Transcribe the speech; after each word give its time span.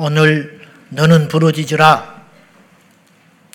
오늘 0.00 0.60
너는 0.90 1.26
부르짖으라. 1.26 2.22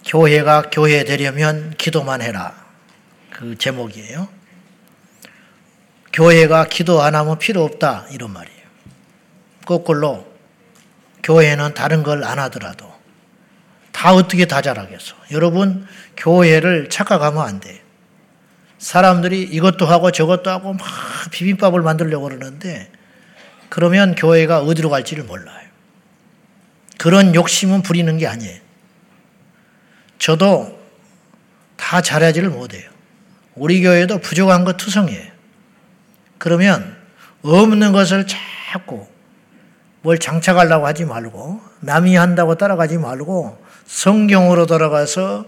교회가 0.05 0.63
교회 0.73 1.05
되려면 1.05 1.73
기도만 1.77 2.21
해라. 2.21 2.53
그 3.31 3.57
제목이에요. 3.57 4.27
교회가 6.11 6.65
기도 6.65 7.01
안 7.01 7.15
하면 7.15 7.39
필요 7.39 7.63
없다. 7.63 8.07
이런 8.11 8.31
말이에요. 8.33 8.59
거꾸로 9.65 10.27
교회는 11.23 11.75
다른 11.75 12.03
걸 12.03 12.25
안 12.25 12.37
하더라도 12.39 12.91
다 13.93 14.13
어떻게 14.13 14.45
다 14.45 14.61
잘하겠어. 14.61 15.15
여러분, 15.31 15.87
교회를 16.17 16.89
착각하면 16.89 17.41
안 17.41 17.61
돼. 17.61 17.81
사람들이 18.79 19.43
이것도 19.43 19.85
하고 19.85 20.11
저것도 20.11 20.49
하고 20.49 20.73
막 20.73 20.85
비빔밥을 21.31 21.81
만들려고 21.81 22.27
그러는데 22.27 22.91
그러면 23.69 24.15
교회가 24.15 24.59
어디로 24.59 24.89
갈지를 24.89 25.23
몰라요. 25.23 25.62
그런 26.97 27.35
욕심은 27.35 27.81
부리는 27.81 28.17
게 28.17 28.27
아니에요. 28.27 28.59
저도 30.19 30.79
다 31.75 32.01
잘하지를 32.01 32.49
못해요. 32.49 32.89
우리 33.55 33.81
교회도 33.81 34.19
부족한 34.19 34.63
것 34.63 34.77
투성이에요. 34.77 35.31
그러면 36.37 36.97
없는 37.43 37.91
것을 37.91 38.25
자꾸 38.27 39.07
뭘 40.01 40.17
장착하려고 40.17 40.85
하지 40.85 41.05
말고 41.05 41.61
남이 41.81 42.15
한다고 42.15 42.55
따라가지 42.55 42.97
말고 42.97 43.63
성경으로 43.85 44.65
돌아가서 44.65 45.45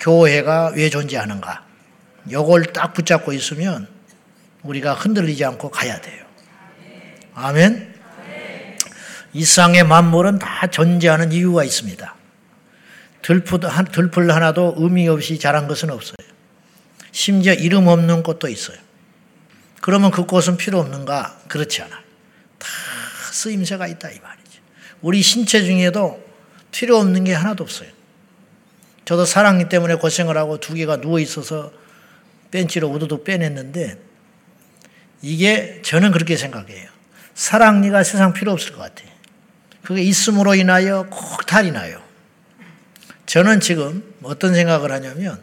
교회가 0.00 0.72
왜 0.74 0.88
존재하는가 0.90 1.64
요걸 2.30 2.72
딱 2.72 2.92
붙잡고 2.94 3.32
있으면 3.32 3.88
우리가 4.62 4.94
흔들리지 4.94 5.44
않고 5.44 5.70
가야 5.70 6.00
돼요. 6.00 6.24
아멘. 7.34 7.91
이 9.34 9.44
세상의 9.44 9.84
만물은 9.84 10.38
다 10.38 10.66
존재하는 10.66 11.32
이유가 11.32 11.64
있습니다. 11.64 12.14
들풀 13.22 14.30
하나도 14.30 14.74
의미 14.78 15.08
없이 15.08 15.38
자란 15.38 15.68
것은 15.68 15.90
없어요. 15.90 16.16
심지어 17.12 17.54
이름 17.54 17.86
없는 17.86 18.22
꽃도 18.22 18.48
있어요. 18.48 18.76
그러면 19.80 20.10
그 20.10 20.26
꽃은 20.26 20.56
필요 20.56 20.78
없는가? 20.80 21.40
그렇지 21.48 21.82
않아. 21.82 21.96
다 22.58 22.68
쓰임새가 23.32 23.86
있다 23.86 24.10
이 24.10 24.18
말이죠. 24.20 24.60
우리 25.00 25.22
신체 25.22 25.62
중에도 25.64 26.22
필요 26.70 26.98
없는 26.98 27.24
게 27.24 27.32
하나도 27.32 27.64
없어요. 27.64 27.88
저도 29.04 29.24
사랑니 29.24 29.68
때문에 29.68 29.96
고생을 29.96 30.36
하고 30.36 30.58
두 30.58 30.74
개가 30.74 31.00
누워 31.00 31.18
있어서 31.20 31.72
벤치로 32.50 32.88
우두둑 32.88 33.24
빼냈는데 33.24 33.98
이게 35.22 35.80
저는 35.82 36.12
그렇게 36.12 36.36
생각해요. 36.36 36.88
사랑니가 37.34 38.04
세상 38.04 38.32
필요 38.32 38.52
없을 38.52 38.72
것 38.72 38.78
같아요. 38.78 39.11
그게 39.82 40.02
있음으로 40.02 40.54
인하여 40.54 41.06
꼭 41.10 41.44
탈이 41.46 41.72
나요. 41.72 42.00
저는 43.26 43.60
지금 43.60 44.14
어떤 44.22 44.54
생각을 44.54 44.92
하냐면 44.92 45.40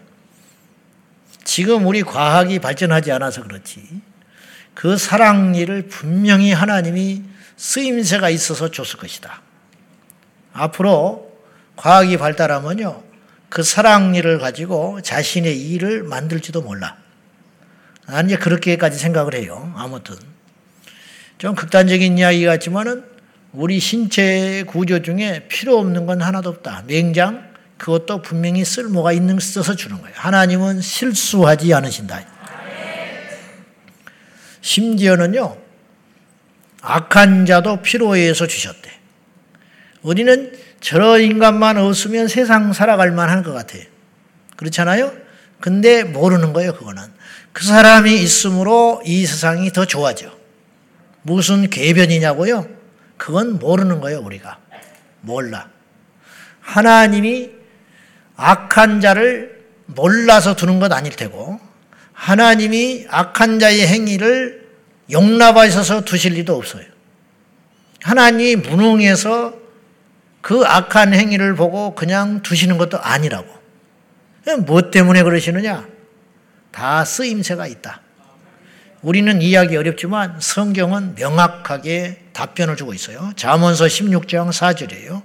지금 1.43 1.87
우리 1.87 2.03
과학이 2.03 2.59
발전하지 2.59 3.11
않아서 3.11 3.43
그렇지 3.43 4.01
그 4.73 4.97
사랑니를 4.97 5.87
분명히 5.87 6.53
하나님이 6.53 7.23
쓰임새가 7.57 8.29
있어서 8.29 8.71
줬을 8.71 8.97
것이다. 8.99 9.41
앞으로 10.53 11.37
과학이 11.75 12.17
발달하면요. 12.17 13.03
그 13.49 13.63
사랑니를 13.63 14.39
가지고 14.39 15.01
자신의 15.01 15.59
일을 15.59 16.03
만들지도 16.03 16.61
몰라. 16.61 16.97
나는 18.05 18.29
이제 18.29 18.37
그렇게까지 18.37 18.97
생각을 18.97 19.35
해요. 19.35 19.73
아무튼. 19.75 20.15
좀 21.37 21.55
극단적인 21.55 22.17
이야기 22.17 22.45
같지만은 22.45 23.03
우리 23.51 23.79
신체 23.79 24.63
구조 24.67 25.01
중에 25.01 25.47
필요 25.47 25.79
없는 25.79 26.05
건 26.05 26.21
하나도 26.21 26.49
없다. 26.49 26.83
맹장, 26.87 27.49
그것도 27.77 28.21
분명히 28.21 28.63
쓸모가 28.63 29.11
있는 29.11 29.39
써서 29.39 29.75
주는 29.75 29.99
거예요. 29.99 30.13
하나님은 30.15 30.81
실수하지 30.81 31.73
않으신다. 31.73 32.25
심지어는요, 34.61 35.57
악한 36.81 37.45
자도 37.45 37.81
필요해서 37.81 38.45
주셨대. 38.45 38.91
우리는 40.03 40.53
저런 40.79 41.21
인간만 41.21 41.77
없으면 41.77 42.27
세상 42.27 42.71
살아갈 42.71 43.11
만한 43.11 43.41
것 43.41 43.51
같아요. 43.51 43.83
그렇잖아요? 44.57 45.11
근데 45.59 46.03
모르는 46.03 46.53
거예요, 46.53 46.73
그거는. 46.73 47.03
그 47.51 47.65
사람이 47.65 48.21
있으므로 48.21 49.01
이 49.05 49.25
세상이 49.25 49.71
더 49.71 49.85
좋아져. 49.85 50.29
무슨 51.23 51.69
궤변이냐고요? 51.69 52.78
그건 53.19 53.59
모르는 53.59 53.99
거예요, 53.99 54.21
우리가. 54.21 54.57
몰라. 55.21 55.69
하나님이 56.61 57.51
악한 58.37 59.01
자를 59.01 59.65
몰라서 59.85 60.55
두는 60.55 60.79
것 60.79 60.91
아닐 60.93 61.13
테고, 61.13 61.59
하나님이 62.13 63.07
악한 63.09 63.59
자의 63.59 63.85
행위를 63.85 64.67
용납하셔서 65.11 66.05
두실 66.05 66.33
리도 66.35 66.55
없어요. 66.55 66.85
하나님이 68.01 68.55
무능해서 68.55 69.53
그 70.39 70.63
악한 70.65 71.13
행위를 71.13 71.55
보고 71.55 71.95
그냥 71.95 72.41
두시는 72.41 72.77
것도 72.77 72.99
아니라고. 72.99 73.47
무엇 74.65 74.91
때문에 74.91 75.23
그러시느냐? 75.23 75.85
다 76.71 77.03
쓰임새가 77.03 77.67
있다. 77.67 77.99
우리는 79.01 79.41
이해하기 79.41 79.75
어렵지만 79.75 80.37
성경은 80.39 81.15
명확하게 81.15 82.28
답변을 82.39 82.77
주고 82.77 82.93
있어요. 82.93 83.33
잠언서 83.35 83.85
16장 83.85 84.49
4절이에요. 84.49 85.21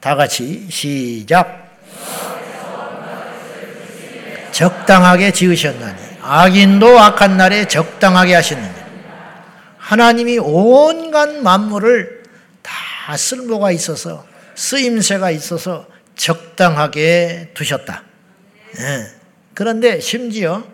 다 0.00 0.16
같이 0.16 0.66
시작. 0.68 1.62
적당하게 4.50 5.30
지으셨나니 5.30 6.02
악인도 6.20 6.98
악한 6.98 7.36
날에 7.36 7.68
적당하게 7.68 8.34
하셨느니 8.34 8.74
하나님이 9.78 10.38
온갖 10.40 11.30
만물을 11.30 12.24
다 12.62 13.16
쓸모가 13.16 13.70
있어서 13.70 14.26
쓰임새가 14.56 15.30
있어서 15.30 15.86
적당하게 16.16 17.50
두셨다. 17.54 18.02
네. 18.76 19.06
그런데 19.54 20.00
심지어 20.00 20.64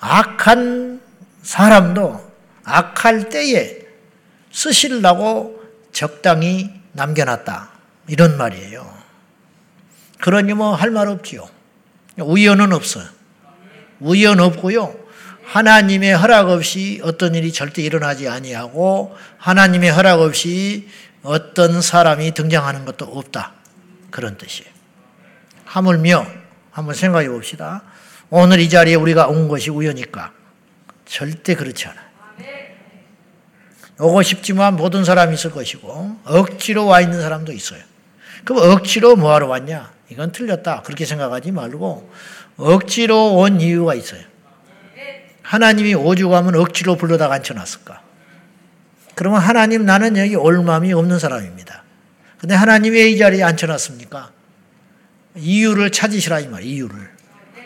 악한 0.00 1.02
사람도 1.42 2.32
악할 2.64 3.28
때에 3.28 3.83
쓰시려고 4.54 5.60
적당히 5.92 6.70
남겨놨다. 6.92 7.70
이런 8.08 8.36
말이에요. 8.38 8.94
그러니 10.20 10.54
뭐 10.54 10.74
할 10.74 10.90
말 10.90 11.08
없지요. 11.08 11.48
우연은 12.18 12.72
없어요. 12.72 13.04
우연 14.00 14.38
없고요. 14.40 14.94
하나님의 15.44 16.14
허락 16.16 16.48
없이 16.48 17.00
어떤 17.02 17.34
일이 17.34 17.52
절대 17.52 17.82
일어나지 17.82 18.28
아니하고 18.28 19.14
하나님의 19.38 19.90
허락 19.90 20.20
없이 20.20 20.88
어떤 21.22 21.82
사람이 21.82 22.32
등장하는 22.32 22.84
것도 22.84 23.06
없다. 23.06 23.52
그런 24.10 24.38
뜻이에요. 24.38 24.70
하물며 25.64 26.26
한번 26.70 26.94
생각해 26.94 27.28
봅시다. 27.28 27.82
오늘 28.30 28.60
이 28.60 28.68
자리에 28.68 28.94
우리가 28.94 29.26
온 29.26 29.48
것이 29.48 29.70
우연일까? 29.70 30.32
절대 31.06 31.54
그렇지 31.54 31.86
않아요. 31.88 32.04
오고 33.98 34.22
싶지만 34.22 34.76
모든 34.76 35.04
사람이 35.04 35.34
있을 35.34 35.50
것이고 35.52 36.16
억지로 36.24 36.86
와 36.86 37.00
있는 37.00 37.20
사람도 37.20 37.52
있어요. 37.52 37.80
그럼 38.44 38.70
억지로 38.72 39.16
뭐하러 39.16 39.46
왔냐? 39.48 39.92
이건 40.10 40.32
틀렸다. 40.32 40.82
그렇게 40.82 41.04
생각하지 41.06 41.52
말고 41.52 42.10
억지로 42.56 43.34
온 43.36 43.60
이유가 43.60 43.94
있어요. 43.94 44.20
하나님이 45.42 45.94
오죽하면 45.94 46.56
억지로 46.56 46.96
불러다가 46.96 47.34
앉혀놨을까? 47.34 48.00
그러면 49.14 49.40
하나님 49.40 49.84
나는 49.84 50.16
여기 50.16 50.34
올 50.34 50.62
마음이 50.62 50.92
없는 50.92 51.18
사람입니다. 51.18 51.82
근데 52.38 52.54
하나님이 52.54 52.96
왜 52.96 53.12
이 53.12 53.18
자리에 53.18 53.42
앉혀놨습니까? 53.42 54.30
이유를 55.36 55.90
찾으시라 55.92 56.40
이 56.40 56.48
말, 56.48 56.62
이유를. 56.62 56.96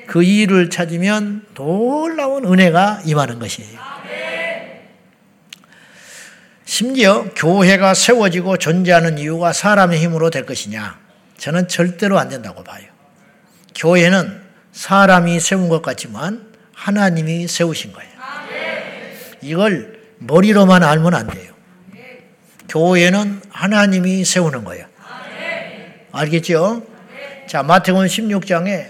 그 0.06 0.22
이유를 0.22 0.70
찾으면 0.70 1.46
놀라운 1.54 2.44
은혜가 2.46 3.02
임하는 3.04 3.38
것이에요. 3.38 3.78
심지어 6.68 7.24
교회가 7.34 7.94
세워지고 7.94 8.58
존재하는 8.58 9.16
이유가 9.16 9.54
사람의 9.54 10.00
힘으로 10.00 10.28
될 10.28 10.44
것이냐? 10.44 10.98
저는 11.38 11.66
절대로 11.66 12.18
안 12.18 12.28
된다고 12.28 12.62
봐요. 12.62 12.84
교회는 13.74 14.42
사람이 14.72 15.40
세운 15.40 15.70
것 15.70 15.80
같지만 15.80 16.52
하나님이 16.74 17.48
세우신 17.48 17.94
거예요. 17.94 18.10
이걸 19.40 19.98
머리로만 20.18 20.84
알면 20.84 21.14
안 21.14 21.26
돼요. 21.28 21.54
교회는 22.68 23.40
하나님이 23.48 24.26
세우는 24.26 24.64
거예요. 24.64 24.84
알겠죠? 26.12 26.86
자, 27.46 27.62
마태복음 27.62 28.06
16장에 28.06 28.88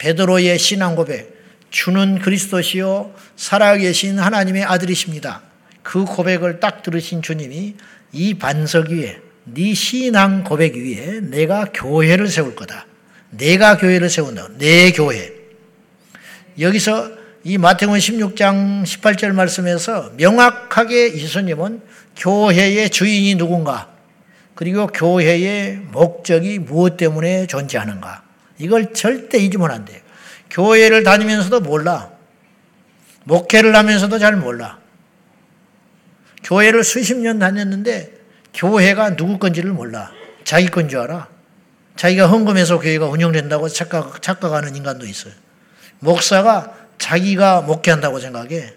베드로의 0.00 0.58
신앙 0.58 0.96
고백, 0.96 1.32
주는 1.70 2.18
그리스도시요 2.18 3.14
살아계신 3.36 4.18
하나님의 4.18 4.64
아들이십니다. 4.64 5.42
그 5.90 6.04
고백을 6.04 6.60
딱 6.60 6.84
들으신 6.84 7.20
주님이 7.20 7.74
이 8.12 8.34
반석 8.34 8.90
위에 8.90 9.18
네 9.42 9.74
신앙 9.74 10.44
고백 10.44 10.76
위에 10.76 11.18
내가 11.20 11.64
교회를 11.74 12.28
세울 12.28 12.54
거다. 12.54 12.86
내가 13.30 13.76
교회를 13.76 14.08
세운다. 14.08 14.50
내 14.58 14.92
교회. 14.92 15.32
여기서 16.60 17.10
이 17.42 17.58
마태복음 17.58 17.98
16장 17.98 18.84
18절 18.84 19.32
말씀에서 19.32 20.12
명확하게 20.16 21.12
예수님은 21.14 21.82
교회의 22.14 22.90
주인이 22.90 23.34
누군가 23.34 23.92
그리고 24.54 24.86
교회의 24.86 25.78
목적이 25.90 26.60
무엇 26.60 26.98
때문에 26.98 27.48
존재하는가 27.48 28.22
이걸 28.58 28.92
절대 28.92 29.38
잊으면 29.38 29.72
안 29.72 29.84
돼요. 29.84 29.98
교회를 30.50 31.02
다니면서도 31.02 31.58
몰라. 31.58 32.12
목회를 33.24 33.74
하면서도 33.74 34.20
잘 34.20 34.36
몰라. 34.36 34.79
교회를 36.42 36.84
수십 36.84 37.16
년 37.16 37.38
다녔는데 37.38 38.12
교회가 38.54 39.16
누구 39.16 39.38
건지를 39.38 39.72
몰라. 39.72 40.10
자기 40.44 40.68
건 40.68 40.88
줄 40.88 41.00
알아. 41.00 41.28
자기가 41.96 42.26
헌금해서 42.28 42.80
교회가 42.80 43.06
운영된다고 43.06 43.68
착각, 43.68 44.22
착각하는 44.22 44.74
인간도 44.74 45.06
있어요. 45.06 45.34
목사가 45.98 46.74
자기가 46.98 47.60
목회한다고 47.62 48.20
생각해. 48.20 48.74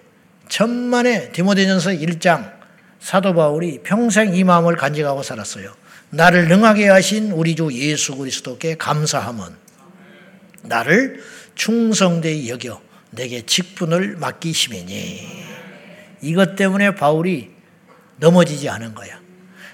천만에 0.50 1.32
디모데전서 1.32 1.92
1장 1.92 2.52
사도 3.00 3.34
바울이 3.34 3.80
평생 3.84 4.36
이 4.36 4.44
마음을 4.44 4.76
간직하고 4.76 5.24
살았어요. 5.24 5.74
나를 6.10 6.48
능하게 6.48 6.90
하신 6.90 7.32
우리 7.32 7.56
주 7.56 7.70
예수 7.74 8.16
그리스도께 8.16 8.76
감사함은 8.76 9.46
나를 10.64 11.24
충성되이 11.56 12.50
여겨 12.50 12.82
내게 13.12 13.46
직분을 13.46 14.18
맡기심이니 14.18 15.44
이것 16.22 16.56
때문에 16.56 16.96
바울이 16.96 17.53
넘어지지 18.18 18.70
않은 18.70 18.94
거야. 18.96 19.20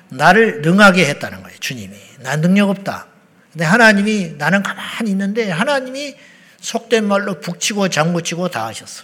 나를 0.09 0.61
능하게 0.61 1.05
했다는 1.07 1.43
거예요. 1.43 1.57
주님이. 1.59 1.95
난 2.19 2.41
능력 2.41 2.69
없다. 2.69 3.07
근데 3.51 3.65
하나님이 3.65 4.35
나는 4.37 4.63
가만히 4.63 5.11
있는데 5.11 5.49
하나님이 5.49 6.15
속된 6.61 7.07
말로 7.07 7.39
북치고 7.39 7.89
장구치고 7.89 8.49
다 8.49 8.67
하셨어. 8.67 9.03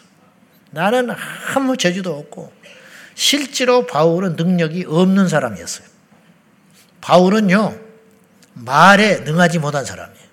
나는 0.72 1.10
아무 1.56 1.78
재주도 1.78 2.18
없고 2.18 2.52
실제로 3.16 3.86
바울은 3.88 4.36
능력이 4.36 4.86
없는 4.88 5.30
사람이었어요. 5.30 5.88
바울은요 7.02 7.80
말에 8.54 9.18
능하지 9.22 9.60
못한 9.60 9.86
사람이에요. 9.86 10.26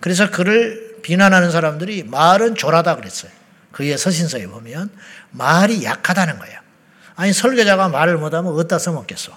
그래서 0.00 0.30
그를 0.30 0.98
비난하는 1.02 1.50
사람들이 1.50 2.02
말은 2.04 2.54
졸하다 2.54 2.96
그랬어요. 2.96 3.30
그의 3.72 3.96
서신서에 3.96 4.46
보면 4.46 4.90
말이 5.30 5.84
약하다는 5.84 6.38
거예요. 6.38 6.61
아니 7.14 7.32
설교자가 7.32 7.88
말을 7.88 8.18
못하면 8.18 8.52
어디다 8.54 8.78
써먹겠어. 8.78 9.36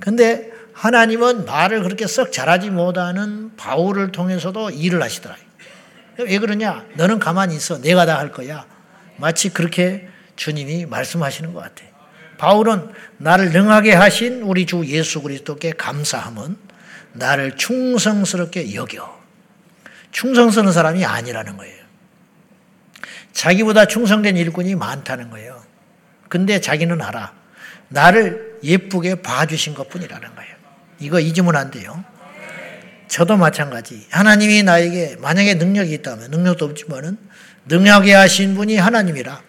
근데 0.00 0.50
하나님은 0.74 1.46
말을 1.46 1.82
그렇게 1.82 2.06
썩 2.06 2.32
잘하지 2.32 2.70
못하는 2.70 3.56
바울을 3.56 4.12
통해서도 4.12 4.70
일을 4.70 5.02
하시더라. 5.02 5.36
왜 6.18 6.38
그러냐? 6.38 6.84
너는 6.94 7.18
가만히 7.18 7.56
있어. 7.56 7.80
내가 7.80 8.06
다 8.06 8.18
할 8.18 8.32
거야. 8.32 8.66
마치 9.16 9.48
그렇게 9.50 10.08
주님이 10.36 10.86
말씀하시는 10.86 11.52
것 11.54 11.60
같아. 11.60 11.84
바울은 12.38 12.90
나를 13.16 13.50
능하게 13.52 13.94
하신 13.94 14.42
우리 14.42 14.66
주 14.66 14.84
예수 14.86 15.22
그리스도께 15.22 15.72
감사함은 15.72 16.56
나를 17.14 17.56
충성스럽게 17.56 18.74
여겨. 18.74 19.16
충성스러운 20.12 20.72
사람이 20.72 21.04
아니라는 21.04 21.56
거예요. 21.56 21.76
자기보다 23.32 23.86
충성된 23.86 24.36
일꾼이 24.36 24.74
많다는 24.74 25.30
거예요. 25.30 25.62
근데 26.28 26.60
자기는 26.60 27.00
알아. 27.00 27.32
나를 27.88 28.58
예쁘게 28.62 29.16
봐주신 29.16 29.74
것 29.74 29.88
뿐이라는 29.88 30.34
거예요. 30.34 30.56
이거 30.98 31.20
잊으면 31.20 31.56
안 31.56 31.70
돼요. 31.70 32.04
저도 33.08 33.36
마찬가지. 33.36 34.06
하나님이 34.10 34.62
나에게 34.64 35.16
만약에 35.20 35.54
능력이 35.54 35.92
있다면, 35.94 36.30
능력도 36.30 36.64
없지만은, 36.64 37.18
능력이 37.66 38.10
하신 38.10 38.54
분이 38.54 38.76
하나님이라. 38.76 39.42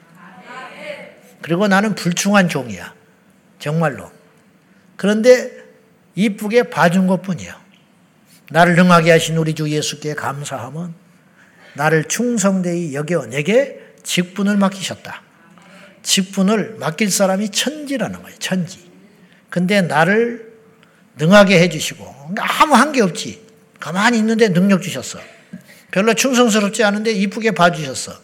그리고 1.41 1.68
나는 1.68 1.95
불충한 1.95 2.50
종이야. 2.50 2.94
정말로. 3.59 4.12
그런데 4.95 5.51
이쁘게 6.15 6.63
봐준 6.63 7.07
것 7.07 7.21
뿐이야. 7.21 7.59
나를 8.50 8.75
능하게 8.75 9.12
하신 9.12 9.38
우리 9.38 9.53
주 9.53 9.69
예수께 9.69 10.13
감사함은 10.13 10.94
나를 11.75 12.06
충성되이 12.06 12.94
여겨 12.95 13.27
내게 13.27 13.80
직분을 14.03 14.57
맡기셨다. 14.57 15.21
직분을 16.03 16.75
맡길 16.79 17.11
사람이 17.11 17.49
천지라는 17.49 18.21
거예요. 18.23 18.38
천지. 18.39 18.89
근데 19.49 19.81
나를 19.81 20.53
능하게 21.17 21.59
해주시고 21.61 22.33
아무 22.39 22.75
한 22.75 22.91
게 22.91 23.01
없지. 23.01 23.45
가만히 23.79 24.17
있는데 24.19 24.49
능력 24.49 24.81
주셨어. 24.81 25.19
별로 25.91 26.13
충성스럽지 26.13 26.83
않은데 26.83 27.11
이쁘게 27.11 27.51
봐주셨어. 27.51 28.19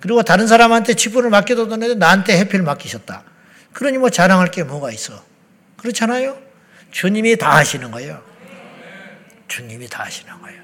그리고 0.00 0.22
다른 0.22 0.46
사람한테 0.46 0.94
직분을 0.94 1.30
맡겨뒀는데 1.30 1.94
나한테 1.94 2.36
해피를 2.38 2.64
맡기셨다. 2.64 3.22
그러니 3.72 3.98
뭐 3.98 4.10
자랑할 4.10 4.50
게 4.50 4.62
뭐가 4.62 4.90
있어. 4.92 5.24
그렇잖아요? 5.76 6.38
주님이 6.90 7.36
다 7.36 7.56
하시는 7.56 7.90
거예요. 7.90 8.22
주님이 9.48 9.88
다 9.88 10.04
하시는 10.04 10.32
거예요. 10.42 10.62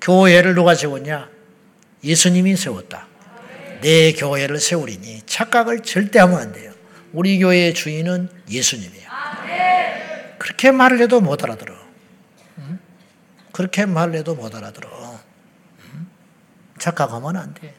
교회를 0.00 0.54
누가 0.54 0.74
세웠냐? 0.74 1.28
예수님이 2.04 2.56
세웠다. 2.56 3.07
내 3.80 4.12
교회를 4.12 4.58
세우리니 4.60 5.22
착각을 5.26 5.82
절대 5.82 6.18
하면 6.18 6.38
안 6.38 6.52
돼요. 6.52 6.72
우리 7.12 7.38
교회의 7.38 7.74
주인은 7.74 8.28
예수님이에요. 8.48 9.08
그렇게 10.38 10.70
말을 10.70 11.00
해도 11.00 11.20
못 11.20 11.42
알아들어. 11.44 11.74
그렇게 13.52 13.86
말을 13.86 14.14
해도 14.14 14.34
못 14.34 14.54
알아들어. 14.54 15.18
착각하면 16.78 17.36
안 17.36 17.54
돼. 17.54 17.74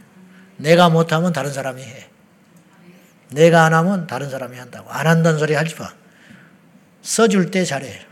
내가 0.58 0.90
못하면 0.90 1.32
다른 1.32 1.52
사람이 1.54 1.82
해. 1.82 2.10
내가 3.32 3.64
안 3.64 3.74
하면 3.74 4.08
다른 4.08 4.30
사람이 4.30 4.58
한다고. 4.58 4.90
안 4.90 5.08
한다는 5.08 5.40
소리 5.40 5.54
하지 5.54 5.76
마. 5.76 5.94
써줄 7.02 7.52
때 7.52 7.64
잘해. 7.64 8.06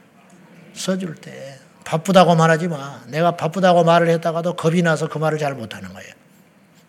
써줄 0.74 1.16
때. 1.16 1.60
바쁘다고 1.84 2.36
말하지 2.36 2.68
마. 2.68 3.02
내가 3.08 3.36
바쁘다고 3.36 3.84
말을 3.84 4.10
했다가도 4.10 4.56
겁이 4.56 4.82
나서 4.82 5.08
그 5.08 5.18
말을 5.18 5.38
잘 5.38 5.54
못하는 5.56 5.92
거예요. 5.94 6.14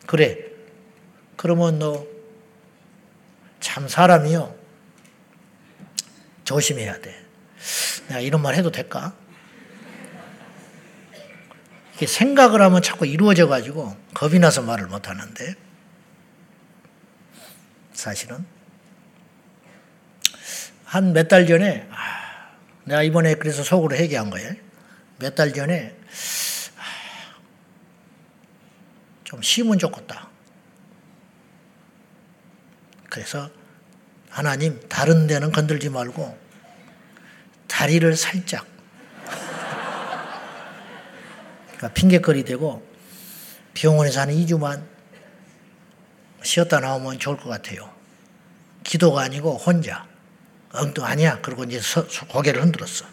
그래. 0.07 0.48
그러면 1.39 1.79
너 1.79 2.19
참 3.61 3.89
사람이요. 3.89 4.55
조심해야 6.45 7.01
돼. 7.01 7.25
내가 8.09 8.21
이런 8.21 8.41
말 8.41 8.55
해도 8.55 8.71
될까? 8.71 9.15
이게 11.95 12.07
생각을 12.07 12.63
하면 12.63 12.81
자꾸 12.81 13.05
이루어져 13.07 13.49
가지고 13.49 13.97
겁이 14.15 14.39
나서 14.39 14.63
말을 14.63 14.87
못 14.87 15.09
하는데 15.09 15.55
사실은 17.93 18.47
한 20.85 21.13
몇 21.13 21.29
달 21.29 21.47
전에 21.47 21.87
아, 21.91 22.53
내가 22.85 23.03
이번에 23.03 23.35
그래서 23.35 23.63
속으로 23.63 23.97
회개한 23.97 24.31
거예요. 24.31 24.55
몇 25.19 25.35
달 25.35 25.53
전에 25.53 25.95
아, 26.77 26.83
좀 29.25 29.43
쉬면 29.43 29.79
좋겠다. 29.79 30.28
그래서 33.19 33.51
하나님 34.31 34.79
다른 34.89 35.27
데는 35.27 35.51
건들지 35.51 35.89
말고 35.89 36.39
다리를 37.67 38.17
살짝 38.17 38.65
그러니까 41.67 41.89
핑계거리 41.95 42.45
되고 42.45 42.87
병원에서 43.75 44.21
한 44.21 44.29
2주만 44.29 44.85
쉬었다 46.45 46.79
나오면 46.79 47.19
좋을 47.19 47.37
것 47.39 47.49
같아요. 47.49 47.93
기도가 48.85 49.23
아니고 49.23 49.57
혼자. 49.57 50.07
엉뚱 50.73 51.05
아니야. 51.05 51.41
그리고 51.43 51.65
이제 51.65 51.81
서, 51.81 52.07
고개를 52.29 52.63
흔들었어. 52.63 53.05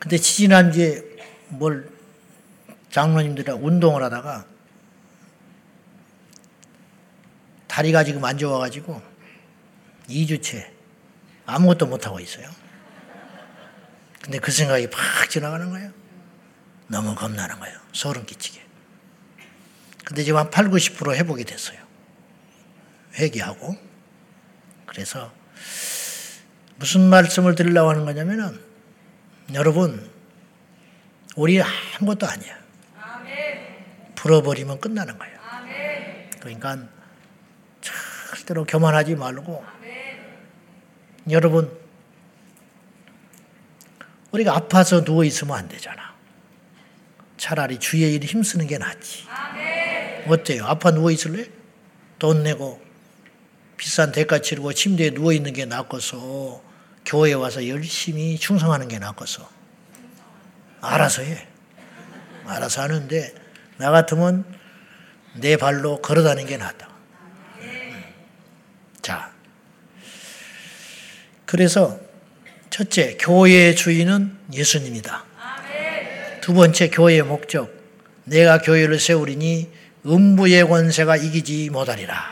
근데 0.00 0.18
지지난주에 0.18 1.02
뭘 1.50 1.88
장로님들이랑 2.90 3.64
운동을 3.64 4.02
하다가 4.02 4.55
다리가 7.76 8.04
지금 8.04 8.24
안 8.24 8.38
좋아가지고 8.38 9.02
2주째 10.08 10.66
아무것도 11.44 11.84
못하고 11.84 12.18
있어요. 12.20 12.48
근데 14.22 14.38
그 14.38 14.50
생각이 14.50 14.88
팍 14.88 15.28
지나가는 15.28 15.68
거예요. 15.68 15.92
너무 16.86 17.14
겁나는 17.14 17.60
거예요. 17.60 17.78
소름 17.92 18.24
끼치게. 18.24 18.62
근데 20.06 20.24
지금 20.24 20.38
한 20.38 20.48
8, 20.50 20.70
90% 20.70 21.16
회복이 21.16 21.44
됐어요. 21.44 21.78
회개하고. 23.16 23.76
그래서 24.86 25.30
무슨 26.76 27.02
말씀을 27.10 27.56
드리려고 27.56 27.90
하는 27.90 28.06
거냐면은 28.06 28.58
여러분, 29.52 30.10
우리 31.36 31.60
아무것도 31.60 32.26
아니야. 32.26 32.56
풀어버리면 34.14 34.80
끝나는 34.80 35.18
거예요. 35.18 35.38
그러니까 36.40 36.95
절대로 38.28 38.64
교만하지 38.64 39.14
말고 39.14 39.64
여러분 41.30 41.70
우리가 44.32 44.54
아파서 44.54 45.04
누워 45.04 45.24
있으면 45.24 45.56
안 45.56 45.68
되잖아. 45.68 46.14
차라리 47.36 47.78
주의 47.78 48.14
일에 48.14 48.26
힘쓰는 48.26 48.66
게 48.66 48.76
낫지. 48.78 49.24
어때요? 50.26 50.66
아파 50.66 50.90
누워 50.90 51.10
있을래? 51.10 51.46
돈 52.18 52.42
내고 52.42 52.82
비싼 53.76 54.10
대가 54.12 54.40
치르고 54.40 54.72
침대에 54.72 55.10
누워 55.10 55.32
있는 55.32 55.52
게 55.52 55.64
낫고서 55.64 56.62
교회에 57.04 57.34
와서 57.34 57.66
열심히 57.68 58.36
충성하는 58.38 58.88
게 58.88 58.98
낫고서 58.98 59.48
알아서 60.80 61.22
해. 61.22 61.46
알아서 62.46 62.82
하는데 62.82 63.34
나 63.78 63.90
같으면 63.90 64.44
내 65.34 65.56
발로 65.56 66.00
걸어 66.02 66.22
다니는 66.22 66.48
게 66.48 66.56
낫다. 66.56 66.88
자. 69.02 69.32
그래서 71.46 71.98
첫째, 72.70 73.16
교회의 73.18 73.76
주인은 73.76 74.36
예수님이다. 74.52 75.24
두 76.40 76.52
번째, 76.52 76.90
교회의 76.90 77.22
목적. 77.22 77.74
내가 78.24 78.58
교회를 78.58 78.98
세우리니 78.98 79.70
음부의 80.04 80.66
권세가 80.68 81.16
이기지 81.16 81.70
못하리라. 81.70 82.22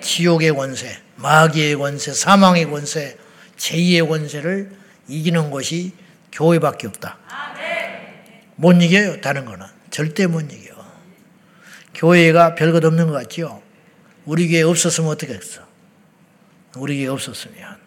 지옥의 0.00 0.52
권세, 0.52 0.98
마귀의 1.16 1.76
권세, 1.76 2.12
사망의 2.12 2.70
권세, 2.70 3.16
제2의 3.56 4.08
권세를 4.08 4.70
이기는 5.08 5.50
것이 5.50 5.92
교회밖에 6.32 6.86
없다. 6.86 7.18
못 8.56 8.72
이겨요, 8.72 9.20
다른 9.20 9.44
거는. 9.44 9.66
절대 9.90 10.26
못 10.26 10.40
이겨. 10.52 10.74
교회가 11.94 12.54
별것 12.54 12.84
없는 12.84 13.06
것 13.06 13.12
같죠? 13.12 13.62
우리 14.24 14.48
교회 14.48 14.62
없었으면 14.62 15.10
어떻게 15.10 15.34
했어? 15.34 15.62
우리 16.76 16.98
교회 16.98 17.08
없었으면. 17.08 17.85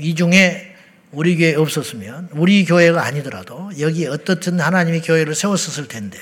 이 0.00 0.14
중에 0.14 0.74
우리 1.10 1.36
교회 1.36 1.54
없었으면, 1.54 2.28
우리 2.32 2.64
교회가 2.64 3.04
아니더라도 3.04 3.70
여기 3.80 4.06
어떻든 4.06 4.60
하나님이 4.60 5.00
교회를 5.00 5.34
세웠었을 5.34 5.88
텐데, 5.88 6.18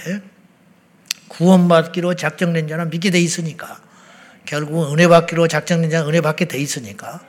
구원받기로 1.28 2.14
작정된 2.14 2.68
자는 2.68 2.90
믿게 2.90 3.11
돼 3.11 3.21
있으니까, 3.21 3.80
결국은 4.45 4.92
은혜 4.92 5.09
받기로 5.09 5.49
작정된 5.49 5.90
자는 5.90 6.09
은혜 6.09 6.21
받게 6.21 6.47
돼 6.47 6.59
있으니까, 6.59 7.21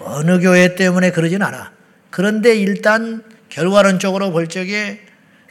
어느 0.00 0.40
교회 0.40 0.74
때문에 0.74 1.10
그러진 1.10 1.42
않아. 1.42 1.72
그런데 2.10 2.56
일단 2.56 3.22
결과론적으로 3.48 4.32
볼 4.32 4.48
적에 4.48 5.00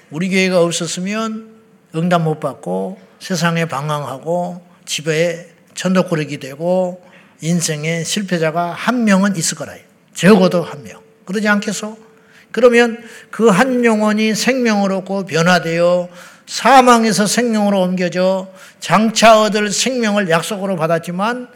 우리 0.09 0.29
교회가 0.29 0.61
없었으면 0.61 1.53
응답 1.95 2.21
못 2.21 2.39
받고 2.39 2.99
세상에 3.19 3.65
방황하고 3.65 4.65
집에 4.85 5.49
천덕꾸러기 5.75 6.39
되고 6.39 7.03
인생의 7.41 8.05
실패자가 8.05 8.71
한 8.71 9.05
명은 9.05 9.35
있을 9.35 9.57
거라. 9.57 9.75
적어도 10.13 10.61
한 10.63 10.83
명. 10.83 11.01
그러지 11.25 11.47
않겠소? 11.47 11.97
그러면 12.51 13.03
그 13.31 13.49
한 13.49 13.83
영혼이 13.83 14.35
생명으로 14.35 14.97
얻고 14.99 15.25
변화되어 15.25 16.09
사망에서 16.45 17.25
생명으로 17.25 17.81
옮겨져 17.81 18.47
장차 18.79 19.41
얻을 19.41 19.71
생명을 19.71 20.29
약속으로 20.29 20.75
받았지만 20.75 21.47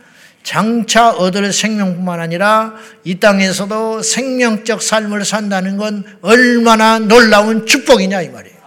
장차 0.43 1.11
얻을 1.11 1.51
생명뿐만 1.51 2.19
아니라 2.21 2.73
이 3.03 3.19
땅에서도 3.19 4.01
생명적 4.01 4.81
삶을 4.81 5.25
산다는 5.25 5.75
건 5.77 6.05
얼마나 6.21 6.99
놀라운 6.99 7.65
축복이냐 7.65 8.21
이 8.21 8.29
말이에요. 8.29 8.57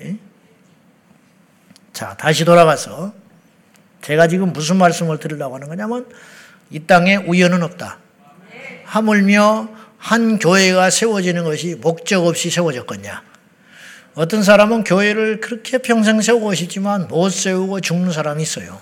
예? 0.00 0.16
자, 1.92 2.16
다시 2.18 2.44
돌아가서 2.44 3.12
제가 4.00 4.26
지금 4.26 4.52
무슨 4.52 4.76
말씀을 4.76 5.20
드리려고 5.20 5.54
하는 5.54 5.68
거냐면 5.68 6.06
이 6.72 6.80
땅에 6.86 7.16
우연은 7.16 7.62
없다. 7.62 7.98
하물며 8.84 9.68
한 9.98 10.38
교회가 10.38 10.88
세워지는 10.90 11.44
것이 11.44 11.76
목적 11.76 12.26
없이 12.26 12.50
세워졌겠냐. 12.50 13.22
어떤 14.14 14.42
사람은 14.42 14.84
교회를 14.84 15.40
그렇게 15.40 15.78
평생 15.78 16.20
세우고 16.20 16.54
싶지만 16.54 17.08
못 17.08 17.30
세우고 17.30 17.80
죽는 17.80 18.10
사람이 18.10 18.42
있어요. 18.42 18.80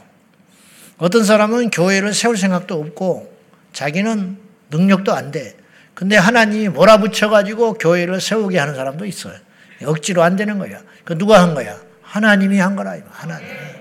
어떤 0.99 1.25
사람은 1.25 1.71
교회를 1.71 2.15
세울 2.15 2.37
생각도 2.37 2.79
없고 2.81 3.37
자기는 3.73 4.39
능력도 4.71 5.13
안 5.13 5.31
돼. 5.33 5.57
근데 5.95 6.17
하나님이 6.17 6.69
몰아붙여가지고 6.69 7.75
교회를 7.75 8.21
세우게 8.21 8.59
하는 8.59 8.75
사람도 8.75 9.05
있어요. 9.05 9.35
억지로 9.85 10.23
안 10.23 10.37
되는 10.37 10.59
거야. 10.59 10.81
그 11.05 11.19
누가 11.19 11.43
한 11.43 11.55
거야? 11.55 11.77
하나님이 12.03 12.59
한 12.59 12.77
거라. 12.77 12.97
하나님. 13.11 13.80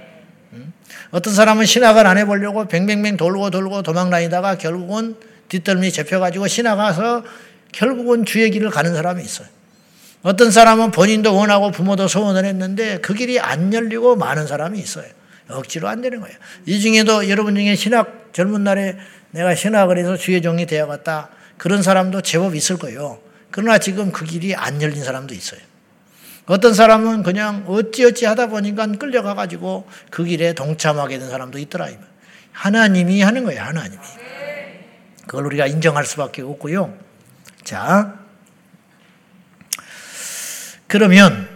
어떤 1.11 1.33
사람은 1.33 1.65
신학을 1.65 2.05
안 2.05 2.17
해보려고 2.17 2.67
뱅뱅뱅 2.67 3.17
돌고 3.17 3.49
돌고 3.49 3.81
도망 3.81 4.09
다니다가 4.09 4.57
결국은 4.57 5.15
뒷덜미 5.49 5.91
잡혀가지고 5.91 6.47
신학 6.47 6.75
가서 6.75 7.23
결국은 7.71 8.25
주의 8.25 8.49
길을 8.51 8.69
가는 8.69 8.93
사람이 8.93 9.23
있어요. 9.23 9.47
어떤 10.21 10.51
사람은 10.51 10.91
본인도 10.91 11.35
원하고 11.35 11.71
부모도 11.71 12.07
소원을 12.07 12.45
했는데 12.45 12.99
그 12.99 13.13
길이 13.13 13.39
안 13.39 13.73
열리고 13.73 14.15
많은 14.15 14.47
사람이 14.47 14.77
있어요. 14.77 15.05
억지로 15.47 15.87
안 15.87 16.01
되는 16.01 16.19
거예요. 16.19 16.35
이 16.65 16.79
중에도 16.79 17.27
여러분 17.29 17.55
중에 17.55 17.75
신학 17.75 18.29
젊은 18.33 18.63
날에 18.63 18.97
내가 19.31 19.55
신학을 19.55 19.97
해서 19.97 20.15
주의 20.15 20.41
종이 20.41 20.65
되어갔다. 20.65 21.29
그런 21.57 21.81
사람도 21.81 22.21
제법 22.21 22.55
있을 22.55 22.77
거예요. 22.77 23.19
그러나 23.49 23.79
지금 23.79 24.11
그 24.11 24.25
길이 24.25 24.53
안 24.53 24.81
열린 24.81 25.03
사람도 25.03 25.33
있어요. 25.33 25.59
어떤 26.49 26.73
사람은 26.73 27.21
그냥 27.21 27.63
어찌어찌 27.67 28.25
하다 28.25 28.47
보니까 28.47 28.87
끌려가가지고 28.87 29.87
그 30.09 30.23
길에 30.23 30.53
동참하게 30.53 31.19
된 31.19 31.29
사람도 31.29 31.59
있더라. 31.59 31.87
하나님이 32.51 33.21
하는 33.21 33.43
거예요, 33.43 33.61
하나님이. 33.61 34.01
그걸 35.27 35.45
우리가 35.45 35.67
인정할 35.67 36.07
수밖에 36.07 36.41
없고요. 36.41 36.97
자, 37.63 38.19
그러면 40.87 41.47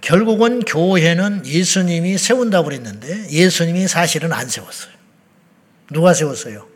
결국은 0.00 0.64
교회는 0.64 1.46
예수님이 1.46 2.18
세운다고 2.18 2.64
그랬는데 2.64 3.30
예수님이 3.30 3.86
사실은 3.86 4.32
안 4.32 4.48
세웠어요. 4.48 4.92
누가 5.92 6.12
세웠어요? 6.12 6.66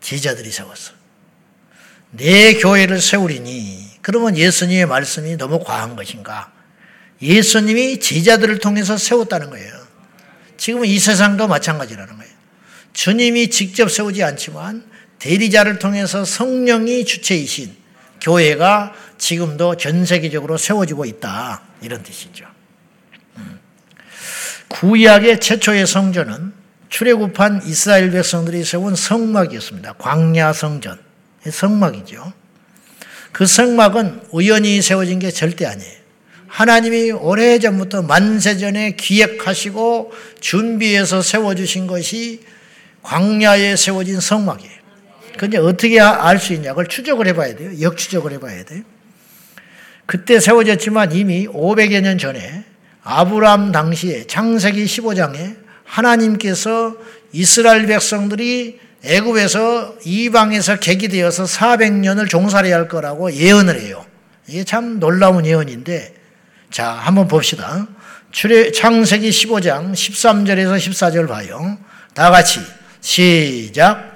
제자들이 0.00 0.50
세웠어요. 0.50 0.96
내 2.12 2.54
교회를 2.54 2.98
세우리니 2.98 3.79
그러면 4.10 4.36
예수님의 4.36 4.86
말씀이 4.86 5.36
너무 5.36 5.62
과한 5.62 5.94
것인가? 5.94 6.50
예수님이 7.22 8.00
제자들을 8.00 8.58
통해서 8.58 8.96
세웠다는 8.96 9.50
거예요. 9.50 9.72
지금은 10.56 10.88
이 10.88 10.98
세상도 10.98 11.46
마찬가지라는 11.46 12.16
거예요. 12.16 12.32
주님이 12.92 13.50
직접 13.50 13.88
세우지 13.88 14.24
않지만 14.24 14.84
대리자를 15.20 15.78
통해서 15.78 16.24
성령이 16.24 17.04
주체이신 17.04 17.76
교회가 18.20 18.94
지금도 19.16 19.76
전 19.76 20.04
세계적으로 20.04 20.56
세워지고 20.56 21.04
있다. 21.04 21.62
이런 21.80 22.02
뜻이죠. 22.02 22.46
음. 23.36 23.60
구약의 24.66 25.38
최초의 25.38 25.86
성전은 25.86 26.52
출애굽한 26.88 27.62
이스라엘 27.64 28.10
백성들이 28.10 28.64
세운 28.64 28.96
성막이었습니다. 28.96 29.92
광야 29.92 30.52
성전. 30.52 30.98
성막이죠. 31.48 32.39
그 33.32 33.46
성막은 33.46 34.22
우연히 34.30 34.82
세워진 34.82 35.18
게 35.18 35.30
절대 35.30 35.66
아니에요. 35.66 36.00
하나님이 36.48 37.12
오래전부터 37.12 38.02
만세전에 38.02 38.96
기획하시고 38.96 40.12
준비해서 40.40 41.22
세워주신 41.22 41.86
것이 41.86 42.40
광야에 43.02 43.76
세워진 43.76 44.20
성막이에요. 44.20 44.80
근데 45.38 45.58
어떻게 45.58 46.00
알 46.00 46.38
수 46.38 46.52
있냐? 46.54 46.70
그걸 46.70 46.86
추적을 46.88 47.26
해봐야 47.28 47.54
돼요. 47.54 47.80
역추적을 47.80 48.32
해봐야 48.32 48.64
돼요. 48.64 48.82
그때 50.06 50.40
세워졌지만 50.40 51.12
이미 51.12 51.46
500여 51.46 52.00
년 52.00 52.18
전에 52.18 52.64
아브람 53.04 53.72
당시에 53.72 54.26
창세기 54.26 54.84
15장에 54.84 55.56
하나님께서 55.84 56.96
이스라엘 57.32 57.86
백성들이 57.86 58.80
애굽에서 59.02 59.94
이방에서 60.04 60.76
객이되어서 60.76 61.44
400년을 61.44 62.28
종살이 62.28 62.70
할 62.70 62.88
거라고 62.88 63.32
예언을 63.32 63.80
해요. 63.80 64.04
이게 64.46 64.64
참 64.64 65.00
놀라운 65.00 65.46
예언인데 65.46 66.14
자, 66.70 66.90
한번 66.90 67.26
봅시다. 67.26 67.86
출애 68.30 68.72
창세기 68.72 69.30
15장 69.30 69.92
13절에서 69.92 70.76
14절 70.76 71.28
봐요. 71.28 71.78
다 72.14 72.30
같이 72.30 72.60
시작. 73.00 74.10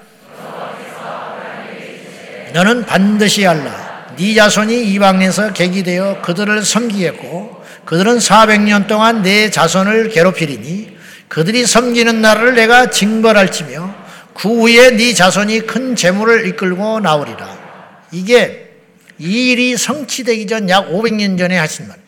너는 2.52 2.86
반드시 2.86 3.46
알라. 3.46 4.14
네 4.16 4.34
자손이 4.34 4.92
이방에서 4.92 5.52
객이 5.52 5.82
되어 5.82 6.22
그들을 6.22 6.62
섬기겠고 6.62 7.64
그들은 7.84 8.18
400년 8.18 8.86
동안 8.86 9.22
내 9.22 9.50
자손을 9.50 10.10
괴롭히리니 10.10 10.96
그들이 11.26 11.66
섬기는 11.66 12.20
나라를 12.20 12.54
내가 12.54 12.90
징벌할지며 12.90 14.03
그 14.36 14.48
후에 14.48 14.96
네 14.96 15.14
자손이 15.14 15.60
큰 15.60 15.94
재물을 15.96 16.46
이끌고 16.46 17.00
나오리라. 17.00 18.08
이게 18.12 18.72
이 19.18 19.52
일이 19.52 19.76
성취되기 19.76 20.46
전 20.46 20.68
약 20.68 20.88
500년 20.88 21.38
전에 21.38 21.56
하신 21.56 21.88
말. 21.88 21.98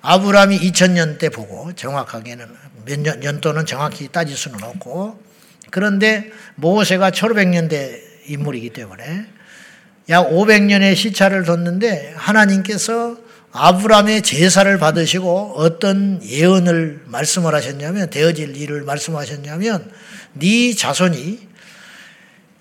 아브라함이 0.00 0.58
2000년 0.60 1.18
때 1.18 1.28
보고 1.28 1.72
정확하게는 1.74 2.46
몇 2.84 3.00
년, 3.00 3.20
년도는 3.20 3.66
정확히 3.66 4.08
따질 4.08 4.36
수는 4.36 4.62
없고 4.62 5.20
그런데 5.70 6.30
모세가 6.54 7.10
1500년대 7.10 8.00
인물이기 8.26 8.70
때문에 8.70 9.26
약 10.08 10.30
500년의 10.30 10.94
시차를 10.94 11.44
뒀는데 11.44 12.14
하나님께서 12.16 13.16
아브라함의 13.52 14.22
제사를 14.22 14.78
받으시고 14.78 15.54
어떤 15.56 16.22
예언을 16.24 17.02
말씀을 17.06 17.54
하셨냐면 17.54 18.08
되어질 18.08 18.56
일을 18.56 18.82
말씀하셨냐면 18.82 19.90
네 20.38 20.74
자손이 20.74 21.48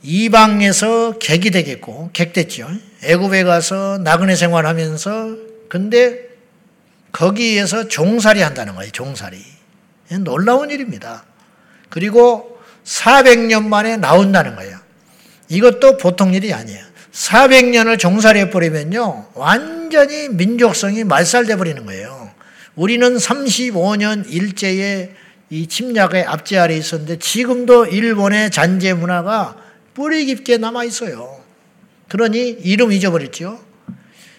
이방에서 0.04 1.18
객이 1.20 1.52
되겠고 1.52 2.12
객됐죠. 2.14 2.70
애굽에 3.04 3.44
가서 3.44 4.00
나그네 4.04 4.36
생활하면서 4.36 5.36
근데 5.70 6.28
거기에서 7.12 7.88
종살이 7.88 8.42
한다는 8.42 8.76
거예요. 8.76 8.92
종살이. 8.92 9.38
놀라운 10.20 10.70
일입니다. 10.70 11.26
그리고 11.90 12.60
400년 12.86 13.66
만에 13.66 13.98
나온다는 13.98 14.56
거예요. 14.56 14.78
이것도 15.50 15.98
보통 15.98 16.34
일이 16.34 16.54
아니에요. 16.54 16.84
400년을 17.12 17.98
종살이해 17.98 18.50
버리면요. 18.50 19.32
완전히 19.34 20.30
민족성이 20.30 21.04
말살돼 21.04 21.56
버리는 21.58 21.86
거예요. 21.86 22.32
우리는 22.76 23.16
35년 23.18 24.32
일제의 24.32 25.12
이 25.50 25.68
침략의 25.68 26.26
앞제 26.26 26.58
아래 26.58 26.76
있었는데 26.76 27.20
지금도 27.20 27.86
일본의 27.86 28.52
잔재 28.52 28.94
문화가 28.94 29.56
뿌리 29.94 30.26
깊게 30.26 30.58
남아 30.58 30.84
있어요. 30.84 31.42
그러니 32.10 32.50
이름 32.50 32.92
잊어버렸죠. 32.92 33.60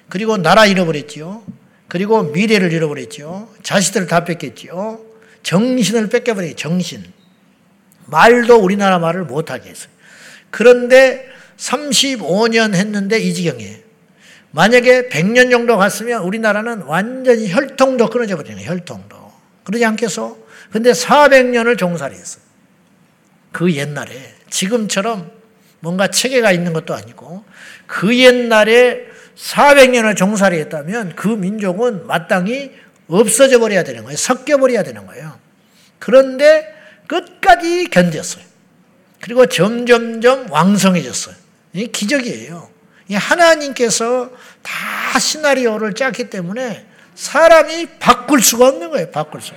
그리고 0.09 0.37
나라 0.37 0.67
잃어버렸죠. 0.67 1.45
그리고 1.89 2.23
미래를 2.25 2.73
잃어버렸죠. 2.73 3.55
자식들을 3.63 4.07
다 4.07 4.25
뺏겼죠. 4.25 5.05
정신을 5.43 6.09
뺏겨버린 6.11 6.57
정신. 6.57 7.05
말도 8.07 8.57
우리나라 8.57 8.99
말을 8.99 9.25
못하게 9.25 9.71
했어요. 9.71 9.91
그런데 10.51 11.27
35년 11.57 12.75
했는데 12.75 13.19
이 13.19 13.33
지경이에요. 13.35 13.77
만약에 14.51 15.09
100년 15.09 15.51
정도 15.51 15.77
갔으면 15.77 16.23
우리나라는 16.23 16.83
완전히 16.83 17.51
혈통도 17.53 18.09
끊어져 18.09 18.37
버리네, 18.37 18.65
혈통도. 18.65 19.33
그러지 19.65 19.85
않겠어? 19.85 20.48
근데 20.71 20.93
400년을 20.93 21.79
종살이 21.79 22.15
했어요. 22.15 22.43
그 23.53 23.73
옛날에. 23.73 24.35
지금처럼 24.51 25.31
뭔가 25.81 26.09
체계가 26.09 26.53
있는 26.53 26.73
것도 26.73 26.95
아니고, 26.95 27.45
그 27.87 28.17
옛날에 28.19 29.07
400년을 29.37 30.17
종살이 30.17 30.59
했다면 30.59 31.15
그 31.15 31.29
민족은 31.29 32.07
마땅히 32.07 32.73
없어져 33.09 33.59
버려야 33.59 33.85
되는 33.85 34.03
거예요. 34.05 34.17
섞여 34.17 34.59
버려야 34.59 34.83
되는 34.83 35.07
거예요. 35.07 35.39
그런데 35.99 36.75
끝까지 37.07 37.89
견뎠어요. 37.91 38.43
그리고 39.21 39.47
점점점 39.47 40.51
왕성해졌어요. 40.51 41.35
이 41.73 41.87
기적이에요. 41.89 42.69
하나님께서 43.11 44.31
다 44.63 45.19
시나리오를 45.19 45.95
짰기 45.95 46.31
때문에 46.31 46.87
사람이 47.15 47.99
바꿀 47.99 48.43
수가 48.43 48.69
없는 48.69 48.91
거예요. 48.91 49.11
바꿀 49.11 49.41
수가. 49.41 49.57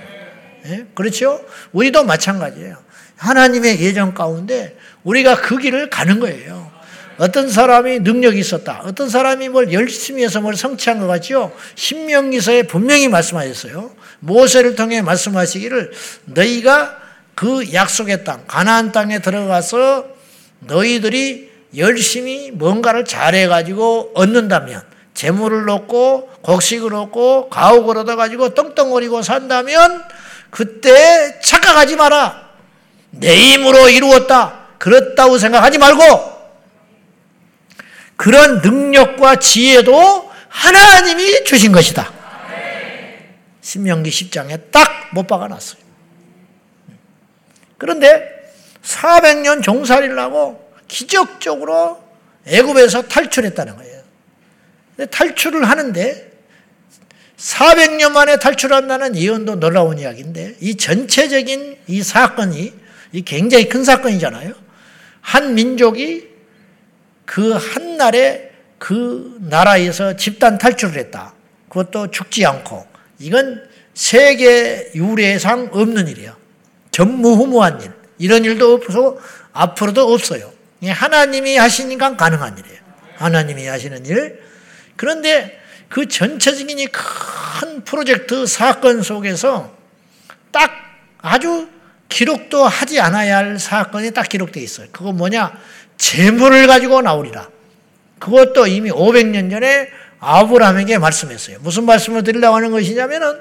예? 0.66 0.86
그렇죠? 0.94 1.44
우리도 1.72 2.04
마찬가지예요. 2.04 2.76
하나님의 3.16 3.80
예정 3.80 4.14
가운데 4.14 4.76
우리가 5.04 5.40
그 5.40 5.58
길을 5.58 5.90
가는 5.90 6.20
거예요. 6.20 6.70
어떤 7.18 7.48
사람이 7.48 8.00
능력이 8.00 8.38
있었다. 8.38 8.80
어떤 8.84 9.08
사람이 9.08 9.48
뭘 9.50 9.72
열심히 9.72 10.24
해서 10.24 10.40
뭘 10.40 10.56
성취한 10.56 10.98
것 10.98 11.06
같죠? 11.06 11.54
신명기서에 11.74 12.64
분명히 12.64 13.08
말씀하셨어요. 13.08 13.94
모세를 14.20 14.74
통해 14.74 15.02
말씀하시기를 15.02 15.92
너희가 16.26 16.98
그 17.34 17.72
약속의 17.72 18.24
땅, 18.24 18.44
가나안 18.46 18.92
땅에 18.92 19.20
들어가서 19.20 20.06
너희들이 20.60 21.50
열심히 21.76 22.50
뭔가를 22.50 23.04
잘해가지고 23.04 24.12
얻는다면, 24.14 24.82
재물을 25.14 25.68
얻고, 25.68 26.28
곡식을 26.42 26.94
얻고, 26.94 27.48
가옥을 27.48 27.98
얻어가지고 27.98 28.54
떵떵거리고 28.54 29.22
산다면, 29.22 30.02
그때 30.52 31.40
착각하지 31.40 31.96
마라. 31.96 32.50
내 33.10 33.34
힘으로 33.34 33.88
이루었다. 33.88 34.66
그렇다고 34.78 35.38
생각하지 35.38 35.78
말고, 35.78 36.30
그런 38.16 38.60
능력과 38.60 39.36
지혜도 39.36 40.30
하나님이 40.48 41.44
주신 41.44 41.72
것이다. 41.72 42.12
신명기 43.62 44.10
10장에 44.10 44.70
딱 44.70 45.02
못 45.12 45.26
박아놨어요. 45.26 45.80
그런데 47.78 48.22
400년 48.82 49.62
종살이를 49.62 50.18
하고 50.18 50.72
기적적으로 50.88 52.02
애굽에서 52.46 53.02
탈출했다는 53.02 53.76
거예요. 53.76 54.02
탈출을 55.10 55.68
하는데 55.68 56.31
400년 57.42 58.12
만에 58.12 58.38
탈출한다는 58.38 59.16
예언도 59.16 59.56
놀라운 59.58 59.98
이야기인데 59.98 60.56
이 60.60 60.76
전체적인 60.76 61.76
이 61.88 62.02
사건이 62.02 62.72
이 63.12 63.22
굉장히 63.22 63.68
큰 63.68 63.82
사건이잖아요. 63.82 64.52
한 65.20 65.54
민족이 65.54 66.28
그 67.26 67.56
한 67.56 67.96
날에 67.96 68.52
그 68.78 69.36
나라에서 69.40 70.16
집단 70.16 70.56
탈출을 70.58 70.96
했다. 70.98 71.34
그것도 71.68 72.10
죽지 72.10 72.46
않고 72.46 72.86
이건 73.18 73.62
세계 73.94 74.90
유례상 74.94 75.70
없는 75.72 76.08
일이에요. 76.08 76.36
전무후무한 76.92 77.80
일. 77.82 77.92
이런 78.18 78.44
일도 78.44 78.74
없어 78.74 79.18
앞으로도 79.52 80.12
없어요. 80.12 80.52
하나님이 80.84 81.56
하시니까 81.56 82.16
가능한 82.16 82.58
일이에요. 82.58 82.78
하나님이 83.16 83.66
하시는 83.66 84.04
일. 84.06 84.40
그런데 84.96 85.61
그 85.92 86.08
전체적인 86.08 86.78
이 86.78 86.86
큰 87.62 87.84
프로젝트 87.84 88.46
사건 88.46 89.02
속에서 89.02 89.70
딱 90.50 90.72
아주 91.20 91.68
기록도 92.08 92.64
하지 92.66 93.00
않아야 93.00 93.38
할 93.38 93.58
사건이 93.58 94.12
딱 94.12 94.28
기록되어 94.28 94.62
있어요. 94.62 94.88
그거 94.90 95.12
뭐냐? 95.12 95.52
재물을 95.96 96.66
가지고 96.66 97.02
나오리라. 97.02 97.48
그것도 98.18 98.66
이미 98.66 98.90
500년 98.90 99.50
전에 99.50 99.90
아브라함에게 100.18 100.98
말씀했어요. 100.98 101.58
무슨 101.60 101.84
말씀을 101.84 102.24
드리려고 102.24 102.56
하는 102.56 102.70
것이냐면은 102.70 103.38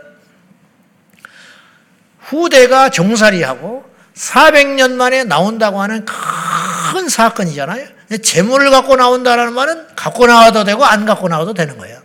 후대가 2.19 2.89
종살이하고 2.89 3.83
400년 4.15 4.91
만에 4.91 5.23
나온다고 5.23 5.81
하는 5.81 6.05
큰 6.05 7.09
사건이잖아요. 7.09 7.87
재물을 8.21 8.69
갖고 8.71 8.95
나온다는 8.95 9.53
말은 9.53 9.95
갖고 9.95 10.27
나와도 10.27 10.63
되고 10.63 10.85
안 10.85 11.05
갖고 11.05 11.27
나와도 11.27 11.53
되는 11.53 11.77
거예요. 11.77 12.00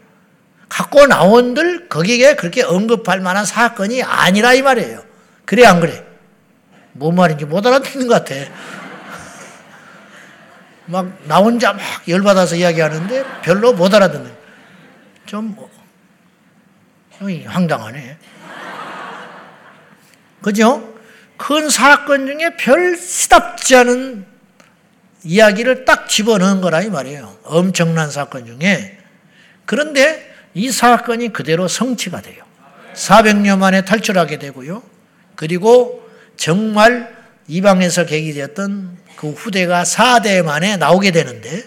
갖고 0.68 1.06
나온들 1.06 1.88
거기에 1.88 2.34
그렇게 2.34 2.62
언급할 2.62 3.20
만한 3.20 3.44
사건이 3.44 4.02
아니라 4.02 4.52
이 4.54 4.62
말이에요. 4.62 5.04
그래 5.44 5.64
안 5.64 5.80
그래? 5.80 6.04
뭔 6.92 7.14
말인지 7.14 7.44
못 7.44 7.64
알아듣는 7.66 8.08
것 8.08 8.24
같아. 8.24 8.34
막 10.86 11.06
나 11.24 11.38
혼자 11.38 11.72
막 11.72 11.82
열받아서 12.08 12.56
이야기하는데 12.56 13.24
별로 13.42 13.72
못 13.72 13.94
알아듣는. 13.94 14.34
좀 15.26 15.56
황당하네. 17.46 18.18
그죠? 20.42 20.94
큰 21.36 21.68
사건 21.68 22.26
중에 22.26 22.56
별 22.56 22.96
시답지 22.96 23.76
않은 23.76 24.24
이야기를 25.24 25.84
딱 25.84 26.08
집어넣은 26.08 26.60
거라 26.60 26.82
이 26.82 26.90
말이에요. 26.90 27.36
엄청난 27.44 28.10
사건 28.10 28.46
중에. 28.46 28.98
그런데 29.64 30.25
이 30.56 30.70
사건이 30.70 31.34
그대로 31.34 31.68
성취가 31.68 32.22
돼요. 32.22 32.42
400년 32.94 33.58
만에 33.58 33.84
탈출하게 33.84 34.38
되고요. 34.38 34.82
그리고 35.34 36.02
정말 36.38 37.14
이방에서 37.46 38.06
계기되었던 38.06 38.96
그 39.16 39.30
후대가 39.32 39.82
4대 39.82 40.42
만에 40.42 40.78
나오게 40.78 41.10
되는데 41.10 41.62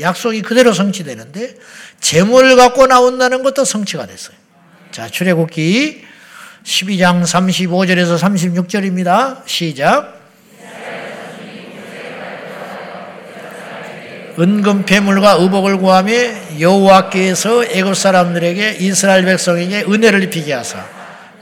약속이 0.00 0.42
그대로 0.42 0.72
성취되는데 0.72 1.54
재물을 2.00 2.56
갖고 2.56 2.88
나온다는 2.88 3.44
것도 3.44 3.64
성취가 3.64 4.06
됐어요. 4.06 4.36
자, 4.90 5.08
출애굽기 5.08 6.04
12장 6.64 7.22
35절에서 7.22 8.18
36절입니다. 8.18 9.46
시작. 9.46 10.20
은금 14.38 14.86
폐물과 14.86 15.32
의복을 15.40 15.76
구하며 15.76 16.12
여호와께서 16.58 17.64
애굽 17.66 17.94
사람들에게 17.94 18.78
이스라엘 18.80 19.24
백성에게 19.26 19.82
은혜를 19.82 20.22
입히게 20.24 20.52
하사 20.54 20.86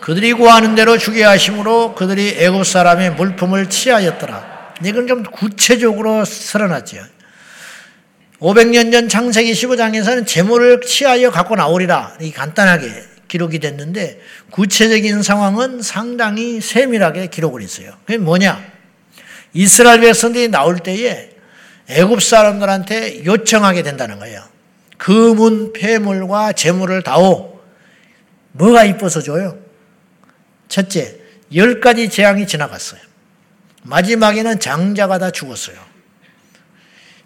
그들이 0.00 0.32
구하는 0.32 0.74
대로 0.74 0.98
주게 0.98 1.22
하심으로 1.22 1.94
그들이 1.94 2.36
애굽 2.38 2.66
사람의 2.66 3.12
물품을 3.12 3.68
취하였더라. 3.68 4.74
이건 4.84 5.06
좀 5.06 5.22
구체적으로 5.22 6.24
설어놨죠. 6.24 6.98
500년 8.40 8.90
전 8.90 9.08
창세기 9.08 9.52
15장에서는 9.52 10.26
재물을 10.26 10.80
취하여 10.80 11.30
갖고 11.30 11.54
나오리라. 11.54 12.16
이 12.20 12.32
간단하게 12.32 12.90
기록이 13.28 13.58
됐는데 13.60 14.20
구체적인 14.50 15.22
상황은 15.22 15.82
상당히 15.82 16.60
세밀하게 16.60 17.28
기록을 17.28 17.62
했어요. 17.62 17.92
그게 18.06 18.18
뭐냐? 18.18 18.60
이스라엘 19.52 20.00
백성들이 20.00 20.48
나올 20.48 20.78
때에 20.78 21.29
애굽 21.90 22.22
사람들한테 22.22 23.24
요청하게 23.24 23.82
된다는 23.82 24.18
거예요. 24.18 24.42
금은 24.96 25.72
폐물과 25.72 26.52
재물을 26.52 27.02
다오. 27.02 27.60
뭐가 28.52 28.84
이뻐서 28.84 29.20
줘요? 29.20 29.58
첫째, 30.68 31.18
열 31.54 31.80
가지 31.80 32.08
재앙이 32.08 32.46
지나갔어요. 32.46 33.00
마지막에는 33.82 34.60
장자가 34.60 35.18
다 35.18 35.30
죽었어요. 35.30 35.76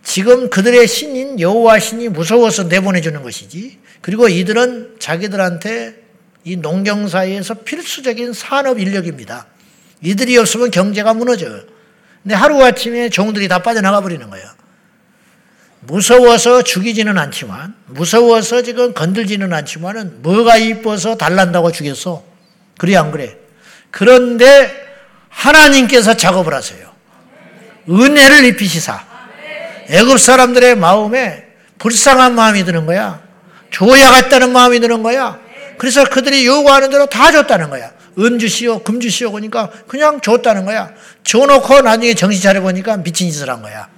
지금 0.03 0.48
그들의 0.50 0.87
신인 0.87 1.40
여호와 1.40 1.79
신이 1.79 2.09
무서워서 2.11 2.64
내보내 2.64 3.00
주는 3.00 3.22
것이지. 3.22 3.79
그리고 4.00 4.29
이들은 4.29 4.96
자기들한테 4.98 5.96
이 6.44 6.57
농경 6.57 7.09
사회에서 7.09 7.55
필수적인 7.64 8.35
산업 8.35 8.79
인력입니다. 8.79 9.46
이들이 10.03 10.37
없으면 10.37 10.70
경제가 10.70 11.14
무너져요. 11.14 11.73
근데 12.24 12.34
하루아침에 12.34 13.10
종들이 13.10 13.48
다 13.48 13.58
빠져나가 13.58 14.00
버리는 14.00 14.28
거예요. 14.28 14.46
무서워서 15.80 16.62
죽이지는 16.62 17.18
않지만, 17.18 17.74
무서워서 17.87 18.62
지금 18.62 18.94
건들지는 18.94 19.52
않지만은 19.52 20.22
뭐가 20.22 20.56
이뻐서 20.56 21.16
달란다고 21.16 21.70
죽였어. 21.70 22.24
그래, 22.78 22.96
안 22.96 23.10
그래? 23.10 23.37
그런데 23.90 24.72
하나님께서 25.28 26.16
작업을 26.16 26.54
하세요. 26.54 26.90
은혜를 27.90 28.46
입히시사. 28.46 29.04
애굽 29.90 30.18
사람들의 30.18 30.76
마음에 30.76 31.46
불쌍한 31.78 32.34
마음이 32.34 32.64
드는 32.64 32.87
거야. 32.87 33.20
줘야겠다는 33.70 34.50
마음이 34.50 34.80
드는 34.80 35.02
거야. 35.02 35.38
그래서 35.76 36.04
그들이 36.04 36.46
요구하는 36.46 36.88
대로 36.88 37.04
다 37.04 37.30
줬다는 37.30 37.68
거야. 37.68 37.92
은 38.18 38.38
주시오, 38.38 38.81
금 38.81 39.00
주시오 39.00 39.33
그러니까 39.33 39.70
그냥 39.87 40.20
줬다는 40.20 40.64
거야. 40.64 40.92
줘놓고 41.24 41.81
나중에 41.81 42.14
정신 42.14 42.42
차려 42.42 42.61
보니까 42.61 42.96
미친 42.98 43.31
짓을 43.31 43.50
한 43.50 43.62
거야. 43.62 43.88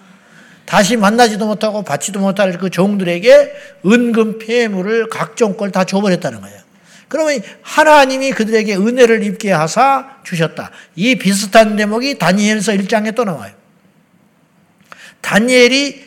다시 0.64 0.96
만나지도 0.96 1.46
못하고 1.46 1.82
받지도 1.82 2.20
못할 2.20 2.56
그 2.58 2.70
종들에게 2.70 3.52
은금 3.86 4.38
폐물을 4.38 5.08
각종 5.08 5.56
걸 5.56 5.70
다 5.70 5.84
줘버렸다는 5.84 6.40
거예요. 6.40 6.66
그러면 7.08 7.40
하나님이 7.62 8.32
그들에게 8.32 8.74
은혜를 8.74 9.22
입게 9.22 9.52
하사 9.52 10.16
주셨다. 10.24 10.70
이 10.96 11.14
비슷한 11.14 11.76
대목이 11.76 12.18
다니엘서 12.18 12.72
1장에 12.72 13.14
또 13.14 13.24
나와요. 13.24 13.52
다니엘이 15.20 16.04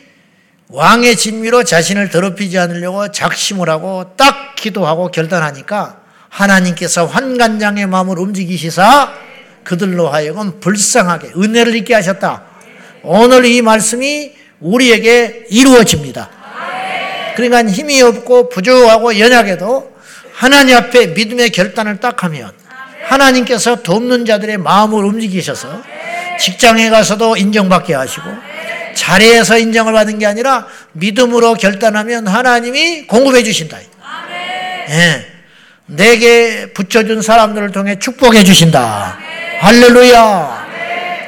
왕의 0.68 1.16
진미로 1.16 1.64
자신을 1.64 2.10
더럽히지 2.10 2.58
않으려고 2.58 3.10
작심을 3.10 3.68
하고 3.68 4.14
딱 4.16 4.54
기도하고 4.56 5.10
결단하니까 5.10 5.99
하나님께서 6.30 7.06
환관장의 7.06 7.86
마음을 7.86 8.18
움직이시사 8.18 9.12
그들로 9.64 10.08
하여금 10.08 10.58
불쌍하게 10.60 11.32
은혜를 11.36 11.74
입게 11.76 11.94
하셨다. 11.94 12.44
오늘 13.02 13.44
이 13.44 13.60
말씀이 13.60 14.32
우리에게 14.60 15.46
이루어집니다. 15.50 16.30
그러니까 17.36 17.70
힘이 17.70 18.00
없고 18.02 18.48
부족하고 18.48 19.18
연약해도 19.18 19.94
하나님 20.32 20.76
앞에 20.76 21.08
믿음의 21.08 21.50
결단을 21.50 22.00
딱 22.00 22.24
하면 22.24 22.52
하나님께서 23.04 23.82
돕는 23.82 24.24
자들의 24.24 24.58
마음을 24.58 25.04
움직이셔서 25.04 25.82
직장에 26.38 26.90
가서도 26.90 27.36
인정받게 27.36 27.94
하시고 27.94 28.24
자리에서 28.94 29.58
인정을 29.58 29.92
받은 29.92 30.18
게 30.18 30.26
아니라 30.26 30.66
믿음으로 30.92 31.54
결단하면 31.54 32.26
하나님이 32.26 33.06
공급해 33.06 33.42
주신다. 33.42 33.78
예. 34.90 35.39
내게 35.90 36.72
붙여준 36.72 37.22
사람들을 37.22 37.72
통해 37.72 37.98
축복해 37.98 38.44
주신다. 38.44 39.18
할렐루야. 39.60 40.68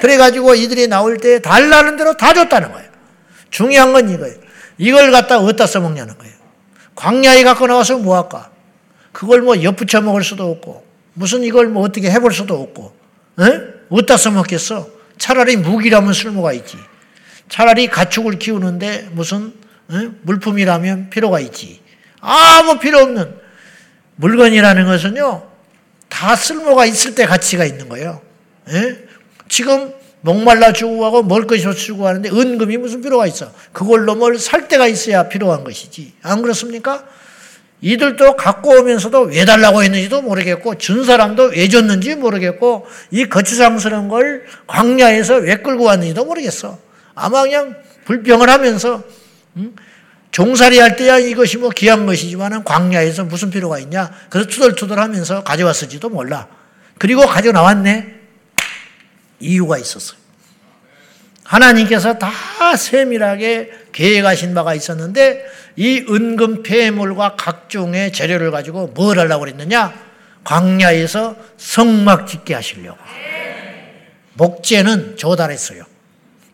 그래가지고 0.01 0.55
이들이 0.55 0.89
나올 0.89 1.17
때 1.17 1.41
달라는 1.41 1.97
대로 1.97 2.17
다 2.17 2.33
줬다는 2.33 2.73
거예요. 2.73 2.89
중요한 3.51 3.93
건 3.93 4.09
이거예요. 4.09 4.37
이걸 4.79 5.11
갖다 5.13 5.39
어디다 5.39 5.67
써먹냐는 5.67 6.17
거예요. 6.17 6.33
광야에 6.95 7.45
갖고 7.45 7.67
나와서 7.67 7.99
뭐 7.99 8.17
할까? 8.17 8.51
그걸 9.13 9.43
뭐 9.43 9.63
엿붙여 9.63 10.01
먹을 10.01 10.25
수도 10.25 10.51
없고, 10.51 10.85
무슨 11.15 11.43
이걸 11.43 11.69
뭐 11.69 11.85
어떻게 11.85 12.11
해볼 12.11 12.33
수도 12.33 12.61
없고, 12.61 12.97
에? 13.41 13.45
어디다 13.91 14.17
써먹겠어? 14.17 14.89
차라리 15.19 15.57
무기라면 15.57 16.13
쓸모가 16.13 16.53
있지. 16.55 16.79
차라리 17.49 17.89
가축을 17.89 18.39
키우는데 18.39 19.11
무슨 19.13 19.53
에? 19.93 20.09
물품이라면 20.23 21.11
필요가 21.11 21.39
있지. 21.41 21.81
아무 22.21 22.79
필요 22.79 23.01
없는 23.01 23.42
물건이라는 24.23 24.87
것은요, 24.87 25.43
다 26.09 26.37
쓸모가 26.37 26.87
있을 26.87 27.15
때 27.17 27.27
가치가 27.27 27.65
있는 27.65 27.89
거예요. 27.89 28.21
에? 28.69 28.97
지금 29.49 29.93
목말라 30.21 30.73
죽어가고 30.73 31.25
먹을 31.25 31.49
것이 31.49 31.67
없고 31.67 32.07
하는데 32.07 32.29
은금이 32.31 32.77
무슨 32.77 33.03
필요가 33.03 33.27
있어? 33.27 33.53
그걸로 33.73 34.15
뭘 34.15 34.39
살 34.39 34.69
때가 34.69 34.87
있어야 34.87 35.29
필요한 35.29 35.65
것이지. 35.65 36.13
안 36.23 36.41
그렇습니까? 36.43 37.05
이들도 37.81 38.37
갖고 38.37 38.71
오면서도 38.79 39.23
왜 39.23 39.45
달라고 39.45 39.83
했는지도 39.83 40.23
모르겠고 40.23 40.79
준 40.79 41.05
사람도 41.05 41.47
왜 41.57 41.67
줬는지 41.69 42.15
모르겠고 42.15 42.87
이 43.11 43.25
거추장스러운 43.29 44.07
걸 44.09 44.45
광야에서 44.69 45.39
왜 45.39 45.57
끌고 45.57 45.83
왔는지도 45.85 46.25
모르겠어. 46.25 46.79
아마 47.17 47.43
그냥 47.43 47.75
불평을 48.05 48.49
하면서 48.49 49.03
음? 49.57 49.75
종살이 50.33 50.79
할 50.79 50.97
때야 50.97 51.19
이것이 51.19 51.59
뭐 51.59 51.71
귀한 51.71 52.07
것이지만 52.07 52.65
광야에서 52.65 53.25
무슨 53.25 53.51
필요가 53.51 53.79
있냐? 53.79 54.11
그래서 54.31 54.49
투덜투덜 54.49 54.99
하면서 54.99 55.45
가져왔을지도 55.45 56.09
몰라. 56.09 56.49
그리고 56.99 57.27
가져 57.27 57.53
나왔네. 57.53 58.15
이유가 59.41 59.77
있었어요. 59.79 60.19
하나님께서 61.45 62.19
다 62.19 62.77
세밀하게 62.77 63.71
계획하신 63.93 64.55
바가 64.55 64.75
있었는데 64.75 65.45
이 65.77 66.05
은금 66.09 66.63
폐물과 66.63 67.37
각종의 67.37 68.13
재료를 68.13 68.51
가지고 68.51 68.87
뭘 68.89 69.19
하려고 69.19 69.41
그랬느냐? 69.41 69.93
광야에서 70.45 71.37
성막 71.59 72.27
짓게 72.27 72.55
하시려고. 72.55 72.99
목재는 74.35 75.17
조달했어요. 75.19 75.85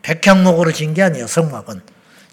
백향목으로 0.01 0.73
진 0.73 0.93
게 0.93 1.01
아니에요, 1.01 1.27
성막은. 1.27 1.81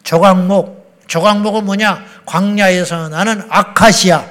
조각목. 0.02 0.85
조각목은 1.06 1.64
뭐냐? 1.64 2.04
광야에서 2.26 3.08
나는 3.08 3.42
아카시아. 3.48 4.24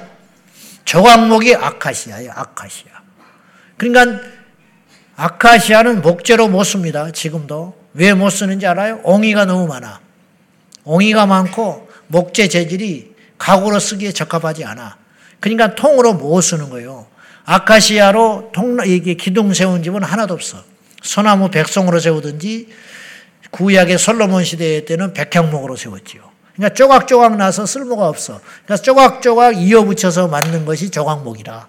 조각목이 0.84 1.54
아카시아예요, 1.54 2.32
아카시아. 2.34 2.92
그러니까 3.76 4.20
아카시아는 5.16 6.02
목재로 6.02 6.48
못 6.48 6.64
씁니다. 6.64 7.10
지금도. 7.10 7.86
왜 7.94 8.12
못 8.12 8.28
쓰는지 8.30 8.66
알아요? 8.66 9.00
옹이가 9.04 9.46
너무 9.46 9.66
많아. 9.66 10.00
옹이가 10.84 11.26
많고 11.26 11.88
목재 12.08 12.48
재질이 12.48 13.14
가구로 13.38 13.78
쓰기에 13.80 14.12
적합하지 14.12 14.64
않아. 14.64 14.96
그러니까 15.40 15.74
통으로 15.74 16.12
못 16.14 16.40
쓰는 16.42 16.68
거예요. 16.70 17.06
아카시아로 17.46 18.50
통, 18.52 18.78
이게 18.86 19.14
기둥 19.14 19.54
세운 19.54 19.82
집은 19.82 20.02
하나도 20.02 20.34
없어. 20.34 20.62
소나무 21.02 21.50
백송으로 21.50 22.00
세우든지 22.00 22.68
구약의 23.50 23.98
솔로몬 23.98 24.44
시대 24.44 24.84
때는 24.84 25.14
백향목으로 25.14 25.76
세웠지요. 25.76 26.35
그러니까 26.56 26.74
쪼각쪼각 26.74 27.36
나서 27.36 27.66
쓸모가 27.66 28.08
없어. 28.08 28.40
그래서 28.64 28.82
쪼각쪼각 28.82 29.58
이어붙여서 29.58 30.28
만든 30.28 30.64
것이 30.64 30.90
조각목이라. 30.90 31.68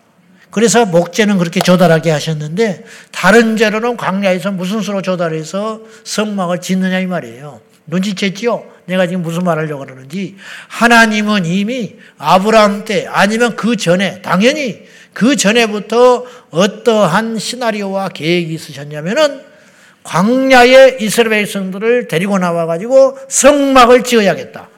그래서 0.49 0.85
목재는 0.85 1.37
그렇게 1.37 1.59
조달하게 1.59 2.09
하셨는데 2.09 2.85
다른 3.11 3.57
재료는 3.57 3.97
광야에서 3.97 4.51
무슨 4.51 4.81
수로 4.81 5.01
조달해서 5.01 5.81
성막을 6.03 6.61
짓느냐 6.61 6.99
이 6.99 7.05
말이에요. 7.05 7.59
눈치챘지요? 7.89 8.63
내가 8.85 9.07
지금 9.07 9.21
무슨 9.21 9.43
말 9.43 9.59
하려고 9.59 9.85
그러는지. 9.85 10.35
하나님은 10.69 11.45
이미 11.45 11.95
아브라함 12.17 12.85
때 12.85 13.05
아니면 13.09 13.55
그 13.57 13.75
전에 13.75 14.21
당연히 14.21 14.83
그 15.13 15.35
전에부터 15.35 16.25
어떠한 16.51 17.39
시나리오와 17.39 18.09
계획이 18.09 18.53
있으셨냐면은 18.53 19.41
광야의 20.03 20.97
이스라엘 21.01 21.29
백성들을 21.29 22.07
데리고 22.07 22.37
나와 22.37 22.65
가지고 22.65 23.17
성막을 23.27 24.03
지어야겠다. 24.03 24.69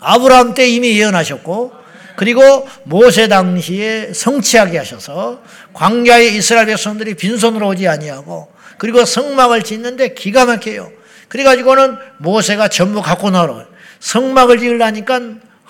아브라함 0.00 0.54
때 0.54 0.68
이미 0.68 0.98
예언하셨고 0.98 1.72
그리고 2.16 2.68
모세 2.84 3.28
당시에 3.28 4.12
성취하게 4.12 4.78
하셔서 4.78 5.40
광야의 5.72 6.36
이스라엘 6.36 6.66
백성들이 6.66 7.14
빈손으로 7.14 7.68
오지 7.68 7.88
아니하고 7.88 8.52
그리고 8.78 9.04
성막을 9.04 9.62
짓는데 9.62 10.14
기가 10.14 10.46
막혀요. 10.46 10.90
그래가지고는 11.28 11.96
모세가 12.18 12.68
전부 12.68 13.02
갖고 13.02 13.30
나오라. 13.30 13.66
성막을 14.00 14.58
지으려니까 14.58 15.20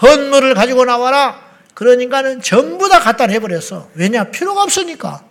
헌물을 0.00 0.54
가지고 0.54 0.84
나와라. 0.84 1.40
그러니까는 1.74 2.40
전부 2.40 2.88
다 2.88 3.00
갖다 3.00 3.26
내버렸어. 3.26 3.88
왜냐? 3.94 4.24
필요가 4.24 4.62
없으니까. 4.62 5.22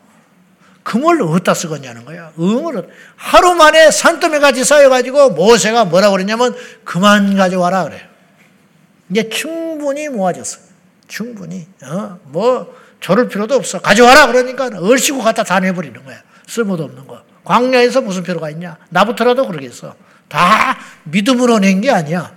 금을 0.83 1.21
어디다 1.21 1.53
쓰겠냐는 1.53 2.05
거야. 2.05 2.31
음을 2.39 2.87
하루 3.15 3.53
만에 3.55 3.91
산더미 3.91 4.39
같이 4.39 4.63
쌓여가지고 4.63 5.31
모세가 5.31 5.85
뭐라고 5.85 6.13
그랬냐면 6.13 6.55
그만 6.83 7.35
가져와라 7.35 7.83
그래요. 7.83 8.08
이제 9.09 9.27
충분히 9.29 10.07
모아졌어요. 10.09 10.63
충분히. 11.07 11.67
어? 11.83 12.19
뭐, 12.25 12.75
조를 12.99 13.27
필요도 13.27 13.55
없어. 13.55 13.79
가져와라. 13.79 14.27
그러니까 14.27 14.69
얼씨구 14.79 15.21
갖다 15.23 15.43
다 15.43 15.59
내버리는 15.59 16.03
거야. 16.03 16.21
쓸모도 16.47 16.83
없는 16.83 17.07
거. 17.07 17.23
광야에서 17.43 18.01
무슨 18.01 18.23
필요가 18.23 18.49
있냐? 18.51 18.77
나부터라도 18.89 19.47
그러겠어. 19.47 19.95
다 20.27 20.77
믿음으로 21.05 21.59
낸 21.59 21.81
게 21.81 21.89
아니야. 21.89 22.31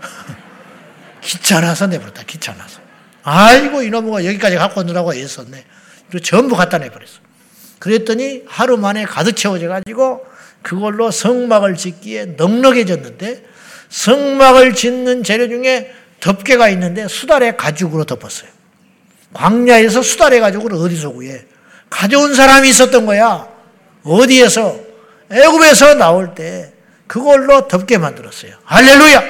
귀찮아서 1.22 1.86
내버렸다. 1.86 2.24
귀찮아서. 2.24 2.80
아이고 3.22 3.82
이놈가 3.82 4.24
여기까지 4.24 4.56
갖고 4.56 4.80
오느라고 4.80 5.14
애썼네. 5.14 5.64
전부 6.22 6.54
갖다 6.56 6.78
내버렸어. 6.78 7.20
그랬더니 7.78 8.42
하루 8.46 8.76
만에 8.76 9.04
가득 9.04 9.36
채워져 9.36 9.68
가지고 9.68 10.24
그걸로 10.62 11.10
성막을 11.10 11.76
짓기에 11.76 12.26
넉넉해졌는데 12.36 13.44
성막을 13.88 14.74
짓는 14.74 15.22
재료 15.22 15.48
중에 15.48 15.92
덮개가 16.20 16.68
있는데 16.70 17.08
수달의 17.08 17.56
가죽으로 17.56 18.04
덮었어요. 18.04 18.50
광야에서 19.32 20.02
수달의 20.02 20.40
가죽을 20.40 20.72
어디서 20.74 21.10
구해? 21.10 21.42
가져온 21.90 22.34
사람이 22.34 22.68
있었던 22.70 23.06
거야. 23.06 23.48
어디에서? 24.02 24.80
애굽에서 25.30 25.94
나올 25.94 26.34
때 26.34 26.72
그걸로 27.06 27.68
덮개 27.68 27.98
만들었어요. 27.98 28.52
할렐루야! 28.64 29.22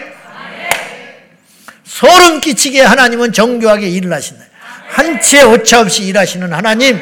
소름 1.85 2.40
끼치게 2.40 2.83
하나님은 2.83 3.33
정교하게 3.33 3.88
일을 3.88 4.12
하신다. 4.12 4.45
한치의 4.88 5.45
오차 5.45 5.81
없이 5.81 6.05
일하시는 6.05 6.53
하나님, 6.53 7.01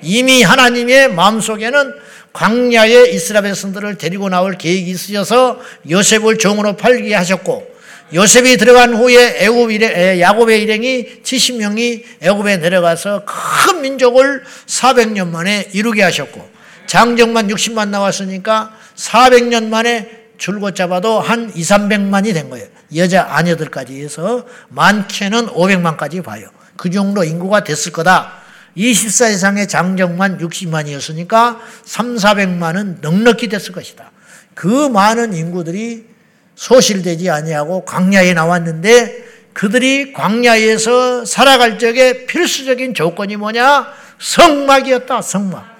이미 0.00 0.42
하나님의 0.42 1.12
마음속에는 1.12 1.94
광야에 2.32 3.10
이스라엘 3.10 3.44
백성들을 3.44 3.98
데리고 3.98 4.28
나올 4.28 4.56
계획이 4.56 4.90
있으셔서 4.90 5.60
요셉을 5.88 6.38
종으로 6.38 6.76
팔게 6.76 7.14
하셨고 7.14 7.70
요셉이 8.14 8.58
들어간 8.58 8.94
후에 8.94 9.44
애굽 9.44 9.70
일행, 9.70 10.20
야곱의 10.20 10.62
일행이 10.62 11.22
70명이 11.22 12.04
애굽에 12.20 12.58
내려가서 12.58 13.24
큰 13.24 13.80
민족을 13.80 14.42
400년 14.66 15.28
만에 15.28 15.68
이루게 15.72 16.02
하셨고 16.02 16.46
장정만 16.86 17.48
60만 17.48 17.88
나왔으니까 17.88 18.76
400년 18.96 19.68
만에 19.68 20.10
줄곧 20.36 20.74
잡아도 20.74 21.20
한 21.20 21.50
2, 21.54 21.62
300만이 21.62 22.34
된 22.34 22.50
거예요. 22.50 22.66
여자 22.96 23.26
아녀들까지 23.30 24.02
해서 24.02 24.44
많게는 24.68 25.46
500만까지 25.46 26.22
봐요. 26.22 26.48
그 26.76 26.90
정도 26.90 27.24
인구가 27.24 27.64
됐을 27.64 27.92
거다. 27.92 28.41
24 28.74 29.28
이상의 29.28 29.68
장정만 29.68 30.38
60만이었으니까 30.38 31.58
3, 31.84 32.16
400만은 32.16 33.00
넉넉히 33.00 33.48
됐을 33.48 33.72
것이다. 33.72 34.10
그 34.54 34.88
많은 34.88 35.34
인구들이 35.34 36.06
소실되지 36.54 37.30
아니하고 37.30 37.84
광야에 37.84 38.34
나왔는데 38.34 39.24
그들이 39.52 40.12
광야에서 40.12 41.24
살아갈 41.24 41.78
적에 41.78 42.26
필수적인 42.26 42.94
조건이 42.94 43.36
뭐냐? 43.36 43.86
성막이었다. 44.18 45.20
성막. 45.20 45.72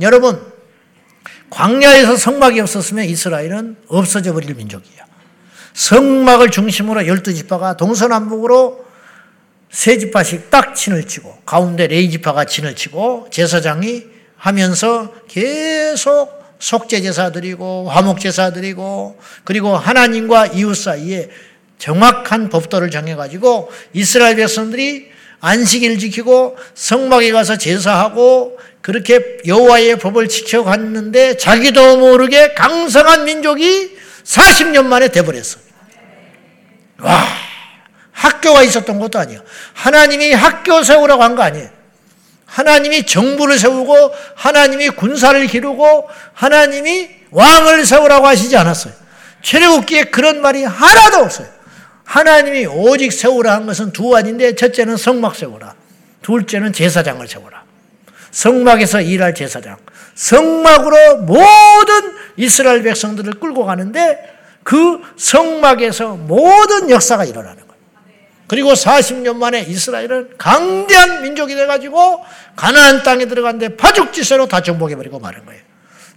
여러분, 0.00 0.40
광야에서 1.50 2.16
성막이 2.16 2.60
없었으면 2.60 3.06
이스라엘은 3.06 3.76
없어져 3.88 4.32
버릴 4.32 4.54
민족이야. 4.54 4.98
성막을 5.72 6.50
중심으로 6.50 7.06
열두 7.06 7.34
지파가 7.34 7.76
동서남북으로 7.76 8.87
세 9.70 9.98
지파씩 9.98 10.50
딱 10.50 10.74
진을 10.74 11.06
치고 11.06 11.38
가운데 11.44 11.86
레이 11.86 12.10
지파가 12.10 12.44
진을 12.44 12.74
치고 12.74 13.28
제사장이 13.30 14.04
하면서 14.36 15.12
계속 15.28 16.38
속죄 16.58 17.00
제사 17.02 17.30
드리고 17.30 17.88
화목 17.88 18.20
제사 18.20 18.52
드리고 18.52 19.18
그리고 19.44 19.76
하나님과 19.76 20.48
이웃 20.48 20.74
사이에 20.74 21.28
정확한 21.78 22.48
법도를 22.48 22.90
정해 22.90 23.14
가지고 23.14 23.70
이스라엘 23.92 24.36
백성들이 24.36 25.10
안식일 25.40 25.98
지키고 25.98 26.56
성막에 26.74 27.30
가서 27.30 27.56
제사하고 27.56 28.58
그렇게 28.80 29.38
여호와의 29.46 29.98
법을 29.98 30.28
지켜갔는데 30.28 31.36
자기도 31.36 31.98
모르게 31.98 32.54
강성한 32.54 33.24
민족이 33.24 33.96
40년 34.24 34.86
만에 34.86 35.08
돼버렸어. 35.08 35.60
와, 37.00 37.24
학교가 38.18 38.62
있었던 38.64 38.98
것도 38.98 39.18
아니에요. 39.18 39.40
하나님이 39.74 40.32
학교 40.32 40.82
세우라고 40.82 41.22
한 41.22 41.36
거 41.36 41.42
아니에요. 41.42 41.68
하나님이 42.46 43.06
정부를 43.06 43.58
세우고 43.58 44.10
하나님이 44.34 44.88
군사를 44.90 45.46
기르고 45.46 46.08
하나님이 46.32 47.10
왕을 47.30 47.84
세우라고 47.84 48.26
하시지 48.26 48.56
않았어요. 48.56 48.92
출애굽기에 49.42 50.04
그런 50.04 50.40
말이 50.40 50.64
하나도 50.64 51.18
없어요. 51.18 51.46
하나님이 52.04 52.66
오직 52.66 53.12
세우라 53.12 53.52
한 53.52 53.66
것은 53.66 53.92
두 53.92 54.08
가지인데 54.08 54.56
첫째는 54.56 54.96
성막 54.96 55.36
세우라. 55.36 55.74
둘째는 56.22 56.72
제사장을 56.72 57.26
세우라. 57.28 57.62
성막에서 58.30 59.02
일할 59.02 59.34
제사장. 59.34 59.76
성막으로 60.14 61.18
모든 61.18 62.16
이스라엘 62.36 62.82
백성들을 62.82 63.34
끌고 63.34 63.64
가는데 63.66 64.18
그 64.64 65.00
성막에서 65.18 66.14
모든 66.14 66.90
역사가 66.90 67.24
일어나는. 67.26 67.67
그리고 68.48 68.72
40년 68.72 69.36
만에 69.36 69.60
이스라엘은 69.60 70.30
강대한 70.38 71.22
민족이 71.22 71.54
돼가지고 71.54 72.24
가나안 72.56 73.02
땅에 73.02 73.26
들어갔는데 73.26 73.76
파죽지세로 73.76 74.48
다 74.48 74.62
정복해버리고 74.62 75.20
마는 75.20 75.44
거예요. 75.44 75.60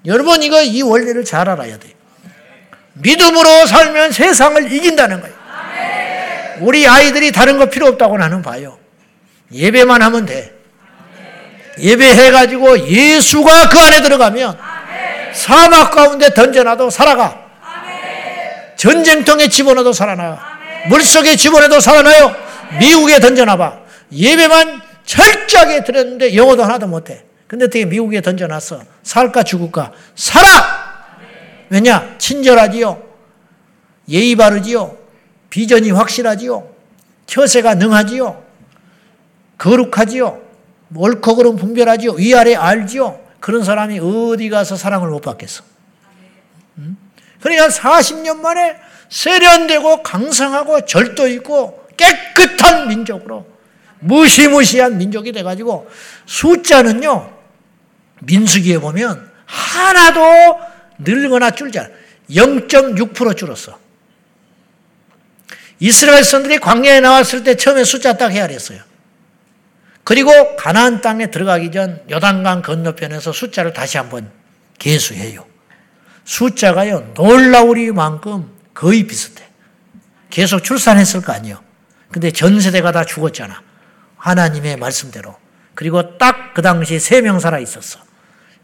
여러분 0.05 0.41
이거 0.41 0.61
이 0.61 0.81
원리를 0.81 1.23
잘 1.25 1.49
알아야 1.49 1.77
돼요. 1.77 1.93
믿음으로 2.93 3.65
살면 3.67 4.13
세상을 4.13 4.71
이긴다는 4.71 5.21
거예요. 5.21 5.35
우리 6.61 6.87
아이들이 6.87 7.31
다른 7.33 7.57
거 7.57 7.65
필요 7.65 7.87
없다고 7.87 8.17
나는 8.17 8.41
봐요. 8.41 8.77
예배만 9.51 10.01
하면 10.01 10.25
돼. 10.25 10.53
예배해가지고 11.79 12.87
예수가 12.87 13.69
그 13.69 13.79
안에 13.79 14.01
들어가면 14.01 14.57
사막 15.33 15.91
가운데 15.91 16.33
던져놔도 16.33 16.89
살아가. 16.89 17.41
전쟁통에 18.77 19.49
집어넣어도 19.49 19.91
살아나. 19.91 20.50
물속에 20.89 21.35
집어넣어도 21.35 21.79
살아나요. 21.79 22.35
미국에 22.79 23.19
던져놔봐. 23.19 23.79
예배만 24.11 24.81
철저하게 25.05 25.83
드렸는데 25.83 26.35
영어도 26.35 26.63
하나도 26.63 26.87
못해. 26.87 27.23
근데 27.47 27.65
어떻게 27.65 27.85
미국에 27.85 28.21
던져놨어? 28.21 28.81
살까 29.03 29.43
죽을까? 29.43 29.91
살아! 30.15 30.81
왜냐? 31.69 32.15
친절하지요. 32.17 33.01
예의 34.09 34.35
바르지요. 34.35 34.97
비전이 35.49 35.91
확실하지요. 35.91 36.69
처세가 37.25 37.75
능하지요. 37.75 38.43
거룩하지요. 39.57 40.41
옳고 40.95 41.35
그름 41.35 41.55
분별하지요. 41.55 42.13
위아래 42.13 42.55
알지요. 42.55 43.19
그런 43.39 43.63
사람이 43.63 43.99
어디 43.99 44.49
가서 44.49 44.75
사랑을 44.75 45.09
못 45.09 45.21
받겠어. 45.21 45.63
그러니까 47.41 47.67
40년 47.69 48.37
만에 48.37 48.75
세련되고 49.11 50.01
강성하고 50.01 50.85
절도 50.85 51.27
있고 51.27 51.85
깨끗한 51.97 52.87
민족으로 52.87 53.45
무시무시한 53.99 54.97
민족이 54.97 55.31
돼가지고 55.31 55.91
숫자는요 56.25 57.31
민수기에 58.21 58.79
보면 58.79 59.29
하나도 59.45 60.59
늘거나 60.99 61.51
줄지 61.51 61.79
않아 61.79 61.89
0.6% 62.29 63.35
줄었어. 63.35 63.77
이스라엘 65.79 66.23
선들이 66.23 66.59
광야에 66.59 67.01
나왔을 67.01 67.43
때 67.43 67.55
처음에 67.55 67.83
숫자 67.83 68.13
딱 68.13 68.29
헤아렸어요. 68.29 68.79
그리고 70.03 70.55
가나안 70.55 71.01
땅에 71.01 71.29
들어가기 71.29 71.71
전 71.71 72.01
요단강 72.09 72.61
건너편에서 72.61 73.33
숫자를 73.33 73.73
다시 73.73 73.97
한번 73.97 74.31
계수해요. 74.79 75.45
숫자가요 76.23 77.11
놀라우리만큼 77.15 78.60
거의 78.73 79.05
비슷해. 79.05 79.43
계속 80.29 80.63
출산했을 80.63 81.21
거 81.21 81.33
아니에요. 81.33 81.61
근데 82.11 82.31
전 82.31 82.59
세대가 82.59 82.91
다 82.91 83.03
죽었잖아. 83.05 83.61
하나님의 84.17 84.77
말씀대로. 84.77 85.35
그리고 85.75 86.17
딱 86.17 86.53
그 86.53 86.61
당시 86.61 86.99
세 86.99 87.21
명 87.21 87.39
살아 87.39 87.59
있었어. 87.59 87.99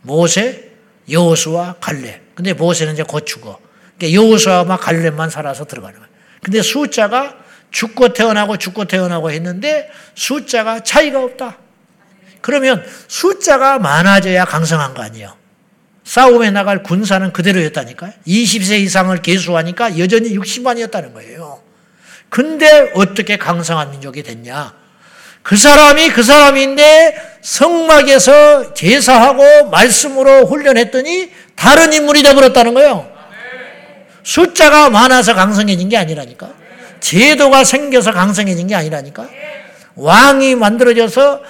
모세, 0.02 0.74
여호수아, 1.10 1.76
갈렙. 1.80 2.36
근데 2.36 2.54
모세는 2.54 2.94
이제 2.94 3.04
곧 3.04 3.26
죽어. 3.26 3.60
그러니까 3.98 4.22
여호수아만 4.22 4.78
갈렙만 4.78 5.30
살아서 5.30 5.64
들어가는 5.66 5.98
거야. 5.98 6.10
근데 6.44 6.62
숫자가 6.62 7.36
죽고 7.72 8.14
태어나고 8.14 8.58
죽고 8.58 8.86
태어나고 8.86 9.32
했는데 9.32 9.90
숫자가 10.16 10.82
차이가 10.82 11.24
없다. 11.24 11.58
그러면 12.42 12.86
숫자가 13.08 13.80
많아져야 13.80 14.46
강성한 14.46 14.94
거 14.94 15.02
아니에요. 15.04 15.36
싸움에 16.08 16.52
나갈 16.52 16.84
군사는 16.84 17.34
그대로였다니까요. 17.34 18.14
20세 18.26 18.80
이상을 18.80 19.22
개수하니까 19.22 20.00
여전히 20.00 20.38
60만이었다는 20.38 21.14
거예요. 21.14 21.60
근데 22.30 22.92
어떻게 22.96 23.36
강성한 23.36 23.92
민족이 23.92 24.24
됐냐? 24.24 24.74
그 25.44 25.58
사람이 25.58 26.10
그 26.12 26.24
사람인데 26.24 27.40
성막에서 27.42 28.74
제사하고 28.74 29.70
말씀으로 29.70 30.46
훈련했더니 30.46 31.30
다른 31.56 31.92
인물이 31.92 32.24
되어버렸다는 32.24 32.74
거예요. 32.74 33.12
숫자가 34.24 34.90
많아서 34.90 35.36
강성해진 35.36 35.90
게 35.90 35.98
아니라니까. 35.98 36.54
제도가 37.02 37.66
생겨서 37.66 38.14
강성해진 38.14 38.68
게 38.68 38.76
아니라니까. 38.76 39.28
왕이 39.96 40.56
만들어져서 40.56 41.42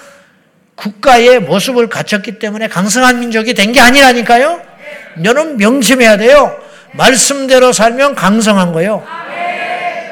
국가의 0.78 1.40
모습을 1.40 1.90
갖췄기 1.90 2.40
때문에 2.40 2.68
강성한 2.70 3.20
민족이 3.20 3.54
된 3.54 3.74
게 3.74 3.82
아니라니까요. 3.82 4.62
여러분 5.24 5.58
명심해야 5.58 6.18
돼요. 6.18 6.56
말씀대로 6.94 7.74
살면 7.74 8.16
강성한 8.16 8.72
거요. 8.72 9.04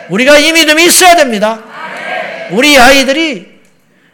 우리가 0.10 0.38
이 0.38 0.51
믿음이 0.51 0.86
있어야 0.86 1.15
됩니다. 1.15 1.60
우리 2.51 2.78
아이들이 2.78 3.60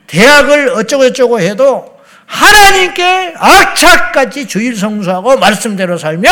대학을 0.08 0.70
어쩌고저쩌고 0.70 1.40
해도 1.40 1.98
하나님께 2.26 3.34
악착같이 3.38 4.48
주일 4.48 4.76
성수하고 4.76 5.38
말씀대로 5.38 5.98
살면 5.98 6.32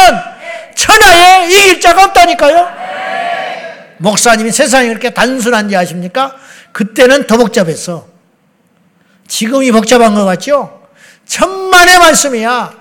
천하에 0.75 1.47
이길 1.49 1.79
자가 1.81 2.05
없다니까요. 2.05 2.69
목사님이 3.97 4.51
세상이 4.51 4.89
그렇게 4.89 5.09
단순한지 5.11 5.75
아십니까? 5.75 6.35
그때는 6.73 7.25
더 7.27 7.37
복잡했어. 7.37 8.08
지금이 9.29 9.71
복잡한 9.71 10.13
것 10.13 10.25
같죠? 10.25 10.81
천만의 11.25 11.99
말씀이야. 11.99 12.77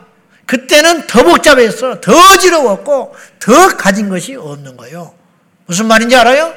그때는 0.46 1.06
더 1.06 1.22
복잡했어. 1.22 2.00
더 2.00 2.12
어지러웠고, 2.32 3.14
더 3.38 3.76
가진 3.76 4.08
것이 4.08 4.34
없는 4.34 4.76
거예요. 4.76 5.14
무슨 5.66 5.86
말인지 5.86 6.16
알아요? 6.16 6.52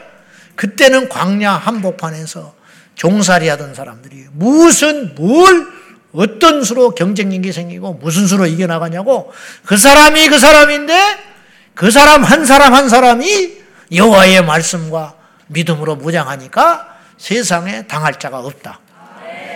그때는 0.56 1.10
광야 1.10 1.51
한복판에서 1.51 2.56
종살이 2.95 3.47
하던 3.49 3.75
사람들이 3.75 4.27
무슨, 4.32 5.13
뭘, 5.15 5.67
어떤 6.13 6.63
수로 6.63 6.91
경쟁력이 6.91 7.51
생기고 7.51 7.93
무슨 7.93 8.27
수로 8.27 8.45
이겨나가냐고 8.45 9.32
그 9.65 9.77
사람이 9.77 10.27
그 10.27 10.39
사람인데 10.39 10.93
그 11.73 11.89
사람 11.89 12.23
한 12.23 12.45
사람 12.45 12.73
한 12.73 12.89
사람이 12.89 13.62
여호와의 13.93 14.43
말씀과 14.43 15.15
믿음으로 15.47 15.95
무장하니까 15.95 16.97
세상에 17.17 17.88
당할 17.88 18.19
자가 18.19 18.39
없다. 18.39 18.81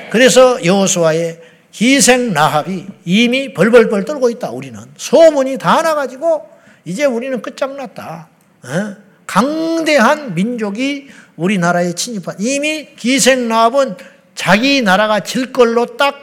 그래서 0.09 0.63
여호수아의 0.63 1.41
희생 1.79 2.33
나합이 2.33 2.85
이미 3.03 3.53
벌벌벌 3.53 4.05
떨고 4.05 4.29
있다. 4.29 4.51
우리는 4.51 4.79
소문이 4.95 5.57
다 5.57 5.81
나가지고 5.81 6.47
이제 6.85 7.05
우리는 7.05 7.41
끝장났다. 7.41 8.29
어? 8.63 8.95
강대한 9.27 10.35
민족이 10.35 11.09
우리나라에 11.35 11.93
침입한 11.93 12.35
이미 12.39 12.87
희생 13.03 13.47
나합은 13.47 13.97
자기 14.35 14.81
나라가 14.81 15.19
질 15.19 15.51
걸로 15.51 15.97
딱 15.97 16.15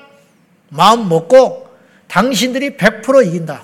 마음 0.69 1.09
먹고 1.09 1.69
당신들이 2.09 2.77
100% 2.77 3.27
이긴다. 3.27 3.63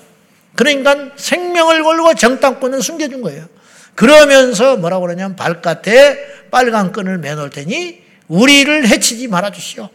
그러니까 0.54 1.12
생명을 1.16 1.82
걸고 1.82 2.14
정당권을 2.14 2.82
숨겨준 2.82 3.22
거예요. 3.22 3.46
그러면서 3.94 4.76
뭐라고 4.76 5.06
그러냐면 5.06 5.36
발깥에 5.36 6.48
빨간 6.50 6.92
끈을 6.92 7.18
매놓을 7.18 7.50
테니 7.50 8.02
우리를 8.28 8.86
해치지 8.88 9.28
말아주시오. 9.28 9.88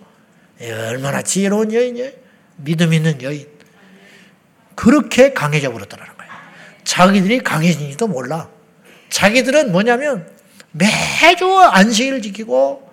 예, 0.63 0.71
얼마나 0.71 1.21
지혜로운 1.21 1.73
여인이에요. 1.73 2.11
믿음 2.57 2.93
있는 2.93 3.21
여인. 3.21 3.47
그렇게 4.75 5.33
강해져 5.33 5.71
버렸다는 5.71 6.05
거예요. 6.05 6.31
자기들이 6.83 7.39
강해진지도 7.39 8.07
몰라. 8.07 8.49
자기들은 9.09 9.71
뭐냐면 9.71 10.27
매주 10.71 11.53
안식일을 11.59 12.21
지키고 12.21 12.89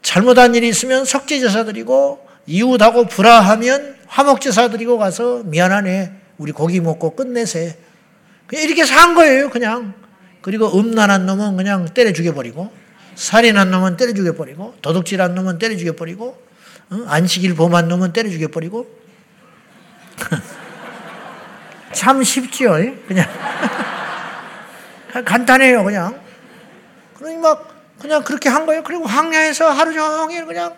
잘못한 0.00 0.54
일이 0.54 0.68
있으면 0.68 1.04
석지제사 1.04 1.64
드리고 1.64 2.26
이웃하고 2.46 3.06
불화하면 3.06 3.96
화목제사 4.06 4.70
드리고 4.70 4.98
가서 4.98 5.42
미안하네. 5.44 6.12
우리 6.38 6.52
고기 6.52 6.80
먹고 6.80 7.14
끝내세. 7.14 7.76
그냥 8.46 8.64
이렇게 8.64 8.84
산 8.84 9.14
거예요, 9.14 9.48
그냥. 9.50 9.94
그리고 10.40 10.76
음란한 10.76 11.24
놈은 11.24 11.56
그냥 11.56 11.86
때려 11.94 12.12
죽여버리고, 12.12 12.72
살인한 13.14 13.70
놈은 13.70 13.96
때려 13.96 14.12
죽여버리고, 14.12 14.74
도둑질한 14.82 15.36
놈은 15.36 15.58
때려 15.58 15.76
죽여버리고, 15.76 16.26
어? 16.26 16.51
안식일 17.06 17.54
범한 17.54 17.88
놈은 17.88 18.12
때려 18.12 18.30
죽여버리고. 18.30 18.86
참 21.92 22.22
쉽지요, 22.22 22.72
그냥. 23.06 23.28
간단해요, 25.24 25.84
그냥. 25.84 26.20
그러니 27.18 27.36
막, 27.36 27.68
그냥 28.00 28.24
그렇게 28.24 28.48
한 28.48 28.66
거예요. 28.66 28.82
그리고 28.82 29.04
황야에서 29.04 29.70
하루 29.70 29.92
종일 29.92 30.46
그냥 30.46 30.74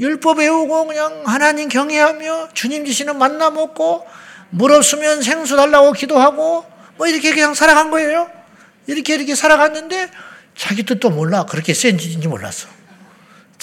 율법 0.00 0.38
외우고 0.38 0.86
그냥 0.86 1.22
하나님 1.24 1.68
경외하며 1.68 2.48
주님 2.52 2.84
주시는 2.84 3.16
만나 3.16 3.50
먹고 3.50 4.04
물 4.50 4.72
없으면 4.72 5.22
생수 5.22 5.56
달라고 5.56 5.92
기도하고 5.92 6.64
뭐 6.96 7.06
이렇게 7.06 7.32
그냥 7.32 7.54
살아간 7.54 7.90
거예요. 7.90 8.30
이렇게 8.86 9.14
이렇게 9.14 9.34
살아갔는데 9.34 10.10
자기 10.56 10.82
뜻도 10.82 11.10
몰라. 11.10 11.46
그렇게 11.46 11.74
센지인지 11.74 12.28
몰랐어. 12.28 12.68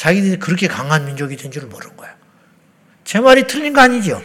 자기들이 0.02 0.40
그렇게 0.40 0.68
강한 0.68 1.06
민족이 1.06 1.38
된 1.38 1.52
줄 1.52 1.68
모르는 1.68 1.96
거야. 1.96 2.16
제 3.04 3.20
말이 3.20 3.46
틀린 3.46 3.74
거 3.74 3.82
아니죠? 3.82 4.24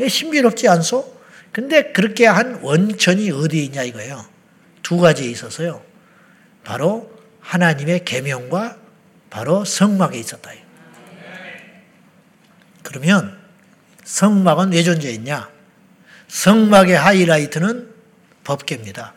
예, 0.00 0.08
신비롭지 0.08 0.68
않소? 0.68 1.20
근데 1.50 1.92
그렇게 1.92 2.26
한 2.26 2.58
원천이 2.62 3.30
어디에 3.30 3.62
있냐 3.64 3.84
이거예요. 3.84 4.26
두 4.82 4.98
가지에 4.98 5.30
있어서요. 5.30 5.82
바로 6.62 7.10
하나님의 7.40 8.04
계명과 8.04 8.76
바로 9.30 9.64
성막에 9.64 10.18
있었다. 10.18 10.50
그러면 12.82 13.38
성막은 14.04 14.72
왜 14.72 14.82
존재했냐? 14.82 15.48
성막의 16.28 16.98
하이라이트는 16.98 17.94
법계입니다. 18.44 19.14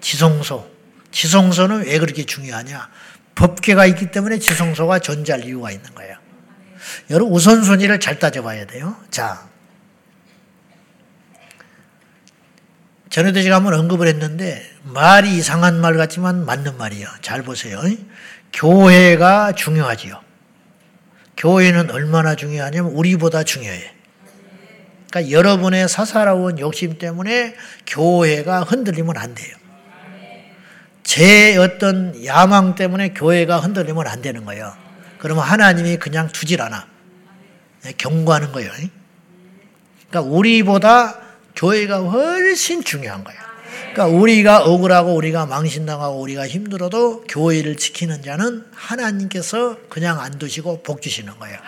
지성소. 0.00 0.70
지성소는 1.10 1.86
왜 1.86 1.98
그렇게 1.98 2.24
중요하냐? 2.24 2.90
법계가 3.34 3.86
있기 3.86 4.10
때문에 4.10 4.38
지성소가 4.38 5.00
존재할 5.00 5.44
이유가 5.44 5.70
있는 5.70 5.94
거예요. 5.94 6.16
여러분 7.10 7.32
우선순위를 7.34 8.00
잘 8.00 8.18
따져봐야 8.18 8.66
돼요. 8.66 8.96
자, 9.10 9.48
전에도 13.10 13.42
제가 13.42 13.56
한번 13.56 13.74
언급을 13.74 14.08
했는데 14.08 14.68
말이 14.82 15.36
이상한 15.36 15.80
말 15.80 15.96
같지만 15.96 16.44
맞는 16.44 16.76
말이에요. 16.76 17.08
잘 17.22 17.42
보세요. 17.42 17.80
교회가 18.52 19.52
중요하지요. 19.52 20.20
교회는 21.36 21.90
얼마나 21.90 22.34
중요하냐면 22.34 22.92
우리보다 22.92 23.44
중요해. 23.44 23.94
그러니까 25.10 25.30
여러분의 25.30 25.88
사사로운 25.88 26.58
욕심 26.58 26.98
때문에 26.98 27.54
교회가 27.86 28.62
흔들리면 28.62 29.16
안 29.16 29.34
돼요. 29.34 29.56
제 31.14 31.56
어떤 31.58 32.24
야망 32.24 32.74
때문에 32.74 33.10
교회가 33.10 33.60
흔들리면 33.60 34.04
안 34.08 34.20
되는 34.20 34.44
거예요. 34.44 34.74
그러면 35.18 35.44
하나님이 35.44 35.98
그냥 35.98 36.26
두질 36.26 36.60
않아. 36.60 36.88
경고하는 37.96 38.50
거예요. 38.50 38.72
그러니까 40.08 40.20
우리보다 40.22 41.20
교회가 41.54 41.98
훨씬 41.98 42.82
중요한 42.82 43.22
거예요. 43.22 43.40
그러니까 43.92 44.06
우리가 44.06 44.64
억울하고 44.64 45.14
우리가 45.14 45.46
망신당하고 45.46 46.20
우리가 46.20 46.48
힘들어도 46.48 47.26
교회를 47.28 47.76
지키는 47.76 48.24
자는 48.24 48.66
하나님께서 48.74 49.76
그냥 49.88 50.18
안 50.18 50.36
두시고 50.40 50.82
복 50.82 51.00
주시는 51.00 51.38
거예요. 51.38 51.58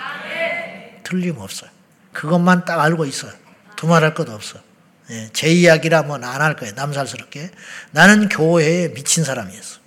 틀림없어요. 1.04 1.70
그것만 2.12 2.64
딱 2.64 2.80
알고 2.80 3.04
있어요. 3.04 3.30
두말할 3.76 4.12
것 4.14 4.28
없어. 4.28 4.65
예, 5.11 5.29
제 5.33 5.49
이야기라면 5.49 6.25
안 6.25 6.40
할 6.42 6.57
거예요. 6.57 6.75
남살스럽게. 6.75 7.51
나는 7.92 8.29
교회에 8.29 8.92
미친 8.92 9.25
사람이었어. 9.25 9.79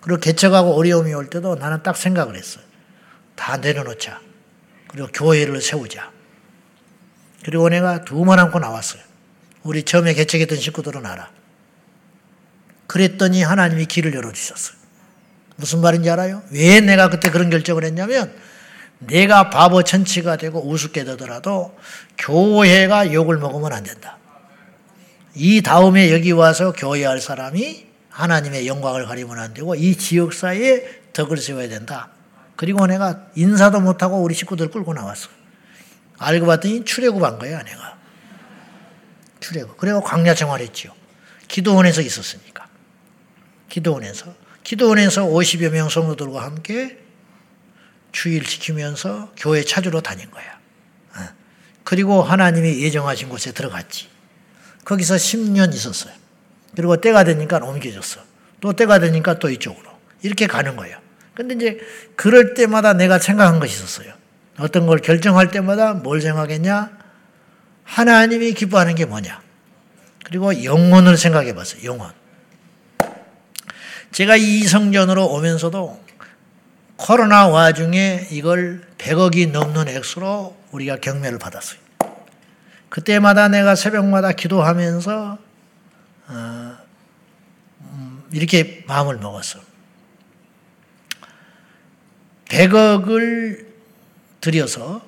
그리고 0.00 0.20
개척하고 0.20 0.74
어려움이 0.76 1.12
올 1.12 1.28
때도 1.28 1.56
나는 1.56 1.82
딱 1.82 1.96
생각을 1.96 2.36
했어요. 2.36 2.64
다 3.36 3.56
내려놓자. 3.56 4.20
그리고 4.88 5.08
교회를 5.08 5.60
세우자. 5.60 6.10
그리고 7.44 7.68
내가 7.68 8.04
두말 8.04 8.38
안고 8.38 8.58
나왔어요. 8.58 9.02
우리 9.62 9.82
처음에 9.82 10.14
개척했던 10.14 10.58
식구들은 10.58 11.04
알아. 11.04 11.30
그랬더니 12.86 13.42
하나님이 13.42 13.86
길을 13.86 14.14
열어주셨어요. 14.14 14.76
무슨 15.56 15.80
말인지 15.80 16.08
알아요? 16.10 16.42
왜 16.50 16.80
내가 16.80 17.08
그때 17.10 17.30
그런 17.30 17.50
결정을 17.50 17.84
했냐면 17.84 18.34
내가 19.00 19.50
바보 19.50 19.82
천치가 19.82 20.36
되고 20.36 20.66
우습게 20.66 21.04
되더라도 21.04 21.76
교회가 22.18 23.12
욕을 23.12 23.38
먹으면 23.38 23.72
안 23.72 23.82
된다. 23.82 24.18
이 25.34 25.62
다음에 25.62 26.12
여기 26.12 26.32
와서 26.32 26.72
교회할 26.72 27.20
사람이 27.20 27.86
하나님의 28.10 28.66
영광을 28.66 29.06
가리면 29.06 29.38
안 29.38 29.54
되고 29.54 29.74
이 29.74 29.96
지역사회에 29.96 31.12
덕을 31.12 31.38
세워야 31.38 31.68
된다. 31.68 32.10
그리고 32.56 32.86
내가 32.86 33.26
인사도 33.36 33.80
못하고 33.80 34.18
우리 34.22 34.34
식구들 34.34 34.70
끌고 34.70 34.92
나왔어. 34.92 35.30
알고 36.18 36.46
봤더니 36.46 36.84
출애굽한 36.84 37.38
거야, 37.38 37.62
내가. 37.62 37.96
출애굽. 39.40 39.78
그리고 39.78 40.02
광야 40.02 40.34
생활했지요. 40.34 40.92
기도원에서 41.48 42.02
있었으니까. 42.02 42.68
기도원에서. 43.70 44.34
기도원에서 44.62 45.24
50여 45.24 45.70
명 45.70 45.88
성도들과 45.88 46.42
함께 46.42 46.98
주일 48.12 48.44
지키면서 48.44 49.32
교회 49.36 49.64
찾으러 49.64 50.00
다닌 50.00 50.30
거야. 50.30 50.44
어. 51.16 51.28
그리고 51.84 52.22
하나님이 52.22 52.82
예정하신 52.82 53.28
곳에 53.28 53.52
들어갔지. 53.52 54.08
거기서 54.84 55.16
10년 55.16 55.74
있었어요. 55.74 56.12
그리고 56.74 56.96
때가 56.96 57.24
되니까 57.24 57.58
옮겨졌어. 57.58 58.20
또 58.60 58.72
때가 58.72 58.98
되니까 58.98 59.38
또 59.38 59.50
이쪽으로. 59.50 59.90
이렇게 60.22 60.46
가는 60.46 60.76
거예요. 60.76 60.98
근데 61.34 61.54
이제 61.54 61.80
그럴 62.16 62.54
때마다 62.54 62.92
내가 62.92 63.18
생각한 63.18 63.60
것이 63.60 63.74
있었어요. 63.74 64.12
어떤 64.58 64.86
걸 64.86 64.98
결정할 64.98 65.50
때마다 65.50 65.94
뭘 65.94 66.20
생각했냐? 66.20 66.90
하나님이 67.84 68.52
기뻐하는 68.52 68.94
게 68.94 69.04
뭐냐? 69.04 69.40
그리고 70.24 70.64
영혼을 70.64 71.16
생각해 71.16 71.54
봤어요. 71.54 71.82
영혼. 71.84 72.12
제가 74.12 74.36
이 74.36 74.62
성전으로 74.64 75.26
오면서도 75.26 76.04
코로나 77.00 77.48
와중에 77.48 78.28
이걸 78.30 78.82
100억이 78.98 79.50
넘는 79.50 79.88
액수로 79.88 80.54
우리가 80.70 80.96
경매를 80.96 81.38
받았어요. 81.38 81.80
그때마다 82.90 83.48
내가 83.48 83.74
새벽마다 83.74 84.32
기도하면서 84.32 85.38
어, 86.28 86.76
음, 87.80 88.22
이렇게 88.32 88.84
마음을 88.86 89.16
먹었어. 89.16 89.60
100억을 92.50 93.64
들여서 94.42 95.00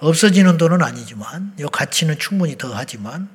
없어지는 0.00 0.56
돈은 0.56 0.82
아니지만 0.82 1.54
이 1.60 1.64
가치는 1.70 2.18
충분히 2.18 2.58
더 2.58 2.72
하지만 2.74 3.28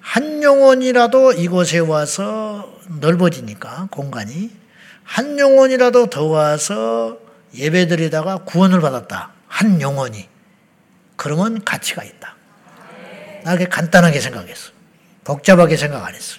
한 0.00 0.42
영혼이라도 0.42 1.32
이곳에 1.32 1.78
와서 1.78 2.78
넓어지니까 3.00 3.88
공간이 3.90 4.63
한 5.04 5.38
영혼이라도 5.38 6.10
더 6.10 6.24
와서 6.24 7.18
예배드리다가 7.54 8.38
구원을 8.38 8.80
받았다. 8.80 9.32
한 9.46 9.80
영혼이. 9.80 10.28
그러면 11.16 11.64
가치가 11.64 12.02
있다. 12.02 12.34
나 13.44 13.52
그렇게 13.52 13.68
간단하게 13.68 14.20
생각했어. 14.20 14.72
복잡하게 15.22 15.76
생각 15.76 16.04
안 16.04 16.14
했어. 16.14 16.38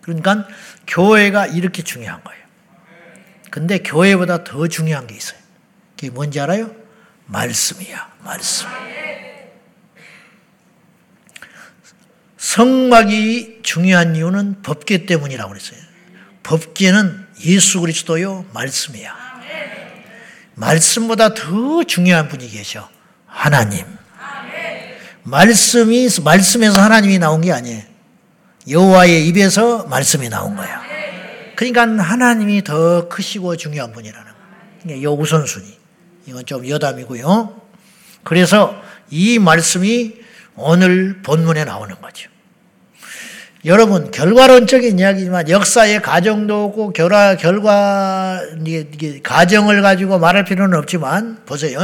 그러니까 0.00 0.46
교회가 0.86 1.46
이렇게 1.46 1.82
중요한 1.82 2.22
거예요. 2.22 2.44
근데 3.50 3.78
교회보다 3.78 4.44
더 4.44 4.66
중요한 4.68 5.06
게 5.06 5.14
있어요. 5.14 5.38
그게 5.96 6.10
뭔지 6.10 6.40
알아요? 6.40 6.74
말씀이야, 7.26 8.14
말씀. 8.22 8.68
성막이 12.36 13.60
중요한 13.62 14.14
이유는 14.16 14.62
법계 14.62 15.06
때문이라고 15.06 15.48
그랬어요. 15.48 15.80
법계는 16.44 17.26
예수 17.44 17.80
그리스도요, 17.80 18.46
말씀이야. 18.52 19.14
말씀보다 20.54 21.34
더 21.34 21.82
중요한 21.84 22.28
분이 22.28 22.48
계셔. 22.48 22.88
하나님. 23.26 23.84
말씀이 25.24 26.08
말씀에서 26.22 26.80
하나님이 26.80 27.18
나온 27.18 27.40
게 27.40 27.50
아니에요. 27.50 27.82
여호와의 28.68 29.26
입에서 29.26 29.84
말씀이 29.86 30.28
나온 30.28 30.54
거야. 30.54 30.82
그러니까 31.56 31.82
하나님이 31.82 32.62
더 32.62 33.08
크시고 33.08 33.56
중요한 33.56 33.92
분이라는 33.92 34.32
거예요. 34.86 35.00
이 35.00 35.06
우선순위. 35.06 35.78
이건 36.26 36.46
좀 36.46 36.68
여담이고요. 36.68 37.62
그래서 38.22 38.80
이 39.10 39.38
말씀이 39.38 40.14
오늘 40.56 41.22
본문에 41.22 41.64
나오는 41.64 41.94
거죠. 42.00 42.30
여러분 43.66 44.10
결과론적인 44.10 44.98
이야기지만 44.98 45.48
역사의 45.48 46.02
가정도 46.02 46.64
없고 46.64 46.92
결과 46.92 47.36
결과 47.36 48.42
이게 48.66 49.20
가정을 49.22 49.80
가지고 49.80 50.18
말할 50.18 50.44
필요는 50.44 50.76
없지만 50.78 51.38
보세요. 51.46 51.80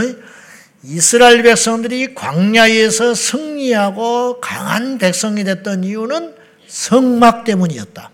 이스라엘 0.83 1.43
백성들이 1.43 2.15
광야에서 2.15 3.15
승리하고 3.15 4.41
강한 4.41 4.99
백성이 4.99 5.43
됐던 5.45 5.85
이유는 5.85 6.35
성막 6.67 7.45
때문이었다. 7.45 8.11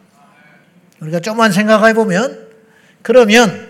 우리가 1.00 1.18
좀만 1.18 1.50
생각해 1.50 1.94
보면 1.94 2.46
그러면 3.02 3.68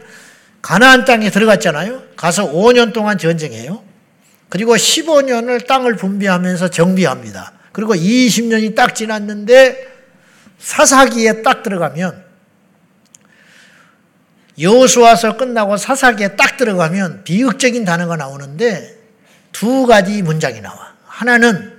가나안 0.60 1.06
땅에 1.06 1.30
들어갔잖아요. 1.30 2.02
가서 2.16 2.52
5년 2.52 2.92
동안 2.92 3.16
전쟁해요. 3.16 3.82
그리고 4.50 4.76
15년을 4.76 5.66
땅을 5.66 5.96
분비하면서 5.96 6.68
정비합니다. 6.68 7.55
그리고 7.76 7.94
20년이 7.94 8.74
딱 8.74 8.94
지났는데 8.94 9.86
사사기에 10.58 11.42
딱 11.42 11.62
들어가면 11.62 12.24
여호수아서 14.58 15.36
끝나고 15.36 15.76
사사기에 15.76 16.36
딱 16.36 16.56
들어가면 16.56 17.24
비극적인 17.24 17.84
단어가 17.84 18.16
나오는데 18.16 18.98
두 19.52 19.84
가지 19.84 20.22
문장이 20.22 20.62
나와. 20.62 20.94
하나는 21.04 21.78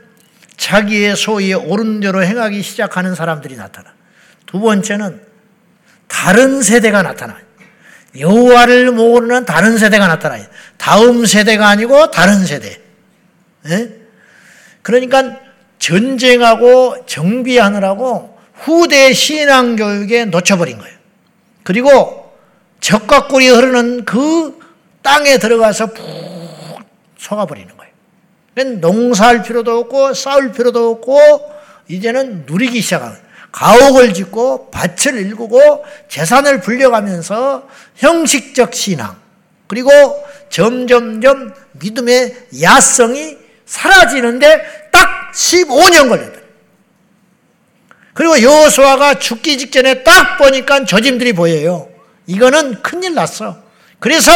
자기의 0.55 1.15
소위에 1.15 1.53
옳은 1.53 2.01
대로 2.01 2.23
행하기 2.23 2.61
시작하는 2.61 3.15
사람들이 3.15 3.55
나타나. 3.55 3.91
두 4.45 4.59
번째는 4.59 5.19
다른 6.05 6.61
세대가 6.61 7.01
나타나. 7.01 7.39
여호와를 8.19 8.91
모르는 8.91 9.45
다른 9.45 9.79
세대가 9.79 10.05
나타나요. 10.05 10.45
다음 10.77 11.25
세대가 11.25 11.69
아니고 11.69 12.11
다른 12.11 12.45
세대. 12.45 12.79
예? 13.65 13.95
그러니까 14.83 15.46
전쟁하고 15.80 17.05
정비하느라고 17.05 18.38
후대 18.53 19.13
신앙 19.13 19.75
교육에 19.75 20.25
놓쳐버린 20.25 20.78
거예요. 20.78 20.97
그리고 21.63 22.34
적과 22.80 23.28
꿀이 23.28 23.49
흐르는 23.49 24.05
그 24.05 24.59
땅에 25.01 25.38
들어가서 25.38 25.88
푹 25.88 26.05
속아버리는 27.17 27.69
거예요. 27.75 28.78
농사할 28.80 29.43
필요도 29.43 29.80
없고 29.80 30.13
싸울 30.13 30.51
필요도 30.51 30.91
없고 30.91 31.51
이제는 31.88 32.45
누리기 32.47 32.82
시작하는 32.82 33.15
가옥을 33.51 34.13
짓고 34.13 34.71
밭을 34.71 35.15
일구고 35.17 35.86
재산을 36.09 36.61
불려가면서 36.61 37.67
형식적 37.95 38.73
신앙 38.73 39.15
그리고 39.67 39.91
점점점 40.49 41.53
믿음의 41.73 42.47
야성이 42.61 43.38
사라지는데 43.65 44.86
딱 44.86 44.86
15년 45.38 46.09
걸렸다. 46.09 46.39
그리고 48.13 48.41
여호수아가 48.41 49.19
죽기 49.19 49.59
직전에 49.59 50.03
딱 50.03 50.38
보니까 50.38 50.85
저짐들이 50.85 51.33
보여요. 51.33 51.89
이거는 52.25 52.81
큰일 52.81 53.13
났어. 53.13 53.61
그래서 53.99 54.31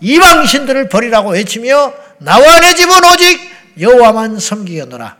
이방 0.00 0.44
신들을 0.44 0.90
버리라고 0.90 1.30
외치며 1.30 1.94
나와 2.18 2.60
내 2.60 2.74
집은 2.74 2.92
오직 3.04 3.40
여호와만 3.80 4.38
섬기겠노라. 4.38 5.16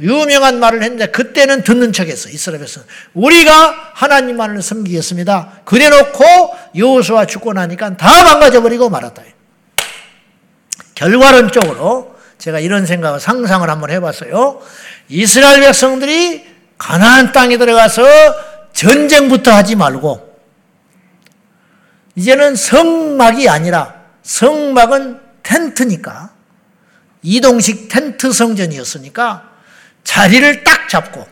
유명한 0.00 0.58
말을 0.58 0.82
했는데 0.82 1.06
그때는 1.06 1.62
듣는 1.62 1.92
척했어 1.92 2.28
이스라엘에서 2.28 2.82
우리가 3.14 3.92
하나님만을 3.94 4.60
섬기겠습니다. 4.60 5.60
그래놓고 5.64 6.24
여호수아 6.76 7.26
죽고 7.26 7.52
나니까 7.54 7.96
다 7.96 8.24
망가져 8.24 8.60
버리고 8.62 8.90
말았다. 8.90 9.22
결과론적으로 10.94 12.11
제가 12.42 12.58
이런 12.58 12.86
생각을 12.86 13.20
상상을 13.20 13.70
한번 13.70 13.90
해봤어요. 13.90 14.60
이스라엘 15.08 15.60
백성들이 15.60 16.44
가나안 16.76 17.30
땅에 17.30 17.56
들어가서 17.56 18.02
전쟁부터 18.72 19.52
하지 19.52 19.76
말고 19.76 20.40
이제는 22.16 22.56
성막이 22.56 23.48
아니라 23.48 23.94
성막은 24.24 25.20
텐트니까 25.44 26.32
이동식 27.22 27.88
텐트 27.88 28.32
성전이었으니까 28.32 29.48
자리를 30.02 30.64
딱 30.64 30.88
잡고 30.88 31.24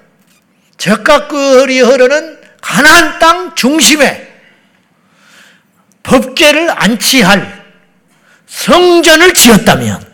적각거리 0.77 1.81
흐르는 1.81 2.41
가나안 2.61 3.19
땅 3.19 3.55
중심에 3.57 4.29
법계를 6.05 6.71
안치할 6.71 7.65
성전을 8.47 9.35
지었다면 9.35 10.10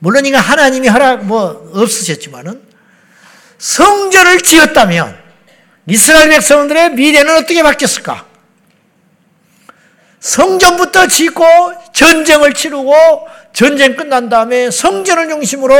물론 0.00 0.26
이거 0.26 0.38
하나님이 0.38 0.88
허락 0.88 1.24
뭐 1.24 1.70
없으셨지만은 1.74 2.62
성전을 3.58 4.40
지었다면 4.40 5.18
이스라엘 5.86 6.28
백성들의 6.28 6.94
미래는 6.94 7.36
어떻게 7.36 7.62
바뀌었을까? 7.62 8.26
성전부터 10.20 11.06
짓고 11.06 11.44
전쟁을 11.92 12.52
치르고 12.52 12.94
전쟁 13.52 13.96
끝난 13.96 14.28
다음에 14.28 14.70
성전을 14.70 15.28
중심으로 15.28 15.74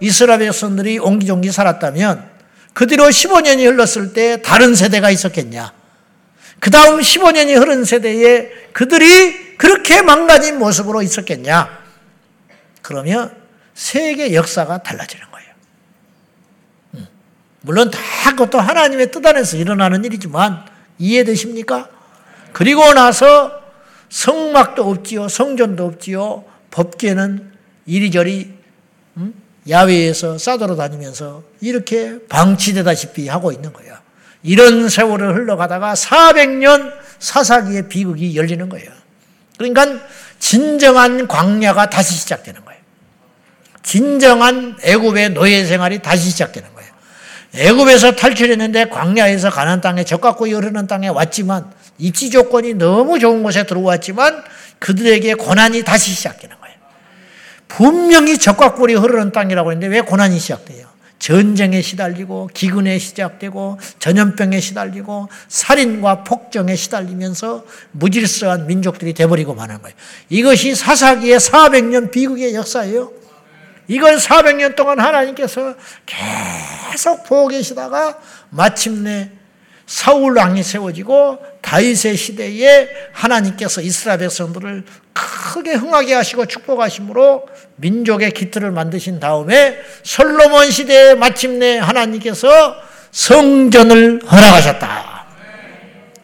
이스라엘 0.00 0.40
백성들이 0.40 0.98
옹기종기 0.98 1.50
살았다면 1.50 2.30
그 2.72 2.86
뒤로 2.86 3.04
15년이 3.04 3.66
흘렀을 3.66 4.12
때 4.12 4.42
다른 4.42 4.74
세대가 4.74 5.10
있었겠냐? 5.10 5.72
그 6.60 6.70
다음 6.70 7.00
15년이 7.00 7.56
흐른 7.56 7.84
세대에 7.84 8.50
그들이 8.72 9.56
그렇게 9.56 10.02
망가진 10.02 10.58
모습으로 10.58 11.02
있었겠냐? 11.02 11.78
그러면 12.82 13.43
세계 13.74 14.34
역사가 14.34 14.82
달라지는 14.82 15.24
거예요. 15.30 15.48
음. 16.94 17.08
물론 17.60 17.90
다 17.90 18.00
그것도 18.30 18.58
하나님의 18.58 19.10
뜻 19.10 19.24
안에서 19.26 19.56
일어나는 19.56 20.04
일이지만 20.04 20.64
이해되십니까? 20.98 21.88
그리고 22.52 22.92
나서 22.94 23.64
성막도 24.08 24.88
없지요. 24.88 25.28
성전도 25.28 25.84
없지요. 25.86 26.44
법계는 26.70 27.52
이리저리 27.86 28.54
음? 29.16 29.34
야외에서 29.68 30.38
싸돌아 30.38 30.76
다니면서 30.76 31.42
이렇게 31.60 32.18
방치되다시피 32.28 33.28
하고 33.28 33.50
있는 33.50 33.72
거예요. 33.72 33.96
이런 34.42 34.88
세월을 34.88 35.34
흘러가다가 35.34 35.94
400년 35.94 36.92
사사기의 37.18 37.88
비극이 37.88 38.36
열리는 38.36 38.68
거예요. 38.68 38.90
그러니까 39.56 40.00
진정한 40.38 41.26
광야가 41.26 41.88
다시 41.90 42.14
시작되는 42.14 42.64
거예요. 42.64 42.73
진정한 43.84 44.76
애굽의 44.82 45.30
노예 45.30 45.64
생활이 45.64 46.02
다시 46.02 46.30
시작되는 46.30 46.74
거예요. 46.74 46.90
애굽에서 47.54 48.16
탈출했는데 48.16 48.88
광야에서 48.88 49.50
가나안 49.50 49.80
땅에 49.80 50.02
적갖고 50.02 50.48
흐르는 50.48 50.88
땅에 50.88 51.06
왔지만 51.06 51.70
입지 51.98 52.30
조건이 52.30 52.74
너무 52.74 53.20
좋은 53.20 53.44
곳에 53.44 53.64
들어왔지만 53.64 54.42
그들에게 54.80 55.34
고난이 55.34 55.84
다시 55.84 56.10
시작되는 56.12 56.56
거예요. 56.60 56.76
분명히 57.68 58.38
적과 58.38 58.74
꿀이 58.74 58.94
흐르는 58.94 59.30
땅이라고 59.30 59.70
했는데 59.70 59.94
왜 59.94 60.00
고난이 60.00 60.38
시작돼요? 60.40 60.88
전쟁에 61.20 61.80
시달리고 61.80 62.50
기근에 62.52 62.98
시작되고 62.98 63.78
전염병에 63.98 64.60
시달리고 64.60 65.28
살인과 65.48 66.24
폭정에 66.24 66.74
시달리면서 66.76 67.64
무질서한 67.92 68.66
민족들이 68.66 69.14
돼버리고 69.14 69.54
마는 69.54 69.80
거예요. 69.80 69.96
이것이 70.28 70.74
사사기의 70.74 71.38
400년 71.38 72.10
비극의 72.10 72.54
역사예요. 72.54 73.23
이걸 73.88 74.16
400년 74.16 74.76
동안 74.76 75.00
하나님께서 75.00 75.74
계속 76.06 77.24
보고 77.24 77.48
계시다가 77.48 78.18
마침내 78.50 79.30
사울 79.86 80.36
왕이 80.36 80.62
세워지고 80.62 81.38
다윗의 81.60 82.16
시대에 82.16 82.88
하나님께서 83.12 83.82
이스라엘 83.82 84.18
백성들을 84.20 84.84
크게 85.12 85.74
흥하게 85.74 86.14
하시고 86.14 86.46
축복하심으로 86.46 87.46
민족의 87.76 88.32
기틀을 88.32 88.70
만드신 88.70 89.20
다음에 89.20 89.78
솔로몬 90.02 90.70
시대에 90.70 91.14
마침내 91.14 91.78
하나님께서 91.78 92.76
성전을 93.10 94.20
허락하셨다. 94.24 95.26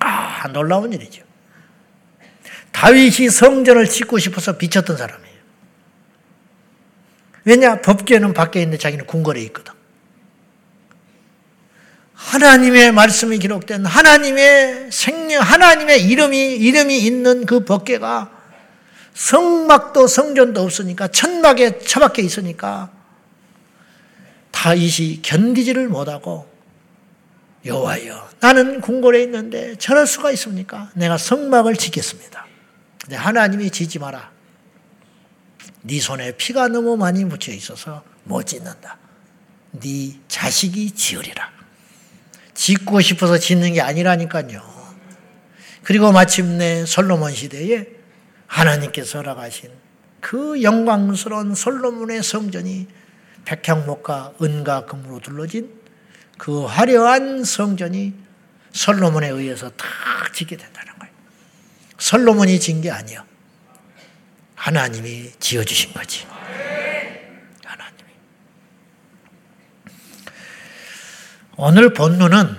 아, 0.01 0.49
놀라운 0.53 0.93
일이죠. 0.93 1.23
다윗이 2.73 3.29
성전을 3.29 3.89
짓고 3.89 4.19
싶어서 4.19 4.57
비쳤던 4.57 4.97
사람이에요. 4.97 5.30
왜냐? 7.45 7.81
법계는 7.81 8.35
밖에 8.35 8.61
있는데 8.61 8.79
자기는 8.79 9.07
궁궐에 9.07 9.41
있거든. 9.45 9.73
하나님의 12.15 12.93
말씀이 12.93 13.39
기록된 13.39 13.87
하나님의 13.87 14.91
생명, 14.93 15.43
하나님의 15.43 16.05
이름이, 16.05 16.57
이름이 16.57 16.99
있는 16.99 17.47
그 17.47 17.65
법계가 17.65 18.31
성막도 19.15 20.07
성전도 20.07 20.61
없으니까 20.63 21.09
천막에 21.09 21.79
처박혀 21.79 22.23
있으니까 22.23 22.91
다윗이 24.51 25.23
견디지를 25.23 25.89
못하고 25.89 26.49
여호와여 27.65 28.31
나는 28.41 28.81
궁궐에 28.81 29.23
있는데 29.23 29.77
저럴 29.77 30.07
수가 30.07 30.31
있습니까? 30.33 30.91
내가 30.95 31.17
성막을 31.17 31.77
짓겠습니다. 31.77 32.47
근데 33.03 33.17
하나님이 33.17 33.71
지지 33.71 33.99
마라. 33.99 34.31
네 35.83 36.01
손에 36.01 36.37
피가 36.37 36.69
너무 36.69 36.97
많이 36.97 37.25
묻혀 37.25 37.53
있어서 37.53 38.03
못 38.25 38.45
짓는다. 38.45 38.99
네 39.73 40.19
자식이 40.29 40.93
지으리라. 40.93 41.51
짓고 42.55 43.01
싶어서 43.01 43.39
짓는 43.39 43.73
게 43.75 43.81
아니라니까요. 43.81 44.81
그리고 45.83 46.13
마침내 46.13 46.85
솔로몬 46.85 47.33
시대에 47.33 47.87
하나님께서 48.47 49.19
허락하신 49.19 49.71
그 50.21 50.63
영광스러운 50.63 51.55
솔로몬의 51.55 52.23
성전이 52.23 52.87
백향목과 53.47 54.35
은과 54.43 54.85
금으로 54.85 55.21
둘러진 55.21 55.73
그 56.37 56.65
화려한 56.67 57.45
성전이 57.45 58.13
솔로몬에 58.73 59.29
의해서 59.29 59.71
딱 59.71 59.87
짓게 60.35 60.57
된다는 60.57 60.93
거예요. 60.99 61.13
솔로몬이 61.99 62.61
진 62.61 62.83
게 62.83 62.91
아니야. 62.91 63.25
하나님이 64.61 65.31
지어주신 65.41 65.95
거지. 65.95 66.27
하나님이. 67.65 68.11
오늘 71.57 71.95
본문은 71.95 72.57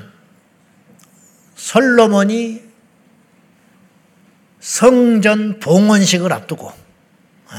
솔로몬이 1.55 2.63
성전 4.59 5.59
봉헌식을 5.59 6.33
앞두고 6.33 6.69
어, 6.69 7.55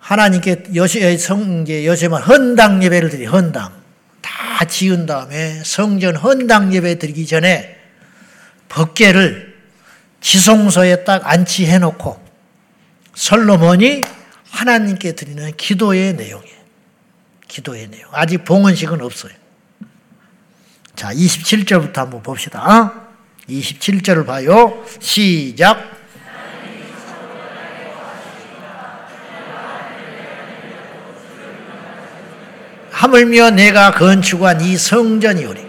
하나님께 0.00 0.64
여세 0.74 1.16
성계 1.16 1.86
여세만 1.86 2.20
헌당 2.22 2.82
예배를 2.82 3.08
드리 3.10 3.24
헌당 3.24 3.72
다 4.20 4.64
지은 4.64 5.06
다음에 5.06 5.62
성전 5.64 6.16
헌당 6.16 6.74
예배 6.74 6.98
드리기 6.98 7.26
전에 7.26 7.78
법계를 8.68 9.56
지성소에 10.20 11.04
딱 11.04 11.24
안치해 11.24 11.78
놓고 11.78 12.29
솔로몬이 13.20 14.00
하나님께 14.50 15.12
드리는 15.12 15.54
기도의 15.54 16.14
내용이에요. 16.14 16.56
기도의 17.48 17.88
내용. 17.88 18.08
아직 18.12 18.46
봉헌식은 18.46 19.02
없어요. 19.02 19.32
자, 20.96 21.12
27절부터 21.12 21.96
한번 21.96 22.22
봅시다. 22.22 23.08
27절을 23.46 24.24
봐요. 24.24 24.82
시작. 25.00 25.98
하물며 32.90 33.50
내가 33.50 33.90
건축한 33.92 34.62
이 34.62 34.78
성전이오리. 34.78 35.60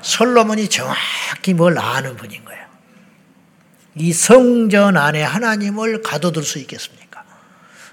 솔로몬이 0.00 0.68
정확히 0.68 1.52
뭘 1.52 1.78
아는 1.78 2.16
분인 2.16 2.42
거예요. 2.46 2.63
이 3.96 4.12
성전 4.12 4.96
안에 4.96 5.22
하나님을 5.22 6.02
가둬둘 6.02 6.42
수 6.42 6.58
있겠습니까? 6.58 7.24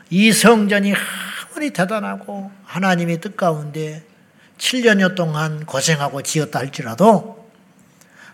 이 0.09 0.31
성전이 0.31 0.93
아무리 0.93 1.71
대단하고 1.71 2.51
하나님의 2.65 3.21
뜻 3.21 3.37
가운데 3.37 4.03
7년여 4.57 5.15
동안 5.15 5.65
고생하고 5.65 6.21
지었다 6.23 6.59
할지라도 6.59 7.49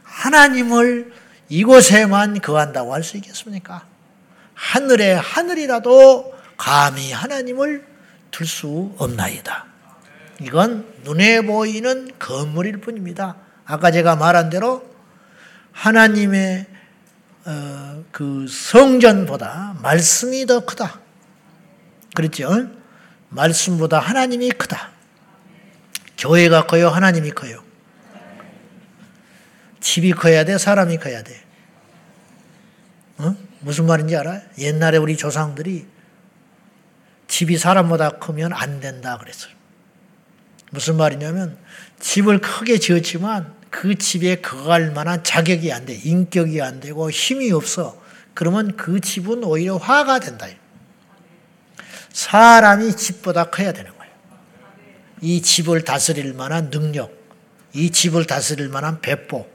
하나님을 0.03 1.11
이곳에만 1.49 2.41
거한다고 2.41 2.93
할 2.93 3.03
수 3.03 3.17
있겠습니까? 3.17 3.85
하늘에 4.53 5.13
하늘이라도 5.13 6.33
감히 6.57 7.11
하나님을 7.11 7.85
둘 8.31 8.45
수 8.47 8.93
없나이다. 8.97 9.65
이건 10.41 10.85
눈에 11.03 11.41
보이는 11.41 12.09
건물일 12.19 12.77
뿐입니다. 12.77 13.35
아까 13.65 13.91
제가 13.91 14.15
말한 14.15 14.49
대로 14.49 14.87
하나님의 15.71 16.65
어, 17.47 18.03
그 18.11 18.45
성전보다 18.49 19.77
말씀이 19.81 20.45
더 20.45 20.65
크다. 20.65 20.99
그렇죠? 22.13 22.67
말씀보다 23.29 23.99
하나님이 23.99 24.51
크다. 24.51 24.91
교회가 26.17 26.67
커요? 26.67 26.89
하나님이 26.89 27.31
커요? 27.31 27.63
집이 29.79 30.11
커야 30.11 30.43
돼? 30.43 30.57
사람이 30.57 30.97
커야 30.97 31.23
돼? 31.23 31.41
어? 33.19 33.33
무슨 33.61 33.85
말인지 33.85 34.17
알아요? 34.17 34.41
옛날에 34.57 34.97
우리 34.97 35.15
조상들이 35.15 35.87
집이 37.29 37.57
사람보다 37.57 38.17
크면 38.17 38.51
안 38.51 38.81
된다 38.81 39.17
그랬어요. 39.17 39.53
무슨 40.71 40.97
말이냐면 40.97 41.57
집을 42.01 42.41
크게 42.41 42.77
지었지만 42.77 43.56
그 43.79 43.95
집에 43.95 44.37
거할 44.37 44.89
만한 44.89 45.23
자격이 45.23 45.71
안 45.71 45.85
돼. 45.85 45.93
인격이 45.93 46.63
안 46.63 46.79
되고 46.79 47.11
힘이 47.11 47.51
없어. 47.51 48.01
그러면 48.33 48.75
그 48.75 48.99
집은 48.99 49.43
오히려 49.43 49.77
화가 49.77 50.19
된다. 50.19 50.47
사람이 52.11 52.95
집보다 52.95 53.51
커야 53.51 53.73
되는 53.73 53.95
거예요. 53.95 54.11
이 55.21 55.43
집을 55.43 55.83
다스릴 55.83 56.33
만한 56.33 56.71
능력, 56.71 57.15
이 57.71 57.91
집을 57.91 58.25
다스릴 58.25 58.67
만한 58.69 58.99
배포, 58.99 59.47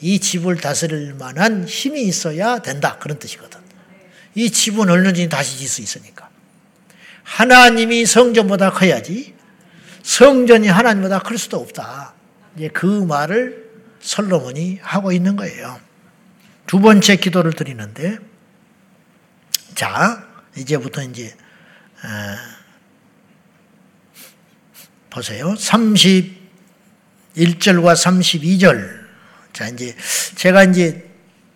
이 0.00 0.18
집을 0.18 0.56
다스릴 0.56 1.14
만한 1.14 1.64
힘이 1.64 2.02
있어야 2.02 2.58
된다. 2.58 2.98
그런 2.98 3.20
뜻이거든. 3.20 3.60
이 4.34 4.50
집은 4.50 4.90
얼마든지 4.90 5.28
다시 5.28 5.56
질 5.56 5.68
수 5.68 5.82
있으니까. 5.82 6.28
하나님이 7.22 8.06
성전보다 8.06 8.72
커야지 8.72 9.36
성전이 10.02 10.66
하나님보다 10.66 11.20
클 11.20 11.38
수도 11.38 11.58
없다. 11.58 12.14
이제 12.56 12.68
그 12.68 12.86
말을 12.86 13.70
솔로몬이 14.00 14.78
하고 14.82 15.12
있는 15.12 15.36
거예요. 15.36 15.80
두 16.66 16.80
번째 16.80 17.16
기도를 17.16 17.52
드리는데, 17.52 18.18
자, 19.74 20.26
이제부터 20.56 21.02
이제, 21.02 21.34
어, 22.04 22.08
보세요. 25.10 25.54
31절과 25.54 26.34
32절. 27.36 29.02
자, 29.52 29.68
이제 29.68 29.94
제가 30.36 30.64
이제 30.64 31.10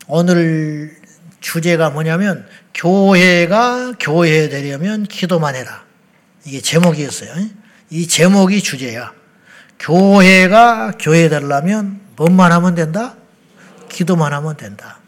오늘 0.06 0.94
주제가 1.40 1.90
뭐냐면 1.90 2.46
교회가 2.74 3.94
교회 3.98 4.48
되려면 4.48 5.04
기도만 5.04 5.54
해라. 5.54 5.84
이게 6.44 6.60
제목이었어요. 6.60 7.48
이 7.90 8.06
제목이 8.06 8.62
주제야. 8.62 9.15
교회가 9.78 10.92
교회 10.98 11.28
되려면 11.28 12.00
뭔만 12.16 12.52
하면 12.52 12.74
된다? 12.74 13.14
기도만 13.88 14.32
하면 14.32 14.56
된다. 14.56 14.98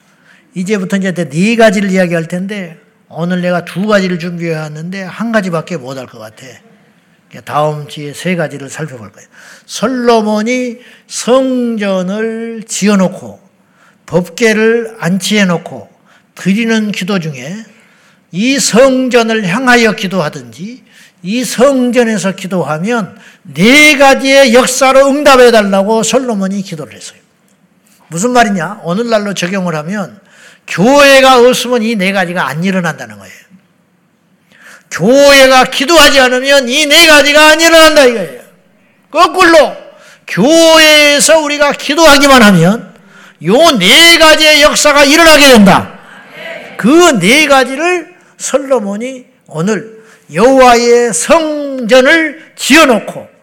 이제부터 0.55 0.97
이제 0.97 1.13
네 1.13 1.57
가지를 1.57 1.91
이야기할 1.91 2.27
텐데 2.29 2.79
오늘 3.09 3.41
내가 3.41 3.65
두 3.65 3.87
가지를 3.87 4.19
준비해 4.19 4.55
왔는데 4.55 5.03
한 5.03 5.33
가지밖에 5.33 5.77
못 5.77 5.97
할 5.99 6.07
것 6.07 6.19
같아. 6.19 6.47
다음 7.45 7.89
주에 7.89 8.15
세 8.15 8.37
가지를 8.37 8.71
살펴볼 8.71 9.13
거예요. 9.13 9.29
솔로몬이 9.67 10.79
성전을 11.07 12.63
지어놓고 12.67 13.41
법계를 14.07 14.97
안치해 14.99 15.45
놓고 15.45 15.91
드리는 16.35 16.91
기도 16.93 17.19
중에 17.19 17.55
이 18.31 18.59
성전을 18.59 19.47
향하여 19.47 19.93
기도하든지 19.93 20.85
이 21.23 21.45
성전에서 21.45 22.33
기도하면 22.33 23.19
네 23.55 23.97
가지의 23.97 24.53
역사로 24.55 25.07
응답해 25.09 25.51
달라고 25.51 26.03
솔로몬이 26.03 26.63
기도를 26.63 26.95
했어요. 26.95 27.19
무슨 28.09 28.31
말이냐? 28.33 28.81
오늘날로 28.85 29.35
적용을 29.35 29.75
하면 29.77 30.21
교회가 30.67 31.39
없으면 31.41 31.83
이 31.83 31.97
네 31.97 32.13
가지가 32.13 32.47
안 32.47 32.63
일어난다는 32.63 33.19
거예요. 33.19 33.35
교회가 34.91 35.65
기도하지 35.65 36.21
않으면 36.21 36.69
이 36.69 36.87
네 36.87 37.07
가지가 37.07 37.49
안 37.51 37.61
일어난다 37.61 38.05
이거예요. 38.05 38.43
거꾸로 39.11 39.77
교회에서 40.27 41.41
우리가 41.41 41.73
기도하기만 41.73 42.43
하면 42.43 42.95
요 43.45 43.53
네 43.79 44.19
가지의 44.19 44.63
역사가 44.63 45.05
일어나게 45.05 45.49
된다. 45.49 45.99
그 46.77 47.19
네 47.19 47.47
가지를 47.47 48.15
솔로몬이 48.37 49.25
오늘 49.47 50.03
여호와의 50.33 51.15
성전을 51.15 52.53
지어놓고 52.57 53.38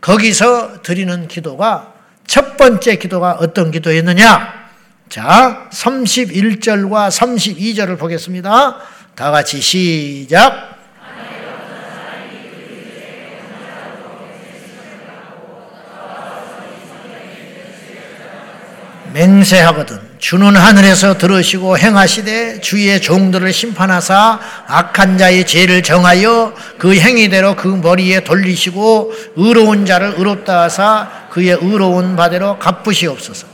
거기서 0.00 0.82
드리는 0.82 1.28
기도가 1.28 1.94
첫 2.26 2.56
번째 2.56 2.96
기도가 2.96 3.32
어떤 3.40 3.70
기도였느냐? 3.70 4.68
자, 5.08 5.68
31절과 5.72 7.08
32절을 7.08 7.98
보겠습니다. 7.98 8.76
다 9.14 9.30
같이 9.30 9.60
시작. 9.60 10.76
맹세하거든 19.12 20.07
주는 20.18 20.56
하늘에서 20.56 21.16
들으시고 21.16 21.78
행하시되 21.78 22.60
주의 22.60 23.00
종들을 23.00 23.52
심판하사 23.52 24.40
악한 24.66 25.16
자의 25.16 25.46
죄를 25.46 25.82
정하여 25.82 26.54
그 26.78 26.96
행위대로 26.96 27.54
그 27.54 27.68
머리에 27.68 28.20
돌리시고 28.20 29.12
의로운 29.36 29.86
자를 29.86 30.14
의롭다 30.16 30.62
하사 30.62 31.08
그의 31.30 31.58
의로운 31.60 32.16
바대로 32.16 32.58
갚으시옵소서. 32.58 33.46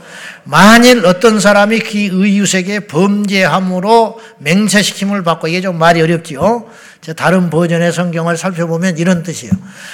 만일 0.43 1.05
어떤 1.05 1.39
사람이 1.39 1.79
그 1.79 1.97
의유색에 1.97 2.81
범죄함으로 2.81 4.19
맹세시킴을 4.39 5.23
받고 5.23 5.47
이게 5.47 5.61
좀 5.61 5.77
말이 5.77 6.01
어렵지요. 6.01 6.69
다른 7.15 7.49
버전의 7.49 7.91
성경을 7.91 8.37
살펴보면 8.37 8.97
이런 8.97 9.23
뜻이에요. 9.23 9.53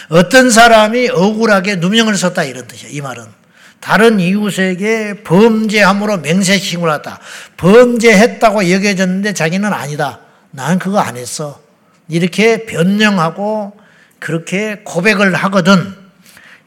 어떤 0.09 0.49
사람이 0.49 1.09
억울하게 1.09 1.75
누명을 1.75 2.15
썼다 2.15 2.43
이런 2.43 2.67
뜻이에요. 2.67 2.93
이 2.93 3.01
말은. 3.01 3.40
다른 3.81 4.19
이웃에게 4.19 5.23
범죄함으로 5.23 6.17
맹세시킴을 6.17 6.87
받다. 6.87 7.19
범죄했다고 7.57 8.71
여겨졌는데 8.71 9.33
자기는 9.33 9.73
아니다. 9.73 10.19
나는 10.51 10.79
그거 10.79 10.99
안 10.99 11.17
했어. 11.17 11.59
이렇게 12.07 12.65
변명하고 12.65 13.73
그렇게 14.19 14.81
고백을 14.83 15.33
하거든. 15.33 15.93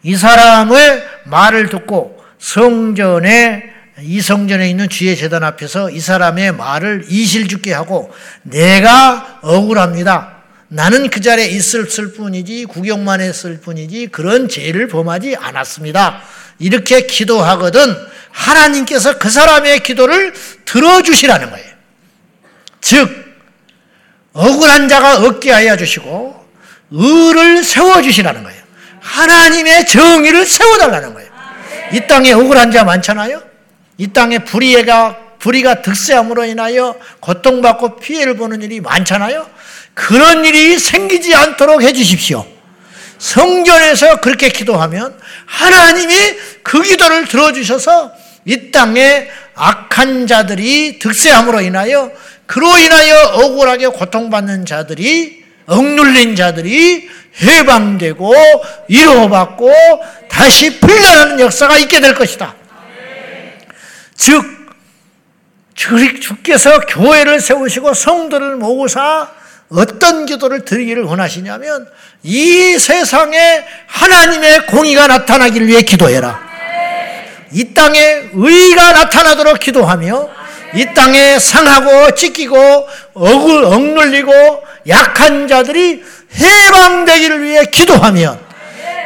이 0.02 0.16
사람의 0.16 1.04
말을 1.24 1.68
듣고 1.68 2.22
성전에 2.38 3.62
이 4.00 4.20
성전에 4.20 4.68
있는 4.68 4.88
주의 4.88 5.16
재단 5.16 5.44
앞에서 5.44 5.90
이 5.90 6.00
사람의 6.00 6.52
말을 6.56 7.06
이실죽게 7.08 7.72
하고 7.72 8.12
내가 8.42 9.38
억울합니다. 9.42 10.34
나는 10.66 11.08
그 11.08 11.20
자리에 11.20 11.46
있을 11.46 11.86
뿐이지 12.14 12.64
구경만 12.64 13.20
했을 13.20 13.60
뿐이지 13.60 14.08
그런 14.08 14.48
죄를 14.48 14.88
범하지 14.88 15.36
않았습니다. 15.36 16.20
이렇게 16.58 17.06
기도하거든 17.06 17.96
하나님께서 18.30 19.18
그 19.18 19.30
사람의 19.30 19.82
기도를 19.82 20.34
들어주시라는 20.64 21.50
거예요. 21.50 21.66
즉 22.80 23.08
억울한 24.32 24.88
자가 24.88 25.18
얻게 25.18 25.52
하여 25.52 25.76
주시고 25.76 26.44
의를 26.90 27.62
세워주시라는 27.62 28.42
거예요. 28.42 28.62
하나님의 29.00 29.86
정의를 29.86 30.46
세워달라는 30.46 31.14
거예요. 31.14 31.30
이 31.92 32.06
땅에 32.06 32.32
억울한 32.32 32.72
자 32.72 32.84
많잖아요. 32.84 33.42
이 33.98 34.08
땅에 34.08 34.38
불의가 34.38 35.18
불의가 35.38 35.82
득세함으로 35.82 36.46
인하여 36.46 36.96
고통받고 37.20 37.96
피해를 37.96 38.36
보는 38.36 38.62
일이 38.62 38.80
많잖아요. 38.80 39.46
그런 39.92 40.44
일이 40.44 40.78
생기지 40.78 41.34
않도록 41.34 41.82
해주십시오. 41.82 42.53
성전에서 43.18 44.20
그렇게 44.20 44.48
기도하면 44.48 45.18
하나님이 45.46 46.14
그 46.62 46.82
기도를 46.82 47.26
들어주셔서 47.26 48.12
이 48.44 48.70
땅에 48.70 49.28
악한 49.54 50.26
자들이 50.26 50.98
득세함으로 50.98 51.60
인하여 51.60 52.12
그로 52.46 52.76
인하여 52.76 53.16
억울하게 53.34 53.88
고통받는 53.88 54.66
자들이 54.66 55.44
억눌린 55.66 56.36
자들이 56.36 57.08
해방되고 57.42 58.34
위로받고 58.88 59.72
다시 60.28 60.78
풀려나는 60.78 61.40
역사가 61.40 61.78
있게 61.78 62.00
될 62.00 62.14
것이다. 62.14 62.54
즉 64.14 64.54
주께서 65.74 66.80
교회를 66.80 67.40
세우시고 67.40 67.94
성도를 67.94 68.56
모으사 68.56 69.30
어떤 69.70 70.26
기도를 70.26 70.64
드리기를 70.64 71.02
원하시냐면 71.04 71.88
이 72.22 72.78
세상에 72.78 73.64
하나님의 73.86 74.66
공의가 74.66 75.06
나타나기를 75.06 75.66
위해 75.66 75.82
기도해라. 75.82 76.40
이 77.52 77.72
땅에 77.72 77.98
의가 78.32 78.92
나타나도록 78.92 79.60
기도하며 79.60 80.28
이 80.74 80.86
땅에 80.92 81.38
상하고 81.38 82.14
찢기고 82.14 82.56
억울 83.14 83.64
억눌리고 83.64 84.62
약한 84.88 85.46
자들이 85.46 86.02
해방되기를 86.36 87.44
위해 87.44 87.64
기도하면 87.64 88.40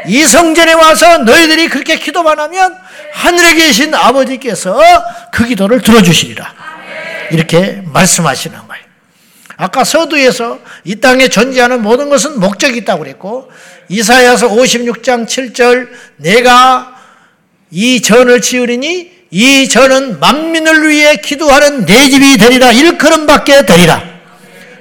이 0.06 0.24
성전에 0.24 0.72
와서 0.72 1.18
너희들이 1.18 1.68
그렇게 1.68 1.98
기도만 1.98 2.38
하면 2.40 2.74
하늘에 3.12 3.54
계신 3.54 3.94
아버지께서 3.94 4.80
그 5.30 5.44
기도를 5.44 5.82
들어주시리라. 5.82 6.54
이렇게 7.30 7.82
말씀하시는. 7.84 8.67
아까 9.58 9.82
서두에서 9.82 10.60
이 10.84 10.96
땅에 10.96 11.28
존재하는 11.28 11.82
모든 11.82 12.08
것은 12.08 12.38
목적이 12.38 12.78
있다고 12.78 13.02
그랬고 13.02 13.50
이사야서 13.88 14.50
56장 14.50 15.26
7절 15.26 15.88
내가 16.16 16.94
이 17.72 18.00
전을 18.00 18.40
지으리니 18.40 19.18
이 19.32 19.68
전은 19.68 20.20
만민을 20.20 20.88
위해 20.88 21.16
기도하는 21.16 21.84
내 21.84 22.08
집이 22.08 22.38
되리라 22.38 22.70
일컬음밖에 22.70 23.66
되리라. 23.66 24.00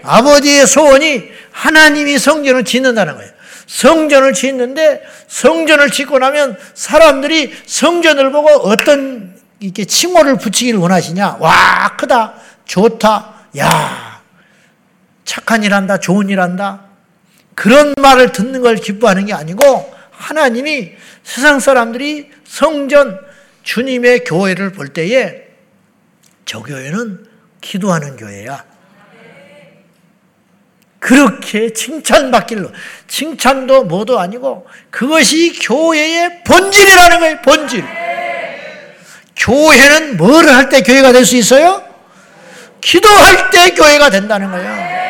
아버지의 0.03 0.67
소원이 0.67 1.23
하나님이 1.51 2.19
성전을 2.19 2.63
짓는다는 2.63 3.15
거예요. 3.15 3.31
성전을 3.65 4.33
짓는데 4.33 5.01
성전을 5.27 5.89
짓고 5.89 6.19
나면 6.19 6.55
사람들이 6.75 7.51
성전을 7.65 8.31
보고 8.31 8.49
어떤 8.69 9.35
이렇게 9.59 9.85
칭호를 9.85 10.37
붙이기를 10.37 10.79
원하시냐? 10.79 11.37
와 11.39 11.97
크다, 11.97 12.35
좋다, 12.65 13.33
야 13.57 14.16
착한 15.27 15.61
일 15.61 15.73
한다, 15.73 15.99
좋은 15.99 16.29
일 16.29 16.39
한다. 16.39 16.85
그런 17.53 17.93
말을 18.01 18.31
듣는 18.31 18.61
걸 18.61 18.77
기뻐하는 18.77 19.25
게 19.25 19.33
아니고 19.33 19.93
하나님이 20.09 20.93
세상 21.23 21.59
사람들이 21.59 22.31
성전 22.45 23.19
주님의 23.63 24.23
교회를 24.23 24.71
볼 24.71 24.87
때에 24.87 25.43
저 26.45 26.63
교회는 26.63 27.27
기도하는 27.59 28.15
교회야. 28.15 28.63
그렇게 30.99 31.73
칭찬받길로 31.73 32.71
칭찬도 33.07 33.83
뭐도 33.83 34.19
아니고 34.19 34.65
그것이 34.89 35.59
교회의 35.59 36.43
본질이라는 36.45 37.19
거예요. 37.19 37.41
본질. 37.41 37.83
교회는 39.35 40.15
뭐를 40.15 40.55
할때 40.55 40.81
교회가 40.81 41.11
될 41.11 41.25
수 41.25 41.35
있어요? 41.35 41.83
기도할 42.79 43.49
때 43.49 43.71
교회가 43.71 44.09
된다는 44.09 44.49
거예요. 44.51 45.06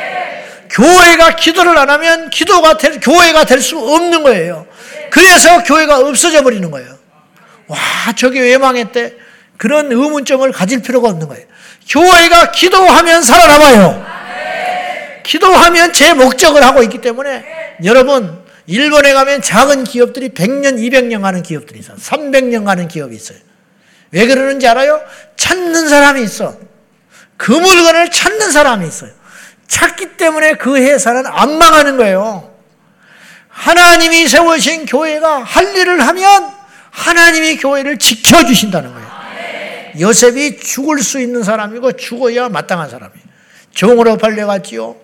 교회가 0.77 1.35
기도를 1.35 1.75
안 1.75 1.89
하면 1.89 2.29
기도가 2.29 2.77
될, 2.77 2.99
교회가 2.99 3.45
될 3.45 3.61
수 3.61 3.79
없는 3.79 4.21
거예요. 4.21 4.67
그래서 5.09 5.63
교회가 5.63 5.97
없어져 5.99 6.43
버리는 6.43 6.69
거예요. 6.69 6.95
와, 7.65 7.77
저게 8.15 8.39
왜 8.41 8.57
망했대? 8.59 9.15
그런 9.57 9.91
의문점을 9.91 10.49
가질 10.51 10.83
필요가 10.83 11.09
없는 11.09 11.27
거예요. 11.27 11.45
교회가 11.89 12.51
기도하면 12.51 13.23
살아남아요. 13.23 14.05
기도하면 15.23 15.93
제 15.93 16.13
목적을 16.13 16.63
하고 16.63 16.83
있기 16.83 17.01
때문에 17.01 17.43
여러분, 17.83 18.39
일본에 18.67 19.13
가면 19.13 19.41
작은 19.41 19.83
기업들이 19.83 20.29
100년, 20.29 20.77
200년 20.77 21.23
가는 21.23 21.41
기업들이 21.41 21.79
있어요. 21.79 21.97
300년 21.97 22.65
가는 22.65 22.87
기업이 22.87 23.15
있어요. 23.15 23.39
왜 24.11 24.27
그러는지 24.27 24.67
알아요? 24.67 25.01
찾는 25.37 25.89
사람이 25.89 26.21
있어. 26.21 26.55
그 27.35 27.51
물건을 27.51 28.11
찾는 28.11 28.51
사람이 28.51 28.87
있어요. 28.87 29.16
찾기 29.67 30.17
때문에 30.17 30.53
그 30.53 30.77
회사는 30.77 31.25
안 31.25 31.57
망하는 31.57 31.97
거예요. 31.97 32.53
하나님이 33.49 34.27
세우신 34.27 34.85
교회가 34.85 35.43
할 35.43 35.75
일을 35.75 36.05
하면 36.07 36.51
하나님이 36.91 37.57
교회를 37.57 37.97
지켜주신다는 37.97 38.93
거예요. 38.93 39.07
요셉이 39.99 40.59
죽을 40.59 40.99
수 40.99 41.19
있는 41.19 41.43
사람이고 41.43 41.93
죽어야 41.93 42.49
마땅한 42.49 42.89
사람이에요. 42.89 43.27
종으로 43.73 44.17
팔려갔지요. 44.17 44.95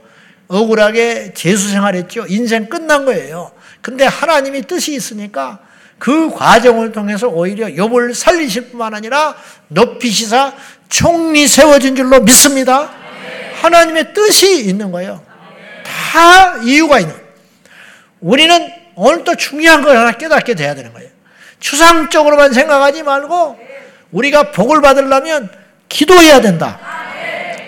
억울하게 0.48 1.34
재수 1.34 1.70
생활했죠. 1.70 2.26
인생 2.30 2.70
끝난 2.70 3.06
거예요. 3.06 3.52
근데 3.82 4.06
하나님이 4.06 4.64
뜻이 4.64 4.94
있으니까 4.94 5.60
그 5.98 6.30
과정을 6.32 6.92
통해서 6.92 7.28
오히려 7.28 7.68
욥을 7.68 8.14
살리실 8.14 8.70
뿐만 8.70 8.94
아니라 8.94 9.36
높이시사 9.70 10.54
총리 10.90 11.48
세워진 11.48 11.96
줄로 11.96 12.20
믿습니다. 12.22 13.03
하나님의 13.64 14.14
뜻이 14.14 14.66
있는 14.66 14.92
거예요. 14.92 15.24
다 15.84 16.58
이유가 16.64 17.00
있는. 17.00 17.16
우리는 18.20 18.70
오늘 18.96 19.24
또 19.24 19.36
중요한 19.36 19.82
걸 19.82 19.98
하나 19.98 20.12
깨닫게 20.12 20.54
돼야 20.54 20.76
되는 20.76 20.92
거예요. 20.94 21.10
추상적으로만 21.60 22.52
생각하지 22.52 23.04
말고 23.04 23.58
우리가 24.12 24.52
복을 24.52 24.82
받으려면 24.82 25.50
기도해야 25.88 26.42
된다. 26.42 26.78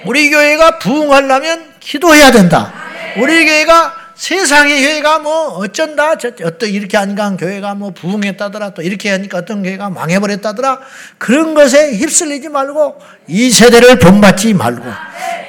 우리 0.05 0.29
교회가 0.29 0.79
부흥하려면 0.79 1.73
기도해야 1.79 2.31
된다. 2.31 2.73
우리 3.17 3.45
교회가 3.45 4.04
세상의 4.15 4.81
교회가 4.81 5.19
뭐 5.19 5.49
어쩐다, 5.57 6.13
어떤 6.43 6.69
이렇게 6.69 6.97
안간 6.97 7.35
교회가 7.35 7.75
뭐 7.75 7.91
부흥했다더라, 7.91 8.69
또 8.69 8.81
이렇게 8.81 9.09
하니까 9.11 9.39
어떤 9.39 9.61
교회가 9.61 9.89
망해버렸다더라, 9.89 10.79
그런 11.17 11.53
것에 11.53 11.97
휩쓸리지 11.97 12.49
말고 12.49 12.97
이 13.27 13.51
세대를 13.51 13.99
본받지 13.99 14.53
말고 14.53 14.85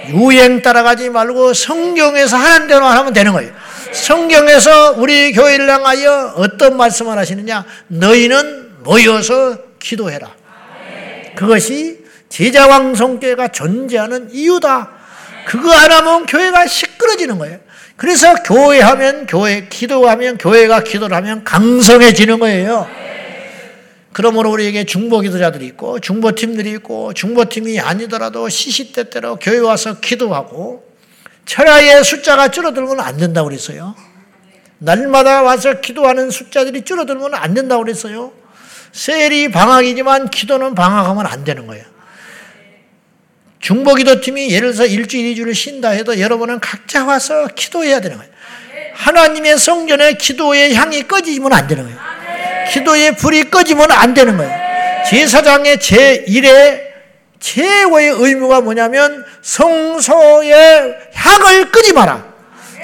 유행 0.08 0.62
따라가지 0.62 1.10
말고 1.10 1.54
성경에서 1.54 2.36
하는 2.36 2.66
대로 2.66 2.86
하면 2.86 3.12
되는 3.12 3.32
거예요. 3.32 3.52
성경에서 3.92 4.94
우리 4.96 5.32
교회를 5.32 5.70
향하여 5.70 6.34
어떤 6.36 6.76
말씀을 6.76 7.16
하시느냐? 7.16 7.64
너희는 7.86 8.82
모여서 8.82 9.58
기도해라. 9.78 10.28
그것이 11.36 12.04
제자왕성교회가 12.28 13.48
존재하는 13.48 14.28
이유다. 14.32 14.90
그거 15.46 15.72
안 15.72 15.92
하면 15.92 16.26
교회가 16.26 16.66
시끄러지는 16.66 17.38
거예요. 17.38 17.60
그래서 17.96 18.34
교회하면 18.42 19.26
교회, 19.26 19.68
기도하면 19.68 20.36
교회가 20.38 20.80
기도를 20.80 21.16
하면 21.16 21.44
강성해지는 21.44 22.38
거예요. 22.38 22.86
그러므로 24.12 24.50
우리에게 24.52 24.84
중보 24.84 25.20
기도자들이 25.20 25.66
있고 25.66 26.00
중보팀들이 26.00 26.70
있고 26.72 27.12
중보팀이 27.12 27.80
아니더라도 27.80 28.48
시시때때로 28.48 29.36
교회 29.36 29.58
와서 29.58 30.00
기도하고 30.00 30.86
철야의 31.44 32.02
숫자가 32.02 32.48
줄어들면 32.48 33.00
안 33.00 33.16
된다고 33.18 33.48
그랬어요. 33.48 33.94
날마다 34.78 35.42
와서 35.42 35.80
기도하는 35.80 36.30
숫자들이 36.30 36.82
줄어들면 36.82 37.34
안 37.34 37.54
된다고 37.54 37.82
그랬어요. 37.82 38.32
셀이 38.92 39.50
방학이지만 39.50 40.30
기도는 40.30 40.74
방학하면 40.74 41.26
안 41.26 41.44
되는 41.44 41.66
거예요. 41.66 41.84
중보기도 43.66 44.20
팀이 44.20 44.50
예를 44.52 44.72
들어서 44.72 44.86
일주일, 44.86 45.26
이주를 45.26 45.52
쉰다 45.52 45.88
해도 45.88 46.20
여러분은 46.20 46.60
각자 46.60 47.04
와서 47.04 47.48
기도해야 47.52 47.98
되는 47.98 48.16
거예요. 48.16 48.30
하나님의 48.94 49.58
성전에 49.58 50.12
기도의 50.12 50.72
향이 50.76 51.08
꺼지면 51.08 51.52
안 51.52 51.66
되는 51.66 51.82
거예요. 51.82 51.98
기도의 52.70 53.16
불이 53.16 53.50
꺼지면 53.50 53.90
안 53.90 54.14
되는 54.14 54.36
거예요. 54.36 54.52
제사장의 55.10 55.78
제1의 55.78 56.80
최고의 57.40 58.10
의무가 58.10 58.60
뭐냐면 58.60 59.24
성소의 59.42 60.94
향을 61.12 61.72
끄지 61.72 61.92
마라. 61.92 62.24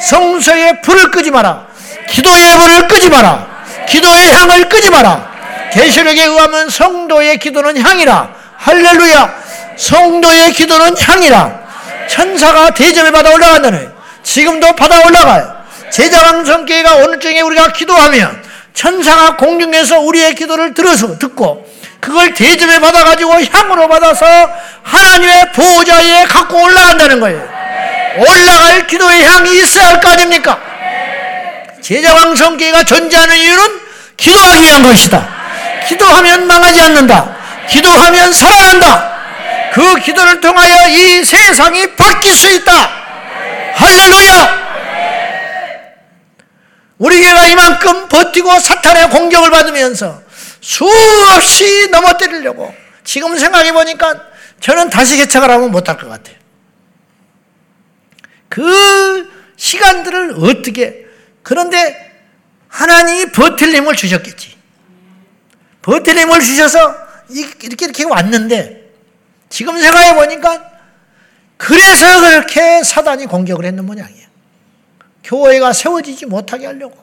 성소의 0.00 0.82
불을 0.82 1.12
끄지 1.12 1.30
마라. 1.30 1.68
기도의 2.08 2.58
불을 2.58 2.88
끄지 2.88 3.08
마라. 3.08 3.64
기도의 3.88 4.32
향을 4.32 4.68
끄지 4.68 4.90
마라. 4.90 5.70
계시록에 5.72 6.24
의하면 6.24 6.68
성도의 6.68 7.38
기도는 7.38 7.78
향이라. 7.80 8.34
할렐루야. 8.56 9.41
성도의 9.82 10.52
기도는 10.52 10.96
향이라. 10.96 11.60
천사가 12.08 12.72
대접을 12.72 13.10
받아 13.10 13.30
올라간다는 13.30 13.90
지금도 14.22 14.76
받아 14.76 15.00
올라가요. 15.04 15.62
제자왕 15.90 16.44
성교회가 16.44 16.94
오늘 16.96 17.18
중에 17.18 17.40
우리가 17.40 17.72
기도하면 17.72 18.42
천사가 18.74 19.36
공중에서 19.36 20.00
우리의 20.00 20.34
기도를 20.36 20.72
들어서 20.74 21.18
듣고 21.18 21.66
그걸 22.00 22.32
대접에 22.32 22.80
받아가지고 22.80 23.42
향으로 23.52 23.88
받아서 23.88 24.24
하나님의 24.82 25.52
보호자에 25.52 26.24
갖고 26.24 26.62
올라간다는 26.62 27.20
거예요. 27.20 27.48
올라갈 28.16 28.86
기도의 28.86 29.24
향이 29.24 29.58
있어야 29.58 29.88
할 29.88 30.00
거 30.00 30.10
아닙니까? 30.10 30.58
제자왕 31.80 32.36
성교회가 32.36 32.84
존재하는 32.84 33.36
이유는 33.36 33.80
기도하기 34.16 34.62
위한 34.62 34.82
것이다. 34.82 35.28
기도하면 35.88 36.46
망하지 36.46 36.80
않는다. 36.80 37.36
기도하면 37.68 38.32
살아난다. 38.32 39.11
그 39.72 39.96
기도를 39.96 40.40
통하여 40.40 40.88
이 40.88 41.24
세상이 41.24 41.96
바뀔 41.96 42.34
수 42.34 42.50
있다. 42.50 42.72
할렐루야! 43.74 44.62
우리 46.98 47.18
교회가 47.20 47.46
이만큼 47.46 48.06
버티고 48.08 48.60
사탄의 48.60 49.08
공격을 49.10 49.50
받으면서 49.50 50.22
수없이 50.60 51.88
넘어뜨리려고 51.90 52.72
지금 53.02 53.36
생각해 53.36 53.72
보니까 53.72 54.14
저는 54.60 54.90
다시 54.90 55.16
개척을 55.16 55.50
하면 55.50 55.70
못할 55.70 55.96
것 55.96 56.08
같아요. 56.08 56.36
그 58.48 59.28
시간들을 59.56 60.34
어떻게 60.38 61.06
그런데 61.42 62.12
하나님이 62.68 63.32
버틸 63.32 63.74
힘을 63.74 63.96
주셨겠지. 63.96 64.56
버틸 65.80 66.18
힘을 66.18 66.40
주셔서 66.40 66.94
이렇게 67.30 67.68
이렇게 67.84 68.04
왔는데 68.04 68.81
지금 69.52 69.78
생각해 69.78 70.14
보니까 70.14 70.72
그래서 71.58 72.20
그렇게 72.22 72.82
사단이 72.82 73.26
공격을 73.26 73.66
했는 73.66 73.84
모양이에요. 73.84 74.26
교회가 75.22 75.74
세워지지 75.74 76.24
못하게 76.24 76.66
하려고. 76.66 76.96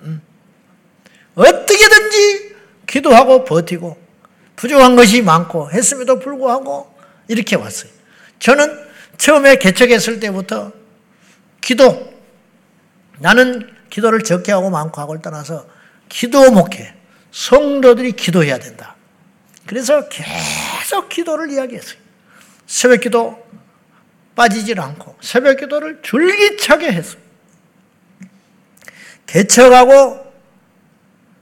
음. 0.00 0.22
어떻게든지 1.34 2.56
기도하고 2.86 3.44
버티고 3.44 3.98
부족한 4.56 4.96
것이 4.96 5.20
많고 5.20 5.70
했음에도 5.70 6.18
불구하고 6.18 6.92
이렇게 7.28 7.56
왔어요. 7.56 7.90
저는 8.38 8.74
처음에 9.18 9.56
개척했을 9.56 10.18
때부터 10.18 10.72
기도, 11.60 12.10
나는 13.18 13.70
기도를 13.90 14.22
적게 14.22 14.50
하고 14.50 14.70
많고 14.70 14.98
하고를 14.98 15.20
떠나서 15.20 15.66
기도 16.08 16.50
목회, 16.50 16.94
성도들이 17.32 18.12
기도해야 18.12 18.58
된다. 18.58 18.91
그래서 19.66 20.08
계속 20.08 21.08
기도를 21.08 21.50
이야기했어요. 21.50 21.96
새벽 22.66 23.00
기도 23.00 23.42
빠지질 24.34 24.80
않고 24.80 25.16
새벽 25.20 25.58
기도를 25.58 26.00
줄기차게 26.02 26.92
했어요. 26.92 27.20
개척하고 29.26 30.32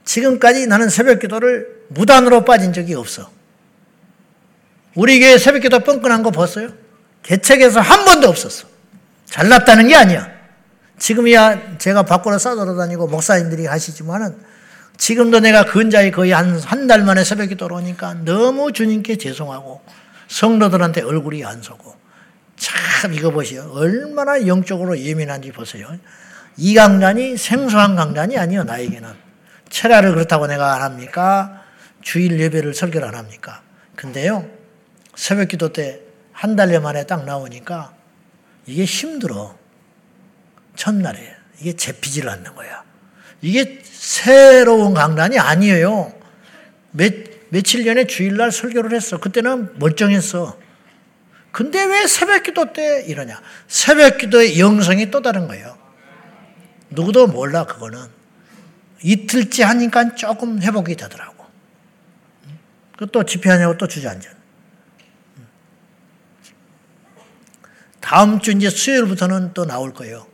지금까지 0.04 0.66
나는 0.66 0.88
새벽 0.88 1.20
기도를 1.20 1.84
무단으로 1.88 2.44
빠진 2.44 2.72
적이 2.72 2.94
없어. 2.94 3.30
우리 4.94 5.20
교회 5.20 5.38
새벽 5.38 5.60
기도 5.60 5.80
뻥끈한 5.80 6.22
거 6.22 6.30
봤어요? 6.30 6.72
개척에서 7.22 7.80
한 7.80 8.04
번도 8.04 8.28
없었어. 8.28 8.68
잘났다는 9.26 9.88
게 9.88 9.94
아니야. 9.94 10.30
지금이야 10.98 11.78
제가 11.78 12.02
밖으로 12.02 12.38
싸돌아다니고 12.38 13.06
목사님들이 13.06 13.66
하시지만은 13.66 14.36
지금도 15.01 15.40
내가 15.40 15.64
근자에 15.64 16.11
거의 16.11 16.32
한, 16.32 16.59
한 16.61 16.86
달 16.86 17.03
만에 17.03 17.24
새벽 17.24 17.46
기도로 17.46 17.76
오니까 17.76 18.14
너무 18.24 18.70
주님께 18.72 19.16
죄송하고 19.16 19.80
성도들한테 20.28 21.01
얼굴이 21.03 21.42
안 21.44 21.62
서고 21.62 21.96
참 22.57 23.14
이거 23.14 23.30
보세요. 23.30 23.70
얼마나 23.72 24.46
영적으로 24.46 24.98
예민한지 24.98 25.53
보세요. 25.53 25.88
이 26.59 26.74
강단이 26.74 27.38
생소한 27.38 27.96
강단이 27.96 28.36
아니요 28.36 28.64
나에게는. 28.64 29.09
철야를 29.70 30.12
그렇다고 30.12 30.46
내가 30.46 30.74
안 30.74 30.82
합니까? 30.82 31.62
주일 32.03 32.38
예배를 32.38 32.74
설교를 32.74 33.09
안 33.09 33.14
합니까? 33.14 33.62
근데요. 33.96 34.46
새벽 35.14 35.48
기도 35.48 35.72
때 35.72 36.01
한달 36.32 36.78
만에 36.80 37.07
딱 37.07 37.24
나오니까 37.24 37.94
이게 38.66 38.84
힘들어. 38.84 39.57
첫날에. 40.76 41.36
이게 41.61 41.74
잡히지를 41.74 42.28
않는 42.30 42.55
거야. 42.55 42.82
이게 43.43 43.80
새로운 43.84 44.95
강단이 44.95 45.38
아니에요. 45.38 46.12
몇, 46.93 47.12
며칠 47.51 47.84
전에 47.84 48.07
주일날 48.07 48.53
설교를 48.53 48.95
했어. 48.95 49.18
그때는 49.18 49.78
멀쩡했어. 49.78 50.59
근데 51.53 51.84
왜 51.84 52.07
새벽 52.07 52.45
기도 52.45 52.72
때 52.72 53.05
이러냐? 53.07 53.41
새벽 53.66 54.18
기도의 54.18 54.61
영성이 54.61 55.11
또 55.11 55.20
다른 55.22 55.49
거예요. 55.49 55.76
누구도 56.91 57.26
몰라, 57.26 57.64
그거는. 57.64 58.01
이틀째 59.03 59.64
하니까 59.64 60.14
조금 60.14 60.61
회복이 60.61 60.95
되더라고. 60.97 61.47
또 63.12 63.24
집회하냐고 63.24 63.78
또 63.78 63.88
주저앉아. 63.88 64.28
다 64.28 64.36
다음 68.01 68.41
주 68.41 68.51
이제 68.53 68.68
수요일부터는 68.68 69.55
또 69.55 69.64
나올 69.64 69.95
거예요. 69.95 70.26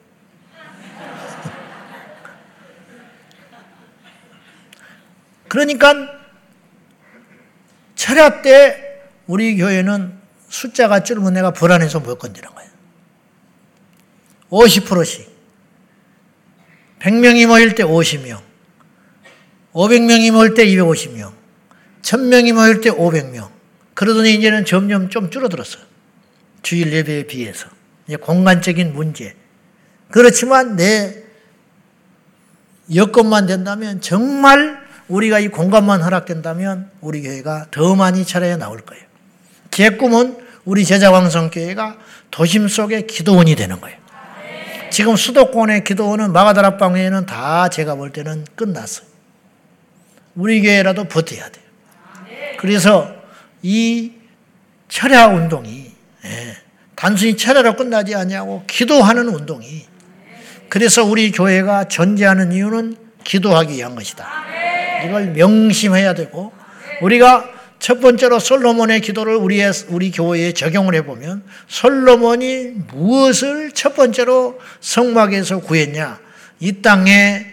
그러니까 5.56 5.94
철야 7.94 8.42
때 8.42 9.00
우리 9.26 9.56
교회는 9.56 10.12
숫자가 10.50 11.02
줄면 11.02 11.32
내가 11.32 11.50
불안해서 11.50 12.00
못 12.00 12.18
건드는 12.18 12.50
거예요. 12.54 12.70
50%씩. 14.50 15.34
100명이 16.98 17.46
모일 17.46 17.74
때 17.74 17.84
50명. 17.84 18.42
500명이 19.72 20.30
모일 20.30 20.52
때 20.52 20.66
250명. 20.66 21.32
1000명이 22.02 22.52
모일 22.52 22.82
때 22.82 22.90
500명. 22.90 23.48
그러더니 23.94 24.34
이제는 24.34 24.66
점점 24.66 25.08
좀 25.08 25.30
줄어들었어요. 25.30 25.82
주일 26.60 26.92
예배에 26.92 27.26
비해서. 27.28 27.66
이제 28.06 28.16
공간적인 28.16 28.92
문제. 28.92 29.34
그렇지만 30.10 30.76
내 30.76 31.24
여건만 32.94 33.46
된다면 33.46 34.02
정말 34.02 34.85
우리가 35.08 35.38
이 35.38 35.48
공간만 35.48 36.02
허락된다면 36.02 36.90
우리 37.00 37.22
교회가 37.22 37.66
더 37.70 37.94
많이 37.94 38.24
차례에 38.24 38.56
나올 38.56 38.80
거예요. 38.80 39.04
제 39.70 39.90
꿈은 39.90 40.38
우리 40.64 40.84
제자왕성교회가 40.84 41.96
도심 42.30 42.68
속의 42.68 43.06
기도원이 43.06 43.54
되는 43.54 43.80
거예요. 43.80 43.96
지금 44.90 45.14
수도권의 45.14 45.84
기도원은 45.84 46.32
마가다락방에는 46.32 47.26
다 47.26 47.68
제가 47.68 47.94
볼 47.94 48.12
때는 48.12 48.44
끝났어요. 48.56 49.06
우리 50.34 50.60
교회라도 50.62 51.04
버텨야 51.04 51.48
돼요. 51.50 51.64
그래서 52.58 53.14
이 53.62 54.12
철야 54.88 55.26
운동이 55.28 55.92
예, 56.24 56.56
단순히 56.94 57.36
철야로 57.36 57.76
끝나지 57.76 58.14
않냐고 58.14 58.64
기도하는 58.66 59.28
운동이 59.28 59.86
그래서 60.68 61.04
우리 61.04 61.30
교회가 61.30 61.84
존재하는 61.88 62.52
이유는 62.52 62.96
기도하기 63.24 63.74
위한 63.74 63.94
것이다. 63.94 64.26
이걸 65.04 65.26
명심해야 65.28 66.14
되고 66.14 66.52
우리가 67.00 67.56
첫 67.78 68.00
번째로 68.00 68.38
솔로몬의 68.38 69.00
기도를 69.00 69.36
우리의 69.36 69.72
우리 69.88 70.10
교회에 70.10 70.52
적용을 70.52 70.94
해보면 70.96 71.44
솔로몬이 71.68 72.72
무엇을 72.92 73.72
첫 73.72 73.94
번째로 73.94 74.58
성막에서 74.80 75.60
구했냐? 75.60 76.18
이 76.60 76.80
땅에 76.80 77.46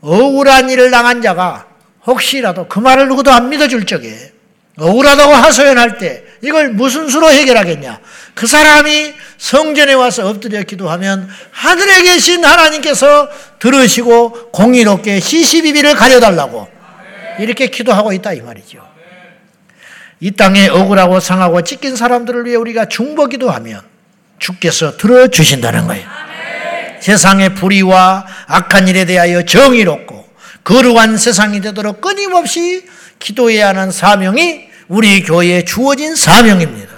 억울한 0.00 0.70
일을 0.70 0.90
당한 0.90 1.22
자가 1.22 1.66
혹시라도 2.06 2.66
그 2.68 2.80
말을 2.80 3.08
누구도 3.08 3.30
안 3.30 3.48
믿어줄 3.48 3.86
적에 3.86 4.32
억울하다고 4.78 5.32
하소연할 5.32 5.98
때 5.98 6.24
이걸 6.42 6.70
무슨 6.70 7.08
수로 7.08 7.30
해결하겠냐? 7.30 8.00
그 8.34 8.46
사람이 8.46 9.14
성전에 9.38 9.92
와서 9.94 10.28
엎드려 10.28 10.62
기도하면 10.62 11.28
하늘에 11.50 12.02
계신 12.02 12.44
하나님께서 12.44 13.28
들으시고 13.58 14.50
공의롭게 14.50 15.20
시시비비를 15.20 15.94
가려달라고 15.94 16.77
이렇게 17.38 17.68
기도하고 17.68 18.12
있다 18.12 18.32
이 18.32 18.40
말이죠. 18.40 18.86
이 20.20 20.32
땅에 20.32 20.68
억울하고 20.68 21.20
상하고 21.20 21.62
찢긴 21.62 21.96
사람들을 21.96 22.46
위해 22.46 22.56
우리가 22.56 22.86
중보기도 22.86 23.50
하면 23.50 23.80
주께서 24.38 24.96
들어주신다는 24.96 25.86
거예요. 25.86 26.08
세상의 27.00 27.54
불의와 27.54 28.26
악한 28.46 28.88
일에 28.88 29.04
대하여 29.04 29.42
정의롭고 29.42 30.26
거룩한 30.64 31.16
세상이 31.16 31.60
되도록 31.60 32.00
끊임없이 32.00 32.84
기도해야 33.18 33.68
하는 33.68 33.90
사명이 33.90 34.68
우리 34.88 35.22
교회에 35.22 35.64
주어진 35.64 36.14
사명입니다. 36.16 36.88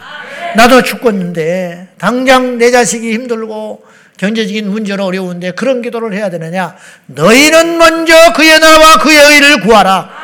나도 0.56 0.82
죽겠는데 0.82 1.88
당장 1.98 2.58
내 2.58 2.70
자식이 2.70 3.12
힘들고 3.12 3.84
경제적인 4.16 4.68
문제로 4.68 5.06
어려운데 5.06 5.52
그런 5.52 5.80
기도를 5.80 6.12
해야 6.12 6.28
되느냐? 6.28 6.76
너희는 7.06 7.78
먼저 7.78 8.14
그의 8.34 8.58
나라와 8.58 8.98
그의 8.98 9.16
의를 9.16 9.60
구하라. 9.60 10.19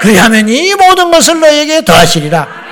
그리하면 0.00 0.48
이 0.48 0.74
모든 0.74 1.10
것을 1.10 1.40
너에게 1.40 1.84
더하시리라. 1.84 2.64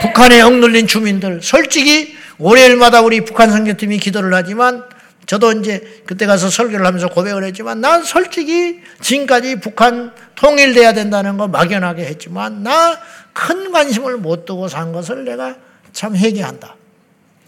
북한에 0.00 0.40
억눌린 0.40 0.86
주민들, 0.86 1.40
솔직히 1.42 2.16
월요일마다 2.38 3.02
우리 3.02 3.24
북한 3.24 3.50
선교팀이 3.50 3.98
기도를 3.98 4.34
하지만 4.34 4.82
저도 5.26 5.52
이제 5.52 6.02
그때 6.06 6.26
가서 6.26 6.50
설교를 6.50 6.84
하면서 6.84 7.08
고백을 7.08 7.44
했지만 7.44 7.80
난 7.80 8.02
솔직히 8.02 8.80
지금까지 9.00 9.60
북한 9.60 10.12
통일돼야 10.34 10.92
된다는 10.92 11.36
거 11.36 11.46
막연하게 11.46 12.04
했지만 12.04 12.62
나 12.62 12.98
큰 13.32 13.72
관심을 13.72 14.18
못 14.18 14.44
두고 14.44 14.68
산 14.68 14.92
것을 14.92 15.24
내가 15.24 15.56
참 15.92 16.16
회개한다. 16.16 16.76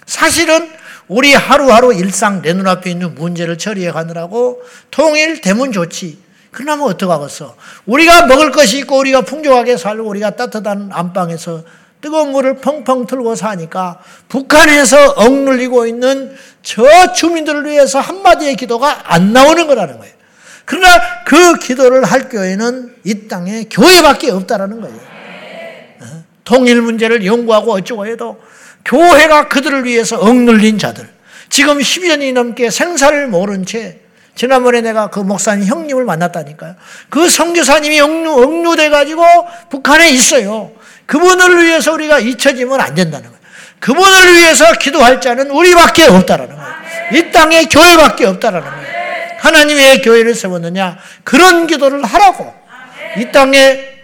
사실은 0.07 0.70
우리 1.09 1.35
하루하루 1.35 1.95
일상 1.95 2.43
내 2.43 2.53
눈앞에 2.53 2.91
있는 2.91 3.14
문제를 3.14 3.59
처리해 3.59 3.91
가느라고 3.91 4.62
통일 4.91 5.41
되면 5.41 5.72
좋지. 5.72 6.18
그러면 6.55 6.87
어떡하겠어? 6.87 7.57
우리가 7.87 8.27
먹을 8.27 8.53
것이 8.53 8.79
있고 8.79 8.99
우리가 8.99 9.23
풍족하게 9.23 9.77
살고 9.77 10.09
우리가 10.09 10.31
따뜻한 10.31 10.91
안방에서 10.93 11.65
뜨거운 12.01 12.31
물을 12.31 12.57
펑펑 12.57 13.07
틀고 13.07 13.35
사니까 13.35 13.99
북한에서 14.29 15.15
억눌리고 15.17 15.87
있는 15.87 16.37
저 16.63 17.13
주민들을 17.13 17.67
위해서 17.67 17.99
한마디의 17.99 18.57
기도가 18.57 19.13
안 19.13 19.33
나오는 19.33 19.67
거라는 19.67 19.99
거예요. 19.99 20.15
그러나 20.65 21.25
그 21.27 21.59
기도를 21.59 22.05
할 22.05 22.29
교회는 22.29 22.95
이 23.05 23.27
땅에 23.27 23.65
교회밖에 23.69 24.31
없다라는 24.31 24.81
거예요. 24.81 24.97
어? 26.03 26.25
통일 26.45 26.81
문제를 26.83 27.27
연구하고 27.27 27.73
어쩌고 27.73 28.07
해도 28.07 28.41
교회가 28.85 29.49
그들을 29.49 29.85
위해서 29.85 30.19
억눌린 30.19 30.79
자들, 30.79 31.09
지금 31.49 31.79
10년이 31.79 32.33
넘게 32.33 32.71
생사를 32.71 33.27
모른 33.29 33.67
채 33.67 34.04
지난번에 34.35 34.80
내가 34.80 35.09
그 35.09 35.20
목사님 35.20 35.66
형님을 35.66 36.05
만났다니까요. 36.05 36.74
그 37.09 37.28
성교사님이 37.28 38.01
억류, 38.01 38.43
억류돼가지고 38.43 39.24
북한에 39.70 40.11
있어요. 40.11 40.72
그분을 41.07 41.64
위해서 41.64 41.93
우리가 41.93 42.18
잊혀지면 42.18 42.80
안 42.80 42.95
된다는 42.95 43.26
거예요. 43.28 43.45
그분을 43.80 44.35
위해서 44.35 44.72
기도할 44.72 45.20
자는 45.20 45.51
우리밖에 45.51 46.05
없다라는 46.05 46.57
거예요. 46.57 46.74
이 47.12 47.30
땅에 47.30 47.64
교회밖에 47.64 48.24
없다라는 48.26 48.68
거예요. 48.68 48.95
하나님의 49.39 50.03
교회를 50.03 50.35
세웠느냐? 50.35 50.97
그런 51.22 51.66
기도를 51.66 52.03
하라고. 52.05 52.53
이 53.18 53.30
땅에 53.30 53.95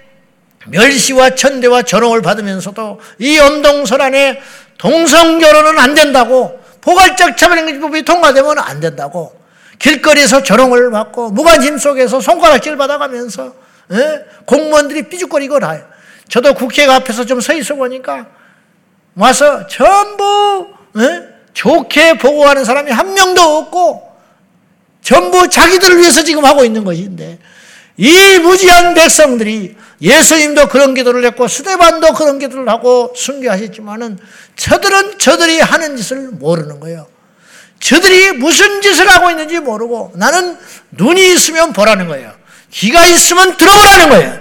멸시와 0.66 1.34
천대와 1.34 1.82
저롱을 1.82 2.22
받으면서도 2.22 3.00
이 3.18 3.38
언동설 3.38 4.02
안에 4.02 4.40
동성 4.78 5.38
결혼은 5.38 5.78
안 5.78 5.94
된다고 5.94 6.60
포괄적 6.80 7.36
차별행정법이 7.36 8.02
통과되면 8.04 8.58
안 8.58 8.80
된다고 8.80 9.39
길거리에서 9.80 10.42
조롱을 10.42 10.90
받고 10.90 11.30
무관심 11.30 11.78
속에서 11.78 12.20
손가락질 12.20 12.76
받아가면서 12.76 13.52
예? 13.92 14.24
공무원들이 14.44 15.08
삐죽거리고 15.08 15.58
나요. 15.58 15.82
저도 16.28 16.54
국회 16.54 16.84
앞에서 16.84 17.24
좀 17.24 17.40
서 17.40 17.52
있어 17.54 17.74
보니까 17.74 18.26
와서 19.16 19.66
전부 19.66 20.68
예? 20.98 21.22
좋게 21.52 22.18
보고하는 22.18 22.64
사람이 22.64 22.92
한 22.92 23.14
명도 23.14 23.40
없고 23.40 24.08
전부 25.02 25.48
자기들을 25.48 25.98
위해서 25.98 26.22
지금 26.22 26.44
하고 26.44 26.64
있는 26.64 26.84
것인데 26.84 27.38
이 27.96 28.38
무지한 28.38 28.94
백성들이 28.94 29.76
예수님도 30.00 30.68
그런 30.68 30.94
기도를 30.94 31.24
했고 31.24 31.48
스데반도 31.48 32.12
그런 32.14 32.38
기도를 32.38 32.68
하고 32.68 33.12
순교하셨지만은 33.16 34.18
저들은 34.56 35.18
저들이 35.18 35.60
하는 35.60 35.96
짓을 35.96 36.28
모르는 36.28 36.80
거예요. 36.80 37.06
저들이 37.80 38.32
무슨 38.32 38.80
짓을 38.82 39.08
하고 39.08 39.30
있는지 39.30 39.58
모르고 39.58 40.12
나는 40.14 40.56
눈이 40.92 41.32
있으면 41.32 41.72
보라는 41.72 42.08
거예요. 42.08 42.32
귀가 42.70 43.04
있으면 43.06 43.56
들어보라는 43.56 44.08
거예요. 44.10 44.40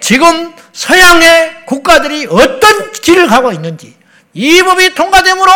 지금 0.00 0.54
서양의 0.72 1.66
국가들이 1.66 2.26
어떤 2.30 2.92
길을 2.92 3.26
가고 3.26 3.52
있는지, 3.52 3.94
이 4.32 4.62
법이 4.62 4.94
통과됨으로 4.94 5.50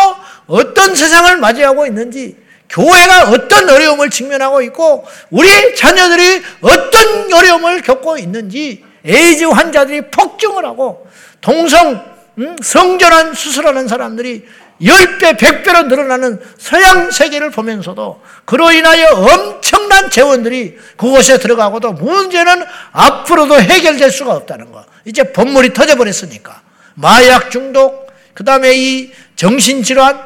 어떤 0.47 0.95
세상을 0.95 1.37
맞이하고 1.37 1.87
있는지, 1.87 2.35
교회가 2.69 3.29
어떤 3.29 3.69
어려움을 3.69 4.09
직면하고 4.09 4.61
있고, 4.63 5.05
우리 5.29 5.75
자녀들이 5.75 6.43
어떤 6.61 7.33
어려움을 7.33 7.81
겪고 7.81 8.17
있는지, 8.17 8.83
에이즈 9.05 9.45
환자들이 9.45 10.09
폭증을 10.11 10.65
하고, 10.65 11.07
동성, 11.39 12.03
음, 12.39 12.55
성전환 12.61 13.33
수술하는 13.33 13.87
사람들이 13.87 14.43
10배, 14.81 15.37
100배로 15.37 15.87
늘어나는 15.87 16.39
서양 16.57 17.11
세계를 17.11 17.51
보면서도 17.51 18.21
그로 18.45 18.71
인하여 18.71 19.11
엄청난 19.11 20.09
재원들이 20.09 20.77
그곳에 20.97 21.37
들어가고도 21.37 21.93
문제는 21.93 22.63
앞으로도 22.91 23.59
해결될 23.61 24.11
수가 24.11 24.33
없다는 24.35 24.71
거. 24.71 24.85
이제 25.05 25.31
법물이 25.31 25.73
터져버렸으니까. 25.73 26.61
마약 26.95 27.51
중독, 27.51 28.07
그 28.33 28.43
다음에 28.43 28.73
이 28.73 29.11
정신질환, 29.35 30.19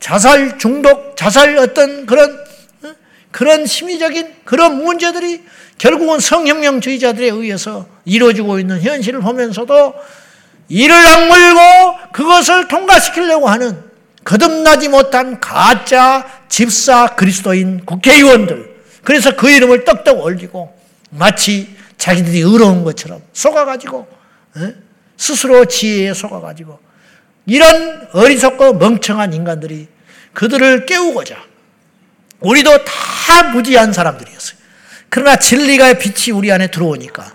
자살 0.00 0.58
중독, 0.58 1.16
자살 1.16 1.56
어떤 1.58 2.06
그런, 2.06 2.38
어? 2.82 2.94
그런 3.30 3.66
심리적인 3.66 4.34
그런 4.44 4.82
문제들이 4.82 5.42
결국은 5.78 6.20
성혁명주의자들에 6.20 7.26
의해서 7.28 7.86
이루어지고 8.04 8.58
있는 8.58 8.80
현실을 8.80 9.20
보면서도 9.20 9.94
이를 10.68 10.94
악물고 10.94 12.12
그것을 12.12 12.68
통과시키려고 12.68 13.48
하는 13.48 13.91
거듭나지 14.24 14.88
못한 14.88 15.40
가짜 15.40 16.26
집사 16.48 17.14
그리스도인 17.14 17.84
국회의원들. 17.84 18.72
그래서 19.02 19.34
그 19.34 19.50
이름을 19.50 19.84
떡떡 19.84 20.20
올리고 20.20 20.72
마치 21.10 21.76
자기들이 21.98 22.40
의로운 22.40 22.84
것처럼 22.84 23.22
속아가지고 23.32 24.06
에? 24.58 24.74
스스로 25.16 25.64
지혜에 25.64 26.14
속아가지고 26.14 26.78
이런 27.46 28.08
어리석고 28.12 28.74
멍청한 28.74 29.32
인간들이 29.32 29.88
그들을 30.32 30.86
깨우고자 30.86 31.36
우리도 32.40 32.84
다 32.84 33.42
무지한 33.52 33.92
사람들이었어요. 33.92 34.58
그러나 35.08 35.36
진리가 35.36 35.94
빛이 35.94 36.36
우리 36.36 36.50
안에 36.50 36.70
들어오니까 36.70 37.32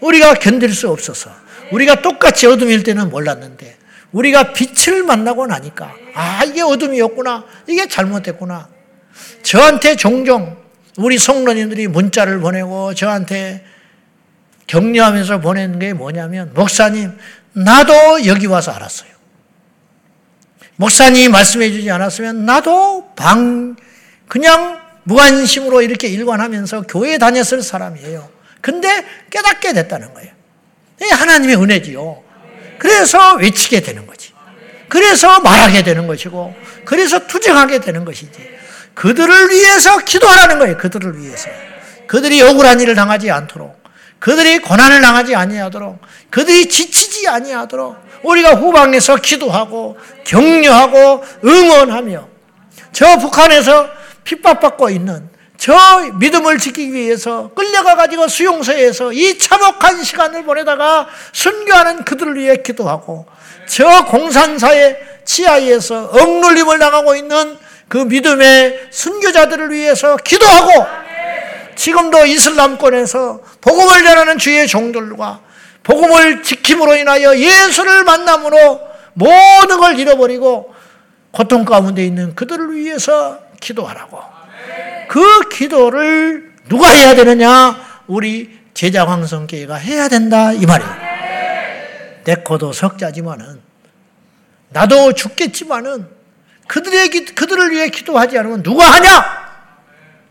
우리가 0.00 0.34
견딜 0.34 0.72
수 0.74 0.88
없어서 0.90 1.30
우리가 1.72 2.02
똑같이 2.02 2.46
어둠일 2.46 2.82
때는 2.82 3.10
몰랐는데 3.10 3.75
우리가 4.16 4.54
빛을 4.54 5.02
만나고 5.02 5.46
나니까 5.46 5.94
아 6.14 6.42
이게 6.44 6.62
어둠이었구나 6.62 7.44
이게 7.66 7.86
잘못됐구나 7.86 8.68
저한테 9.42 9.96
종종 9.96 10.56
우리 10.96 11.18
성론님들이 11.18 11.88
문자를 11.88 12.40
보내고 12.40 12.94
저한테 12.94 13.64
격려하면서 14.66 15.40
보낸 15.40 15.78
게 15.78 15.92
뭐냐면 15.92 16.52
목사님 16.54 17.12
나도 17.52 18.26
여기 18.26 18.46
와서 18.46 18.72
알았어요. 18.72 19.10
목사님이 20.76 21.28
말씀해 21.28 21.70
주지 21.70 21.90
않았으면 21.90 22.44
나도 22.44 23.12
방 23.16 23.76
그냥 24.28 24.80
무관심으로 25.04 25.82
이렇게 25.82 26.08
일관하면서 26.08 26.82
교회 26.82 27.16
다녔을 27.18 27.62
사람이에요. 27.62 28.28
근데 28.60 29.04
깨닫게 29.30 29.72
됐다는 29.72 30.12
거예요. 30.14 30.32
하나님의 31.12 31.56
은혜지요. 31.56 32.25
그래서 32.78 33.34
외치게 33.36 33.80
되는 33.80 34.06
거지. 34.06 34.32
그래서 34.88 35.40
말하게 35.40 35.82
되는 35.82 36.06
것이고, 36.06 36.54
그래서 36.84 37.26
투쟁하게 37.26 37.80
되는 37.80 38.04
것이지. 38.04 38.56
그들을 38.94 39.50
위해서 39.50 39.98
기도하라는 39.98 40.58
거예요. 40.58 40.76
그들을 40.76 41.18
위해서. 41.18 41.48
그들이 42.06 42.40
억울한 42.42 42.80
일을 42.80 42.94
당하지 42.94 43.30
않도록, 43.30 43.82
그들이 44.18 44.60
고난을 44.60 45.02
당하지 45.02 45.34
아니하도록, 45.34 46.00
그들이 46.30 46.68
지치지 46.68 47.28
아니하도록, 47.28 47.96
우리가 48.22 48.54
후방에서 48.54 49.16
기도하고 49.16 49.98
격려하고 50.24 51.24
응원하며 51.44 52.28
저 52.92 53.18
북한에서 53.18 53.88
핍박받고 54.24 54.90
있는 54.90 55.28
저 55.58 55.74
믿음을 56.14 56.58
지키기 56.58 56.92
위해서 56.92 57.50
끌려가 57.54 57.96
가지고 57.96 58.28
수용소에서 58.28 59.12
이 59.12 59.38
참혹한 59.38 60.02
시간을 60.02 60.44
보내다가 60.44 61.08
순교하는 61.32 62.04
그들을 62.04 62.36
위해 62.36 62.56
기도하고 62.56 63.26
저 63.66 64.04
공산사의 64.04 64.98
치하에서 65.24 66.10
억눌림을 66.12 66.78
당하고 66.78 67.16
있는 67.16 67.58
그 67.88 67.98
믿음의 67.98 68.88
순교자들을 68.90 69.72
위해서 69.72 70.16
기도하고 70.16 70.86
지금도 71.76 72.26
이슬람권에서 72.26 73.40
복음을 73.60 74.02
전하는 74.02 74.38
주의 74.38 74.66
종들과 74.66 75.40
복음을 75.82 76.42
지킴으로 76.42 76.96
인하여 76.96 77.36
예수를 77.36 78.04
만남으로 78.04 78.80
모든 79.14 79.78
걸 79.78 79.98
잃어버리고 79.98 80.74
고통 81.30 81.64
가운데 81.64 82.04
있는 82.04 82.34
그들을 82.34 82.74
위해서 82.74 83.38
기도하라고. 83.60 84.35
그 85.08 85.48
기도를 85.48 86.52
누가 86.68 86.88
해야 86.88 87.14
되느냐? 87.14 87.76
우리 88.06 88.58
제자 88.74 89.06
황성교회가 89.06 89.76
해야 89.76 90.08
된다 90.08 90.52
이 90.52 90.66
말이에요. 90.66 90.96
내 92.24 92.34
코도 92.36 92.72
석자지만은 92.72 93.60
나도 94.70 95.12
죽겠지만은 95.12 96.08
그들의 96.66 97.08
그들을 97.34 97.70
위해 97.70 97.88
기도하지 97.88 98.38
않으면 98.38 98.62
누가 98.62 98.84
하냐? 98.84 99.46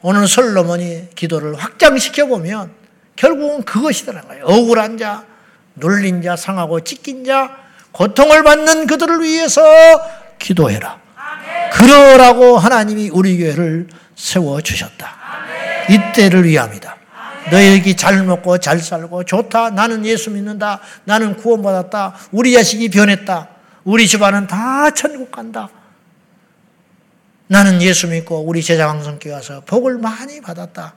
오늘 0.02 0.28
솔로몬이 0.28 1.08
기도를 1.16 1.56
확장시켜 1.56 2.28
보면 2.28 2.72
결국은 3.16 3.64
그것이더라고요. 3.64 4.44
억울한 4.46 4.98
자, 4.98 5.26
눌린 5.76 6.22
자, 6.22 6.36
상하고 6.36 6.82
찢긴 6.82 7.24
자, 7.24 7.58
고통을 7.92 8.44
받는 8.44 8.88
그들을 8.88 9.24
위해서 9.24 9.62
기도해라. 10.38 11.00
그러라고 11.72 12.58
하나님이 12.58 13.10
우리 13.12 13.38
교회를 13.38 13.88
세워 14.16 14.62
주셨다. 14.62 15.16
이때를 15.90 16.46
위함이다. 16.46 16.96
너희에게 17.52 17.96
잘 17.96 18.24
먹고 18.24 18.58
잘 18.58 18.80
살고 18.80 19.26
좋다. 19.26 19.72
나는 19.72 20.06
예수 20.06 20.32
믿는다. 20.32 20.80
나는 21.04 21.36
구원받았다. 21.36 22.16
우리 22.32 22.54
자식이 22.54 22.90
변했다. 22.90 23.50
우리 23.84 24.08
집안은 24.08 24.48
다 24.48 24.90
천국 24.92 25.32
간다. 25.32 25.70
나는 27.48 27.82
예수 27.82 28.08
믿고 28.08 28.40
우리 28.40 28.64
제자 28.64 28.88
왕성교회 28.88 29.34
와서 29.34 29.62
복을 29.66 30.00
많이 30.00 30.42
받았다. 30.42 30.96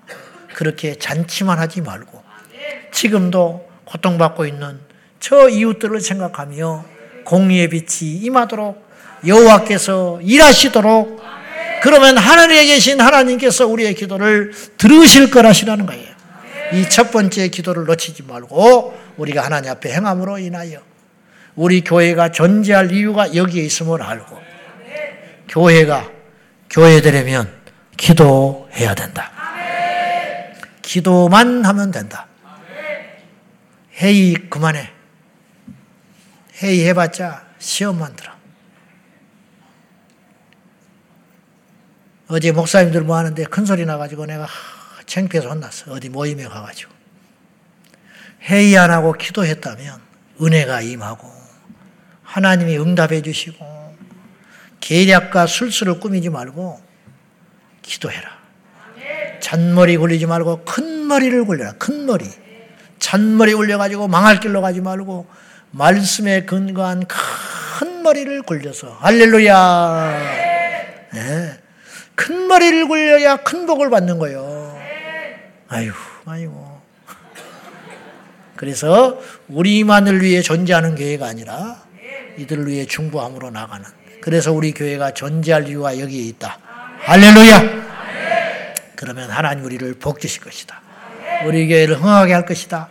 그렇게 0.55 0.95
잔치만 0.95 1.59
하지 1.59 1.83
말고 1.83 2.23
지금도 2.93 3.69
고통받고 3.85 4.47
있는 4.47 4.81
저 5.21 5.49
이웃들을 5.49 6.01
생각하며 6.01 6.85
공의의 7.25 7.69
빛이 7.69 8.13
임하도록 8.23 8.89
여호와께서 9.27 10.21
일하시도록 10.23 11.21
그러면 11.83 12.17
하늘에 12.19 12.67
계신 12.67 13.01
하나님께서 13.01 13.67
우리의 13.67 13.95
기도를 13.95 14.53
들으실 14.77 15.31
거라시라는 15.31 15.87
거예요. 15.87 16.09
이 16.73 16.89
첫 16.91 17.11
번째 17.11 17.49
기도를 17.49 17.85
놓치지 17.85 18.25
말고 18.25 18.95
우리가 19.17 19.43
하나님 19.43 19.71
앞에 19.71 19.91
행함으로 19.93 20.39
인하여 20.39 20.81
우리 21.55 21.83
교회가 21.83 22.31
존재할 22.31 22.93
이유가 22.93 23.35
여기에 23.35 23.65
있음을 23.65 24.03
알고 24.03 24.39
교회가 25.49 26.11
교회되려면 26.71 27.51
기도해야 27.97 28.95
된다. 28.95 29.33
기도만 30.83 31.65
하면 31.65 31.91
된다. 31.91 32.27
회의 33.97 34.35
그만해. 34.35 34.91
회의 36.63 36.87
해봤자 36.87 37.45
시험만 37.59 38.15
들어. 38.15 38.38
어제 42.29 42.53
목사님들 42.53 43.03
뭐 43.03 43.17
하는데 43.17 43.43
큰 43.45 43.65
소리 43.65 43.87
나가지고 43.87 44.27
내가 44.27 44.47
창피해서 45.07 45.49
혼났어. 45.49 45.93
어디 45.93 46.11
모임에 46.11 46.45
가가지고. 46.45 46.93
회의 48.43 48.77
안 48.77 48.91
하고 48.91 49.15
기도했다면 49.15 50.01
은혜가 50.41 50.83
임하고 50.83 51.29
하나님이 52.23 52.79
응답해 52.79 53.23
주시고 53.23 53.97
계략과 54.81 55.47
술수를 55.47 56.01
꾸미지 56.01 56.29
말고 56.29 56.81
기도해라. 57.83 58.39
잔머리 59.41 59.97
굴리지 59.97 60.27
말고 60.27 60.65
큰 60.65 61.07
머리를 61.07 61.45
굴려라. 61.47 61.73
큰 61.73 62.05
머리. 62.05 62.27
잔머리 62.99 63.55
굴려가지고 63.55 64.09
망할 64.09 64.39
길로 64.39 64.61
가지 64.61 64.83
말고 64.83 65.27
말씀에 65.71 66.45
근거한 66.45 67.07
큰 67.07 68.03
머리를 68.03 68.43
굴려서 68.43 68.99
할렐루야. 69.01 70.19
네. 71.15 71.58
큰 72.19 72.49
머리를 72.49 72.89
굴려야 72.89 73.37
큰 73.37 73.65
복을 73.65 73.91
받는 73.91 74.19
거예요. 74.19 74.77
아유, 75.69 75.93
아이고. 76.27 76.81
그래서 78.57 79.21
우리만을 79.47 80.21
위해 80.21 80.43
존재하는 80.43 80.97
교회가 80.97 81.29
아니라 81.29 81.81
이들을 82.37 82.67
위해 82.67 82.87
중보함으로 82.87 83.51
나가는. 83.51 83.87
그래서 84.21 84.53
우리 84.53 84.73
교회가 84.73 85.15
존재할 85.15 85.69
이유가 85.69 86.01
여기에 86.01 86.23
있다. 86.25 86.59
할렐루야. 87.03 87.87
그러면 88.97 89.31
하나님 89.31 89.65
우리를 89.65 89.95
복 90.01 90.19
주실 90.21 90.43
것이다. 90.43 90.83
우리 91.47 91.69
교회를 91.69 92.03
흥하게 92.03 92.33
할 92.33 92.45
것이다. 92.45 92.89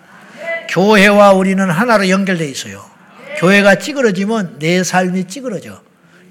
교회와 0.69 1.33
우리는 1.33 1.69
하나로 1.69 2.07
연결되어 2.07 2.47
있어요. 2.47 2.81
교회가 3.39 3.75
찌그러지면 3.75 4.57
내 4.59 4.85
삶이 4.85 5.25
찌그러져. 5.27 5.81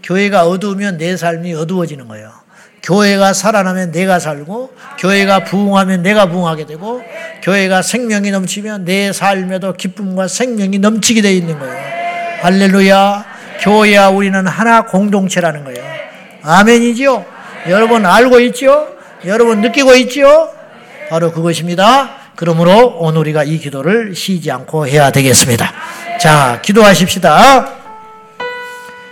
교회가 0.03 0.47
어두우면 0.47 0.97
내 0.97 1.18
삶이 1.18 1.53
어두워지는 1.53 2.09
거예요. 2.09 2.45
교회가 2.87 3.32
살아나면 3.32 3.91
내가 3.91 4.20
살고, 4.20 4.70
교회가 4.99 5.43
부흥하면 5.43 6.03
내가 6.03 6.26
부흥하게 6.26 6.66
되고, 6.66 7.03
교회가 7.43 7.82
생명이 7.82 8.30
넘치면 8.30 8.84
내 8.84 9.12
삶에도 9.12 9.72
기쁨과 9.72 10.28
생명이 10.28 10.78
넘치게 10.78 11.20
되어 11.20 11.32
있는 11.32 11.59
거예요. 11.59 11.74
할렐루야. 12.43 13.24
교회와 13.61 14.11
우리는 14.11 14.47
하나 14.47 14.82
공동체라는 14.82 15.64
거예요. 15.64 15.84
아멘이지요? 16.43 17.24
여러분 17.68 18.07
알고 18.07 18.39
있죠? 18.41 18.87
여러분 19.24 19.62
느끼고 19.62 19.97
있죠? 19.97 20.53
바로 21.11 21.32
그것입니다. 21.32 22.11
그러므로 22.37 22.99
오늘 22.99 23.20
우리가 23.20 23.43
이 23.43 23.59
기도를 23.59 24.14
쉬지 24.14 24.53
않고 24.53 24.87
해야 24.87 25.11
되겠습니다. 25.11 25.72
자, 26.20 26.61
기도하십시다. 26.62 27.68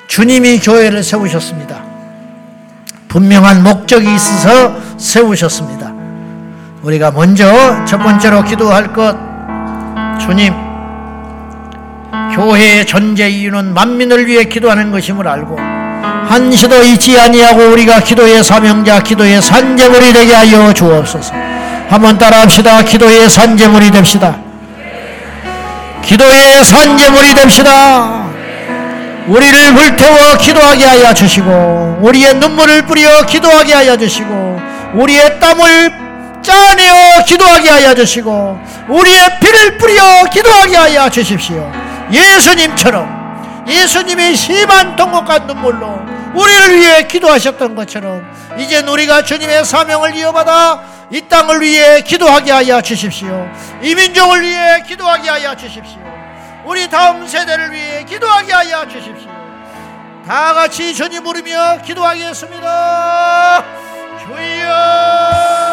주님이 0.07 0.61
교회를 0.61 1.03
세우셨습니다. 1.03 1.94
분명한 3.15 3.63
목적이 3.63 4.13
있어서 4.13 4.75
세우셨습니다. 4.99 5.93
우리가 6.83 7.13
먼저 7.13 7.85
첫 7.85 7.99
번째로 7.99 8.43
기도할 8.43 8.93
것, 8.93 9.17
주님, 10.21 10.53
교회의 12.35 12.85
존재 12.85 13.29
이유는 13.29 13.73
만민을 13.73 14.27
위해 14.27 14.43
기도하는 14.43 14.91
것임을 14.91 15.29
알고 15.29 15.57
한시도 16.29 16.83
잊지 16.83 17.17
아니하고 17.21 17.69
우리가 17.71 18.01
기도의 18.01 18.43
사명자 18.43 19.01
기도의 19.01 19.41
산재물이 19.41 20.13
되게 20.13 20.35
하여 20.35 20.73
주옵소서. 20.73 21.35
한번 21.89 22.19
따라합시다. 22.19 22.83
기도의 22.83 23.31
산재물이 23.31 23.93
됩시다. 23.93 24.37
기도의 26.03 26.65
산재물이 26.65 27.35
됩시다. 27.35 28.27
우리를 29.29 29.73
불태워 29.73 30.37
기도하게 30.39 30.85
하여 30.85 31.15
주시고 31.15 31.84
우리의 32.01 32.35
눈물을 32.35 32.87
뿌려 32.87 33.25
기도하게 33.27 33.75
하여 33.75 33.97
주시고 33.97 34.61
우리의 34.95 35.41
땀을 35.41 36.05
짜내어 36.43 37.25
기도하게 37.27 37.69
하여 37.71 37.95
주시고 37.95 38.59
우리의 38.89 39.41
피를 39.41 39.79
뿌려 39.79 40.25
기도하게 40.33 40.77
하여 40.77 41.09
주십시오. 41.09 41.71
예수님처럼 42.13 43.65
예수님의 43.67 44.37
심한 44.37 44.95
통곡과 44.95 45.39
눈물로 45.41 46.01
우리를 46.35 46.77
위해 46.79 47.07
기도하셨던 47.07 47.75
것처럼 47.75 48.27
이제 48.59 48.81
우리가 48.81 49.23
주님의 49.23 49.65
사명을 49.65 50.15
이어받아 50.17 50.83
이 51.11 51.23
땅을 51.23 51.61
위해 51.61 52.01
기도하게 52.01 52.53
하여 52.53 52.81
주십시오. 52.81 53.49
이 53.83 53.95
민족을 53.95 54.43
위해 54.43 54.83
기도하게 54.87 55.31
하여 55.31 55.55
주십시오. 55.55 56.01
우리 56.65 56.89
다음 56.89 57.27
세대를 57.27 57.73
위해 57.73 58.05
기도하게 58.05 58.53
하여 58.53 58.87
주십시오. 58.89 59.34
다 60.27 60.55
같이 60.55 60.95
주님 60.95 61.23
부르며 61.23 61.83
기도하겠습니다. 61.83 63.65
주여! 64.25 65.64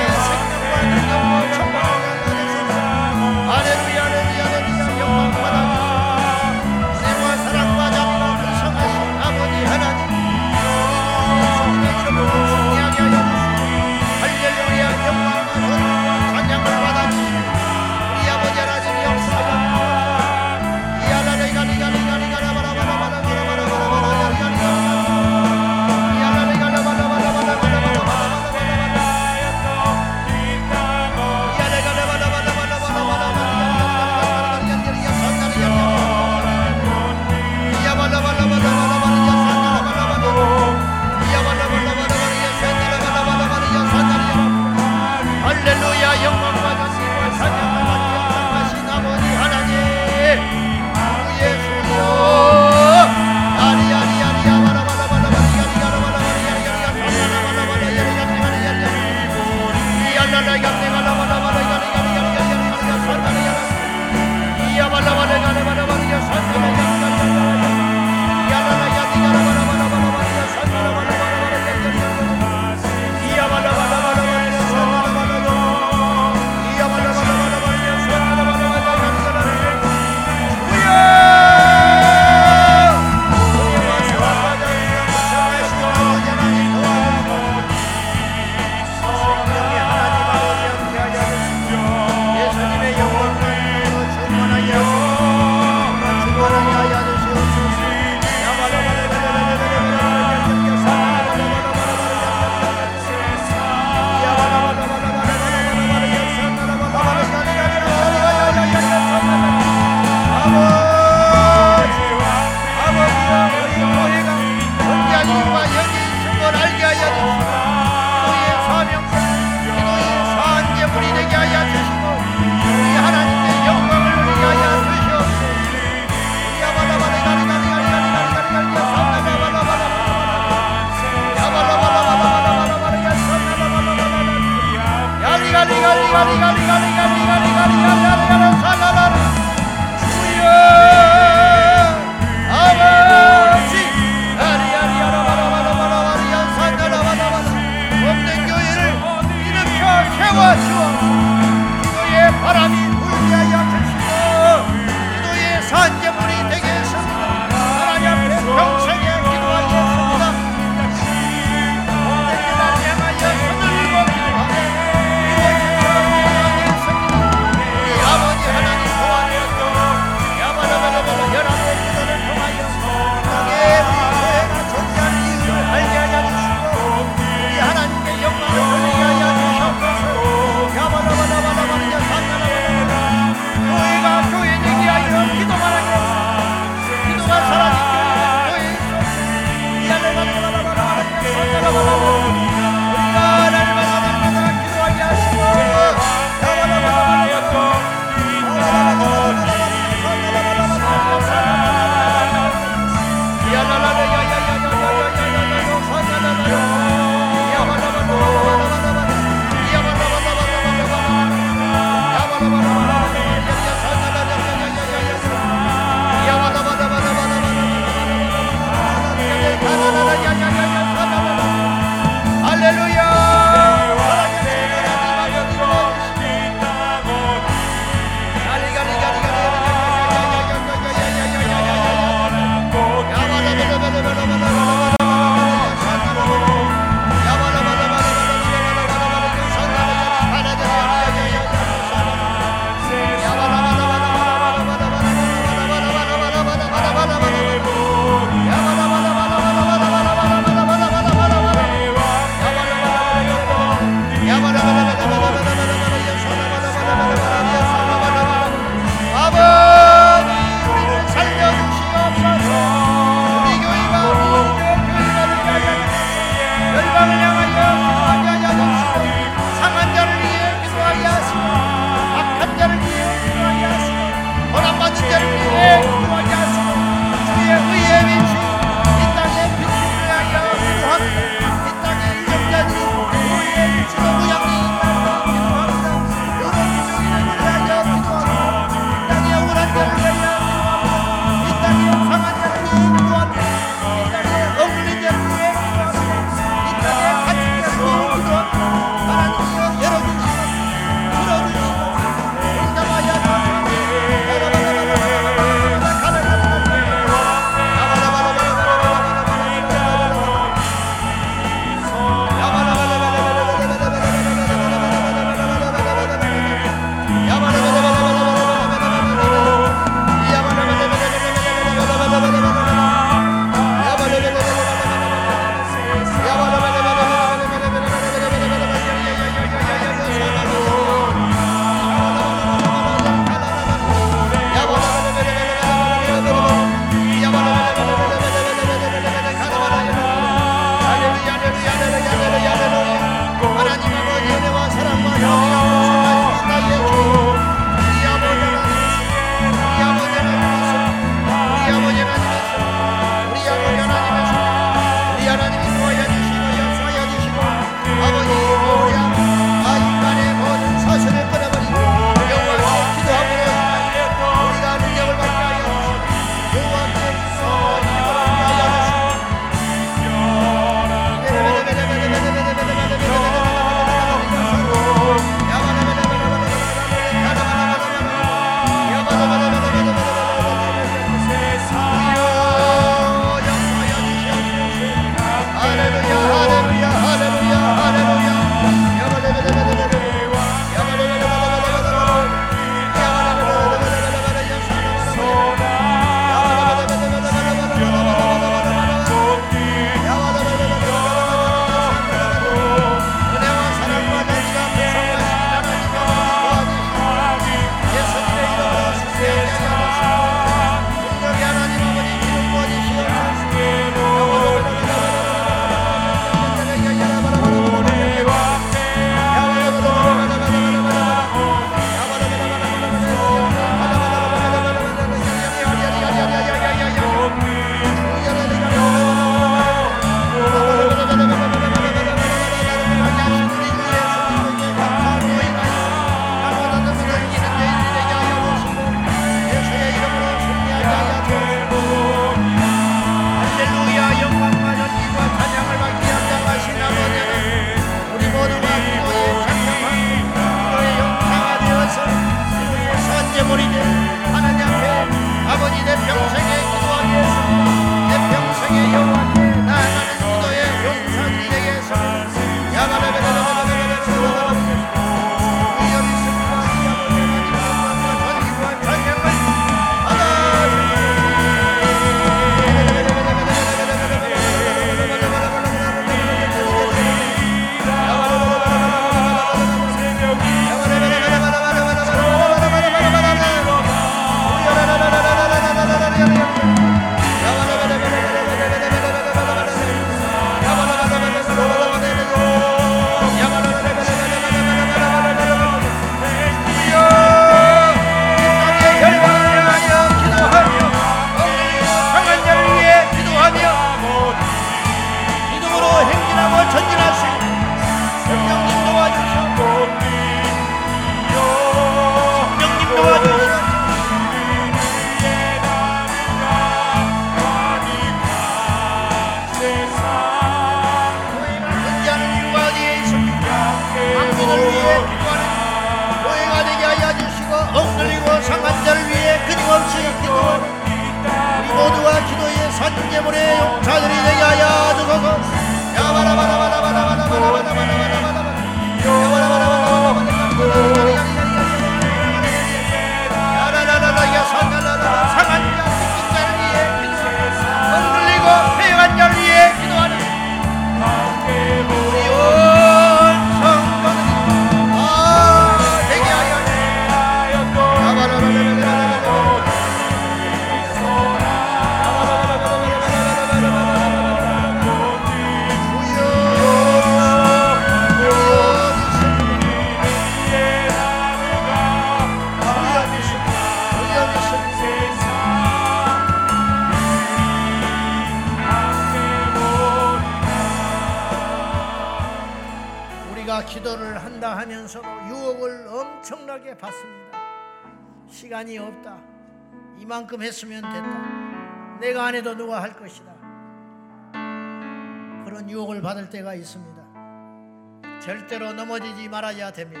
절대로 598.46 598.72
넘어지지 598.72 599.28
말아야 599.28 599.72
됩니다. 599.72 600.00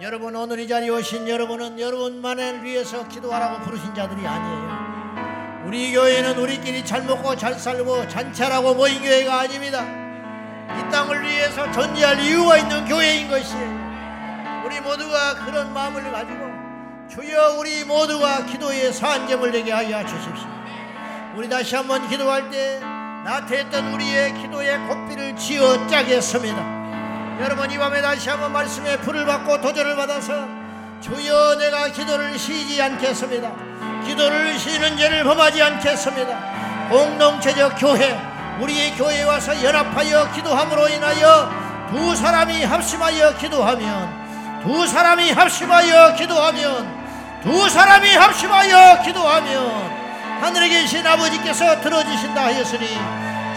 여러분 0.00 0.34
오늘 0.34 0.58
이 0.58 0.66
자리에 0.66 0.88
오신 0.90 1.28
여러분은 1.28 1.78
여러분만을 1.78 2.64
위해서 2.64 3.06
기도하라고 3.06 3.60
부르신 3.60 3.94
자들이 3.94 4.26
아니에요. 4.26 5.64
우리 5.66 5.92
교회는 5.92 6.36
우리끼리 6.36 6.84
잘 6.84 7.04
먹고 7.04 7.36
잘 7.36 7.54
살고 7.54 8.08
잔치하라고 8.08 8.74
모인 8.74 9.00
교회가 9.00 9.40
아닙니다. 9.40 9.84
이 9.84 10.90
땅을 10.90 11.22
위해서 11.22 11.70
존재할 11.70 12.20
이유가 12.20 12.58
있는 12.58 12.84
교회인 12.84 13.30
것이에요. 13.30 14.64
우리 14.66 14.80
모두가 14.80 15.46
그런 15.46 15.72
마음을 15.72 16.10
가지고 16.10 16.50
주여 17.08 17.56
우리 17.58 17.84
모두가 17.84 18.44
기도의 18.46 18.92
산점을 18.92 19.52
되게 19.52 19.70
하여 19.70 20.04
주십시오. 20.04 20.48
우리 21.36 21.48
다시 21.48 21.76
한번 21.76 22.08
기도할 22.08 22.50
때 22.50 22.80
나태했던 22.80 23.94
우리의 23.94 24.34
기도의 24.34 24.78
고삐를 24.88 25.36
지어 25.36 25.86
짜겠습니다. 25.86 26.75
여러분 27.38 27.70
이 27.70 27.76
밤에 27.76 28.00
다시 28.00 28.30
한번 28.30 28.50
말씀에 28.52 28.96
불을 28.98 29.26
받고 29.26 29.60
도전을 29.60 29.94
받아서 29.94 30.48
주여 31.02 31.56
내가 31.56 31.88
기도를 31.88 32.38
쉬지 32.38 32.80
않겠습니다. 32.80 33.50
기도를 34.06 34.58
쉬는 34.58 34.96
죄를 34.96 35.22
범하지 35.22 35.62
않겠습니다. 35.62 36.88
공동체적 36.88 37.74
교회 37.78 38.18
우리의 38.58 38.92
교회에 38.92 39.24
와서 39.24 39.62
연합하여 39.62 40.32
기도함으로 40.32 40.88
인하여 40.88 41.50
두 41.90 42.16
사람이 42.16 42.64
합심하여 42.64 43.36
기도하면 43.36 44.62
두 44.62 44.86
사람이 44.86 45.30
합심하여 45.32 46.14
기도하면 46.14 47.06
두 47.42 47.68
사람이 47.68 48.14
합심하여 48.14 49.02
기도하면 49.02 50.40
하늘에 50.40 50.68
계신 50.70 51.06
아버지께서 51.06 51.82
들어주신다 51.82 52.44
하였으니 52.44 52.86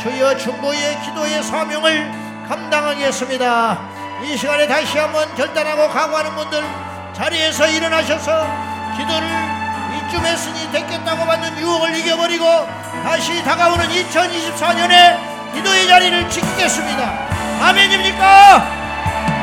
주여 0.02 0.36
중보의 0.36 1.02
기도의 1.02 1.44
사명을 1.44 2.29
감당하겠습니다. 2.50 3.78
이 4.24 4.36
시간에 4.36 4.68
다시 4.68 4.98
한번 4.98 5.34
결단하고 5.36 5.88
각오하는 5.88 6.36
분들 6.36 6.64
자리에서 7.14 7.68
일어나셔서 7.68 8.48
기도를 8.98 9.28
이쯤 9.96 10.26
했으니 10.26 10.72
됐겠다고 10.72 11.26
받는 11.26 11.60
유혹을 11.60 11.96
이겨버리고 11.96 12.68
다시 13.04 13.44
다가오는 13.44 13.86
2024년에 13.88 15.54
기도의 15.54 15.88
자리를 15.88 16.30
지키겠습니다. 16.30 17.30
아멘입니까? 17.62 18.80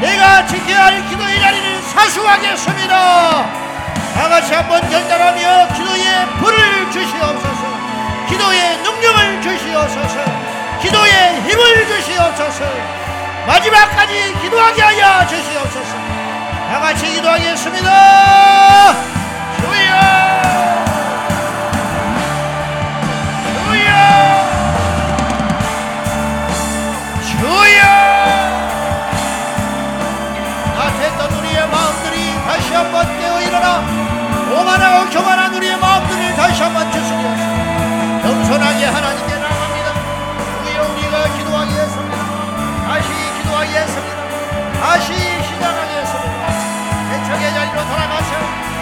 내가 0.00 0.44
지켜야 0.46 0.86
할 0.86 1.08
기도의 1.08 1.40
자리를 1.40 1.82
사수하겠습니다. 1.82 3.66
다 4.14 4.28
같이 4.28 4.52
한번 4.52 4.80
결단하며 4.80 5.68
기도의 5.74 6.26
불을 6.40 6.90
주시옵소서. 6.90 7.66
기도의 8.28 8.78
능력을 8.78 9.42
주시옵소서. 9.42 10.55
기도의 10.86 11.42
힘을 11.42 11.88
주시옵소서. 11.88 12.64
마지막까지 13.44 14.34
기도하게 14.40 14.82
하여 14.82 15.26
주시옵소서. 15.26 15.96
다 16.70 16.80
같이 16.80 17.06
기도하겠습니다. 17.06 17.90
주여! 19.58 19.96
주여! 27.40 27.82
나태했던 30.76 31.32
우리의 31.32 31.68
마음들이 31.68 32.34
다시 32.46 32.74
한번 32.74 33.18
깨어 33.18 33.40
일어나 33.40 33.80
오만하고 34.52 35.10
교만한 35.10 35.52
우리의 35.52 35.76
마음들을 35.78 36.36
다시 36.36 36.62
한번 36.62 36.92
주시옵소서. 36.92 38.22
겸손하게 38.22 38.84
하나님께. 38.84 39.35
우리가 41.16 41.24
기도하겠습니다. 41.36 42.16
다시 42.86 43.08
기도하겠습니다. 43.38 44.16
다시 44.80 45.08
시작하겠습니다. 45.14 46.42
대척의 47.10 47.44
자리로 47.54 47.78
돌아가서 47.88 48.30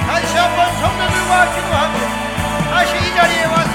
다시 0.06 0.36
한번 0.36 0.59
성도들과 0.74 1.32
기도하며 1.55 1.97
다시 2.70 2.90
이 2.97 3.15
자리에 3.15 3.44
와서 3.47 3.74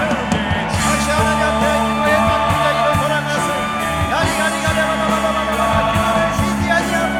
다시 0.69 1.07
하나님 1.09 1.41
앞에 1.47 1.63
기도했던 1.87 2.31
그 2.47 2.51
자리로 2.63 2.87
돌아가서 3.01 3.47
야리가리가리가리가리가리가리 4.11 5.87
기도를 5.95 6.19
쉬지 6.35 6.61
아니하고 6.71 7.15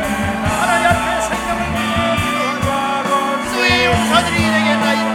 하나님 0.60 0.84
앞에 0.88 1.07
생명을 1.22 1.61
기도하고 2.60 3.10
기도의 3.44 3.86
용사들이 3.86 4.38
되겠나이다 4.52 5.10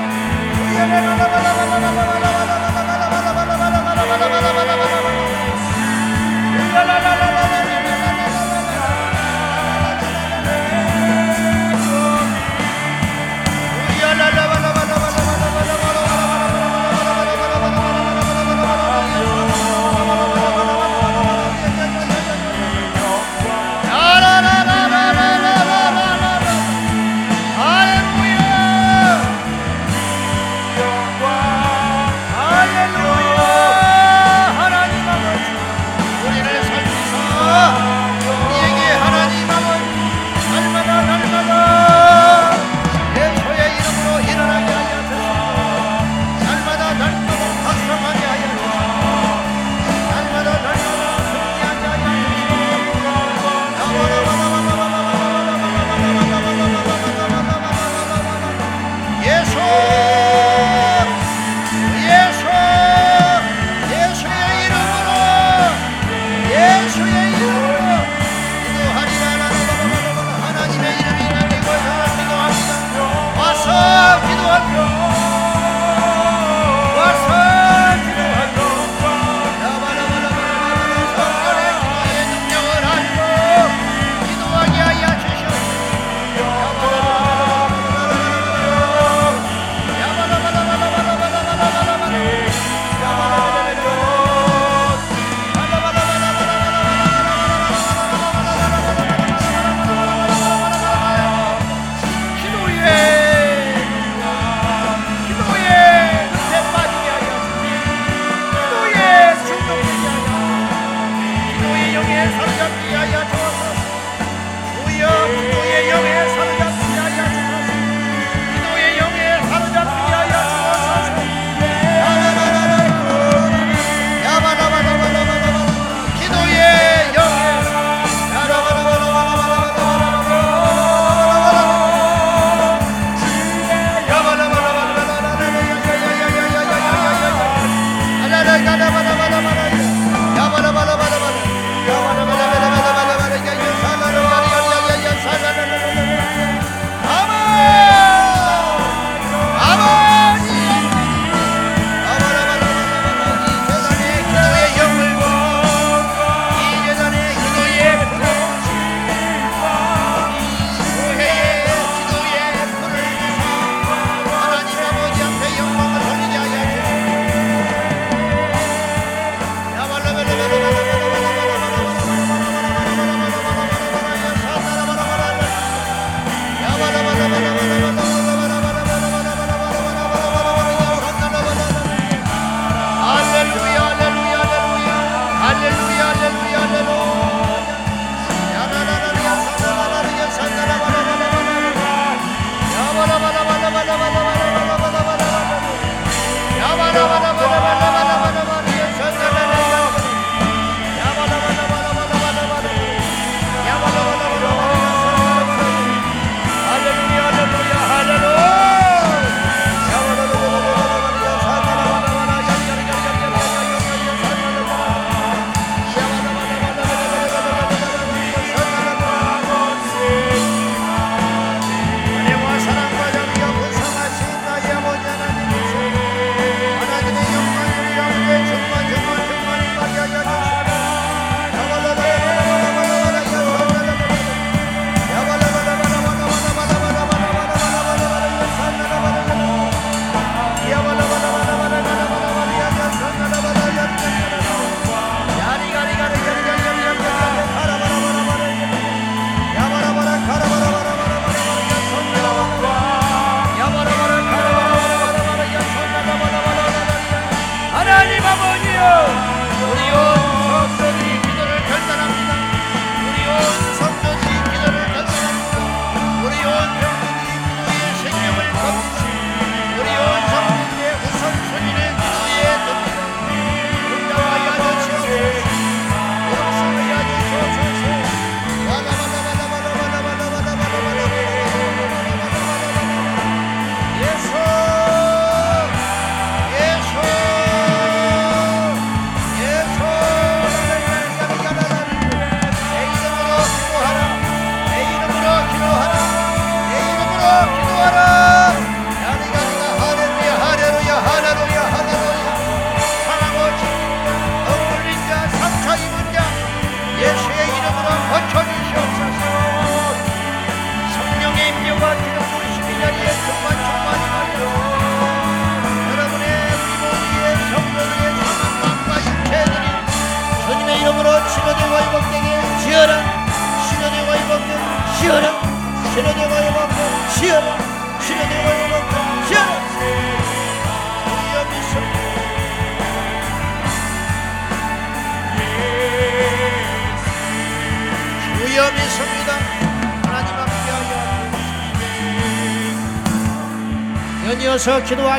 이어서 4.75 5.04
vai, 6.87 7.01
vai, 7.01 7.17
vai, 7.19 7.19
vai. 7.19 7.34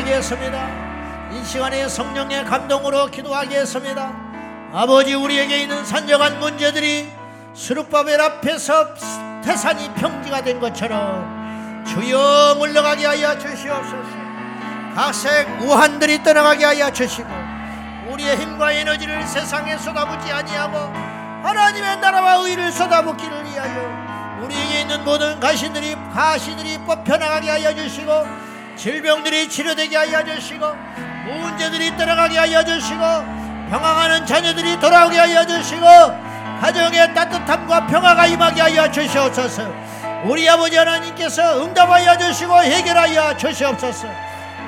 기도하겠습니다. 0.06 1.32
이 1.32 1.44
시간에 1.44 1.88
성령의 1.88 2.46
감동으로 2.46 3.08
기도하겠습니다. 3.08 4.14
아버지 4.72 5.14
우리에게 5.16 5.64
있는 5.64 5.84
산적한 5.84 6.40
문제들이 6.40 7.10
수르바벨 7.54 8.22
앞에서 8.22 8.94
태산이 9.44 9.92
평지가 9.96 10.44
된 10.44 10.60
것처럼 10.60 11.84
주여 11.88 12.56
물러가게 12.60 13.06
하여 13.06 13.38
주시옵소서. 13.38 14.26
각색 14.96 15.62
우한들이 15.62 16.24
떠나가게 16.24 16.66
하여 16.66 16.92
주시고 16.92 17.30
우리의 18.12 18.38
힘과 18.38 18.72
에너지를 18.74 19.26
세상에 19.26 19.78
쏟아붓지 19.78 20.32
아니하고 20.32 20.78
하나님의 21.44 21.98
나라와 22.00 22.36
의를 22.36 22.72
쏟아붓기를 22.72 23.46
위하여 23.46 24.42
우리에게 24.44 24.82
있는 24.82 25.04
모든 25.04 25.40
가시들이 25.40 25.96
가시들이 26.14 26.78
뽑혀나가게 26.80 27.50
하여 27.50 27.74
주시고 27.76 28.45
질병들이 28.76 29.50
치료되게 29.50 29.96
하여 29.96 30.24
주시고 30.24 30.66
문제들이 31.26 31.96
떠나가게 31.98 32.38
하여 32.38 32.64
주시고 32.64 33.00
평안하는 33.70 34.26
자녀들이 34.26 34.80
돌아오게 34.80 35.18
하여 35.18 35.46
주시고 35.46 35.86
가정의 36.62 37.14
따뜻함과 37.14 37.88
평화가 37.88 38.28
임하게 38.28 38.62
하여 38.62 38.92
주시옵소서. 38.92 39.64
우리 40.26 40.48
아버지 40.50 40.78
하나님께서 40.78 41.64
응답하여 41.64 42.18
주시고 42.18 42.62
해결하여 42.62 43.38
주시옵소서. 43.38 44.08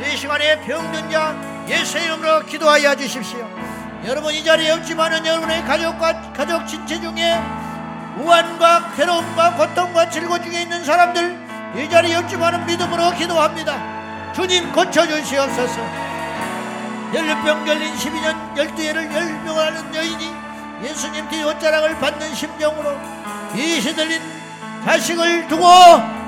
이 0.05 0.15
시간에 0.17 0.59
병든 0.61 1.09
자 1.09 1.35
예수의 1.67 2.05
이름으로 2.05 2.45
기도하여 2.45 2.95
주십시오. 2.95 3.47
여러분 4.05 4.33
이 4.33 4.43
자리에 4.43 4.71
없지만은 4.71 5.25
여러분의 5.25 5.63
가족과 5.65 6.33
가족 6.33 6.67
친체 6.67 6.99
중에 6.99 7.39
우환과 8.17 8.93
괴로움과 8.95 9.53
고통과 9.55 10.09
질고 10.09 10.41
중에 10.41 10.61
있는 10.61 10.83
사람들 10.83 11.47
이 11.75 11.89
자리에 11.89 12.15
없지만은 12.15 12.65
믿음으로 12.65 13.11
기도합니다 13.11 13.86
주님 14.37 14.71
고쳐주시옵소서. 14.71 15.81
열병 17.11 17.65
걸린 17.65 17.91
12년 17.95 18.55
12회를 18.55 19.11
열명하는 19.11 19.95
여인이 19.95 20.31
예수님 20.83 21.27
뒤 21.27 21.41
옷자락을 21.43 21.97
받는 21.97 22.35
심정으로 22.35 22.95
이 23.55 23.81
시 23.81 23.95
들린 23.95 24.21
자식을 24.85 25.47
두고 25.47 25.63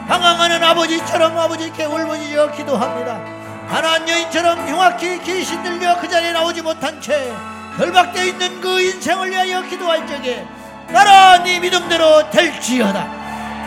방황하는 0.08 0.64
아버지처럼 0.64 1.38
아버지께 1.38 1.86
울부짖어 1.86 2.52
기도합니다. 2.54 3.22
가난 3.70 4.10
여인처럼 4.10 4.68
흉악히 4.68 5.22
귀신 5.22 5.62
들려 5.62 5.96
그 6.02 6.10
자리에 6.10 6.32
나오지 6.32 6.64
못한 6.64 7.00
채 7.00 7.32
결박되어 7.78 8.26
있는 8.26 8.60
그 8.60 8.82
인생을 8.82 9.30
위하여 9.30 9.62
기도할 9.62 10.08
적에 10.08 10.48
나라 10.88 11.44
네 11.44 11.60
믿음대로 11.60 12.28
될지어다. 12.32 13.06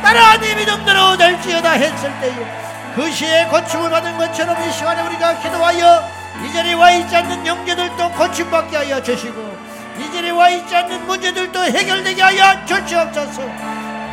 나라 0.03 0.37
네 0.41 0.57
믿음대로 0.57 1.17
될지어다 1.17 1.71
했을 1.71 2.13
때에 2.21 2.62
그 2.95 3.11
시에 3.11 3.47
고침을 3.47 3.89
받은 3.89 4.19
것처럼 4.19 4.57
이 4.69 4.73
시간에 4.73 5.03
우리가 5.03 5.39
기도하여 5.39 6.03
이 6.45 6.53
자리에 6.53 6.75
와 6.75 6.91
있지 6.91 7.17
않는 7.17 7.47
영재들도 7.47 8.11
고침받게 8.13 8.77
하여 8.77 9.03
주시고 9.03 9.57
이 9.99 10.13
자리에 10.13 10.31
와 10.31 10.49
있지 10.51 10.77
않는 10.77 11.07
문제들도 11.07 11.65
해결되게 11.65 12.23
하여 12.23 12.65
주시옵소서. 12.67 13.43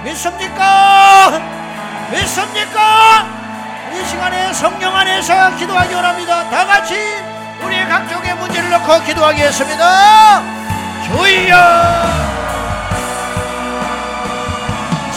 믿습니까? 0.04 1.42
믿습니까? 2.12 3.28
이 3.92 4.06
시간에 4.06 4.54
성령 4.54 4.96
안에서 4.96 5.56
기도하기 5.58 5.94
원합니다. 5.94 6.50
다 6.50 6.66
같이 6.66 6.96
우리의 7.62 7.88
각종의 7.88 8.36
문제를 8.36 8.70
놓고 8.70 9.04
기도하겠습니다. 9.04 10.42
주여! 11.06 12.30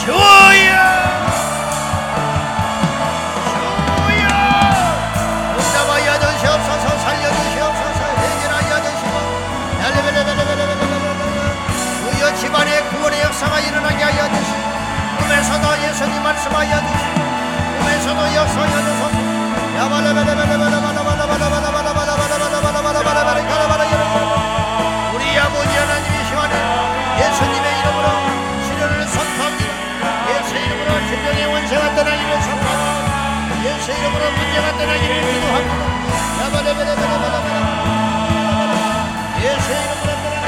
주여 0.03 1.02
꿈에서도 15.23 15.65
예수님 15.87 16.21
말씀하여 16.21 16.75
주시고 16.83 17.17
꿈에서도 17.79 18.21
역사하여 18.35 18.75
주소서. 18.83 19.03
우리 25.15 25.39
아버지 25.39 25.71
하나님 25.77 26.05
이 26.11 26.25
시간에 26.27 26.53
예수님의 27.23 27.67
이름으로 27.79 28.07
치료를 28.67 29.07
선포합니다. 29.07 29.71
예수 30.29 30.55
이름으로 30.55 30.91
질병의 31.07 31.45
원세가 31.53 31.95
떠나기를 31.95 32.41
선포합니다. 32.41 33.63
예수 33.63 33.91
이름으로 33.91 34.23
문제가 34.31 34.67
떠나기를 34.77 35.13
기도합니다. 35.23 35.83
예수 39.39 39.71
이름으로 39.71 40.11
떠나가 40.23 40.43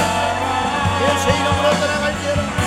예수 1.07 1.29
이름으로 1.29 1.65
떠나갈지어다 1.79 2.64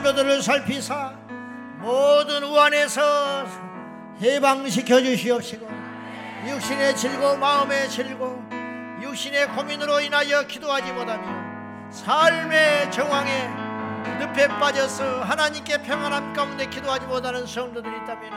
성도들을 0.00 0.42
살피사 0.42 1.12
모든 1.78 2.42
우한에서 2.42 3.46
해방시켜 4.20 5.02
주시옵시고 5.02 5.68
육신의 6.46 6.96
즐거움 6.96 7.40
마음의 7.40 7.88
즐거움 7.90 8.98
육신의 9.02 9.48
고민으로 9.48 10.00
인하여 10.00 10.46
기도하지 10.46 10.92
못하며 10.92 11.90
삶의 11.90 12.90
정황에 12.90 13.48
늪에 14.20 14.48
빠져서 14.48 15.22
하나님께 15.22 15.82
평안함 15.82 16.32
가운데 16.32 16.66
기도하지 16.66 17.06
못하는 17.06 17.46
성도들이 17.46 17.94
있다면 18.02 18.30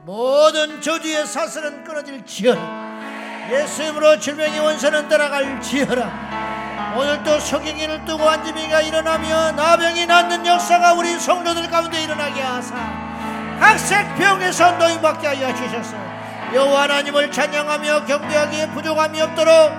모든 0.00 0.80
저주의 0.80 1.26
사슬은 1.26 1.84
끊어질 1.84 2.24
지어라. 2.24 3.48
예수님으로 3.52 4.18
질병의 4.18 4.58
원선은 4.58 5.08
떠나갈 5.08 5.60
지어라 5.60 6.67
오늘도 6.96 7.40
석영이를 7.40 8.04
뜨고 8.04 8.28
안지미가 8.28 8.80
일어나며 8.80 9.52
나병이 9.52 10.06
낫는 10.06 10.46
역사가 10.46 10.94
우리 10.94 11.18
성도들 11.18 11.70
가운데 11.70 12.02
일어나게 12.02 12.40
하사 12.40 12.74
각색 13.60 14.16
병에서 14.16 14.72
노임받게 14.72 15.26
하여 15.26 15.54
주셨어 15.54 15.96
여호와 16.54 16.82
하나님을 16.82 17.30
찬양하며 17.30 18.06
경배하기에 18.06 18.70
부족함이 18.70 19.20
없도록 19.20 19.72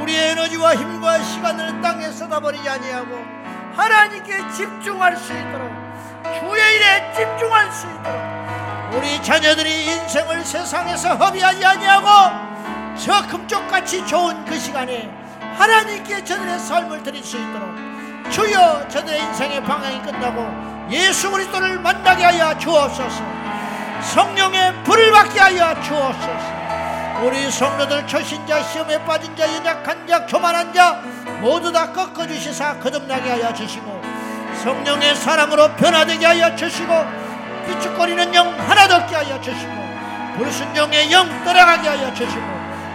우리의 0.00 0.30
에너지와 0.30 0.76
힘과 0.76 1.22
시간을 1.22 1.80
땅에 1.80 2.10
쏟아버리지 2.10 2.68
아니하고 2.68 3.18
하나님께 3.76 4.50
집중할 4.52 5.16
수 5.16 5.32
있도록 5.32 5.70
주의 6.38 6.76
일에 6.76 7.12
집중할 7.16 7.72
수 7.72 7.86
있도록 7.86 8.34
우리 8.92 9.20
자녀들이 9.22 9.86
인생을 9.86 10.44
세상에서 10.44 11.16
허비하지 11.16 11.64
아니하고 11.64 12.08
저 12.96 13.26
금쪽같이 13.26 14.06
좋은 14.06 14.44
그 14.44 14.56
시간에 14.56 15.23
하나님께 15.56 16.24
저들의 16.24 16.58
삶을 16.58 17.02
드릴 17.02 17.22
수 17.22 17.36
있도록 17.36 17.68
주여 18.30 18.88
저들의 18.88 19.20
인생의 19.20 19.62
방향이 19.62 20.02
끝나고 20.02 20.90
예수 20.90 21.30
그리스도를 21.30 21.78
만나게 21.80 22.24
하여 22.24 22.56
주옵소서. 22.58 23.22
성령의 24.02 24.84
불을 24.84 25.10
받게 25.12 25.40
하여 25.40 25.80
주옵소서. 25.82 26.64
우리 27.22 27.50
성도들 27.50 28.06
초신자 28.06 28.62
시험에 28.62 29.02
빠진 29.04 29.34
자 29.36 29.50
연약한 29.54 30.06
자 30.06 30.26
교만한 30.26 30.74
자 30.74 31.00
모두 31.40 31.72
다 31.72 31.92
꺾어주시사 31.92 32.80
거듭나게 32.80 33.30
하여 33.30 33.52
주시고 33.54 34.02
성령의 34.62 35.14
사람으로 35.16 35.74
변화되게 35.76 36.26
하여 36.26 36.54
주시고 36.54 36.92
비축거리는 37.66 38.34
영 38.34 38.58
하나도 38.68 38.96
없게 38.96 39.14
하여 39.14 39.40
주시고 39.40 39.72
불순종의 40.36 41.12
영 41.12 41.44
떠나가게 41.44 41.88
하여 41.88 42.12
주시고 42.12 42.42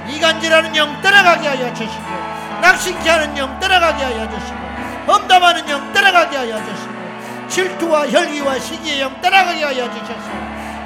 이간질하는 0.09 0.75
영 0.75 1.01
떠나가게 1.01 1.47
하여 1.47 1.73
주시고 1.73 2.38
낙심케 2.61 3.09
하는 3.09 3.37
영 3.37 3.59
떠나가게 3.59 4.03
하여 4.03 4.29
주시고 4.29 4.59
험담하는 5.07 5.69
영 5.69 5.93
떠나가게 5.93 6.37
하여 6.37 6.57
주시고 6.57 7.47
질투와 7.47 8.07
혈기와 8.07 8.59
시기의 8.59 9.01
영 9.01 9.21
떠나가게 9.21 9.63
하여 9.63 9.89
주셔서 9.91 10.29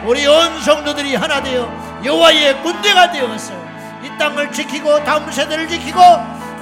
우리 0.06 0.26
온 0.28 0.62
성도들이 0.62 1.16
하나 1.16 1.42
되어 1.42 1.70
여호와의 2.04 2.62
군대가 2.62 3.12
되어서 3.12 3.54
이 4.04 4.18
땅을 4.18 4.52
지키고 4.52 5.04
다음 5.04 5.32
세대를 5.32 5.68
지키고 5.68 6.00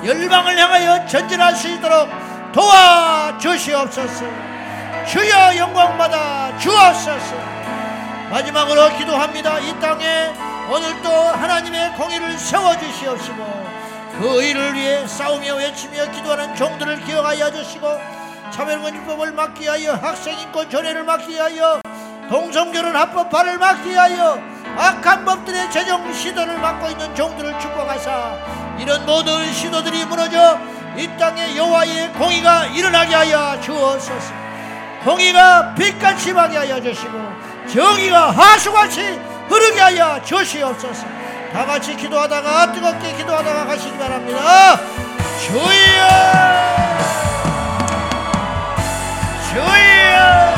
열방을 0.03 0.57
향하여 0.57 1.05
전진할 1.05 1.55
수 1.55 1.67
있도록 1.69 2.09
도와주시옵소서. 2.51 4.25
주여 5.07 5.57
영광받아 5.57 6.57
주옵소서. 6.57 7.35
마지막으로 8.29 8.97
기도합니다. 8.97 9.59
이 9.59 9.79
땅에 9.79 10.31
오늘도 10.69 11.11
하나님의 11.11 11.93
공의를 11.93 12.37
세워주시옵시고 12.37 13.70
그 14.21 14.43
일을 14.43 14.75
위해 14.75 15.07
싸우며 15.07 15.55
외치며 15.55 16.11
기도하는 16.11 16.55
종들을 16.55 17.03
기억하여 17.05 17.51
주시고 17.51 17.87
차별금지법을 18.51 19.31
막기 19.31 19.63
위하여 19.63 19.95
학생인권 19.95 20.69
전해를 20.69 21.03
막기 21.03 21.31
위하여 21.31 21.81
동성결혼 22.29 22.95
합법화를 22.95 23.57
막기 23.57 23.89
위하여 23.89 24.39
악한 24.77 25.25
법들의 25.25 25.71
재정 25.71 26.13
시도를 26.13 26.59
막고 26.59 26.91
있는 26.91 27.15
종들을 27.15 27.59
축복하사 27.59 28.37
이런 28.77 29.07
모든 29.07 29.51
시도들이 29.51 30.05
무너져 30.05 30.59
이 30.95 31.09
땅에 31.17 31.57
여호와의 31.57 32.13
공의가 32.13 32.67
일어나게 32.67 33.15
하여 33.15 33.59
주옵소서. 33.59 34.33
공의가 35.03 35.73
빛같이 35.73 36.29
임하게 36.29 36.57
하여 36.57 36.79
주시고 36.79 37.11
정의가 37.73 38.29
하수같이 38.29 39.19
흐르게 39.49 39.79
하여 39.79 40.21
주시옵소서 40.23 41.20
다 41.51 41.65
같이 41.65 41.95
기도하다가 41.95 42.71
뜨겁게 42.71 43.13
기도하다가 43.17 43.65
가시기 43.65 43.97
바랍니다. 43.97 44.79
주여! 45.41 45.61
주여 49.49 50.50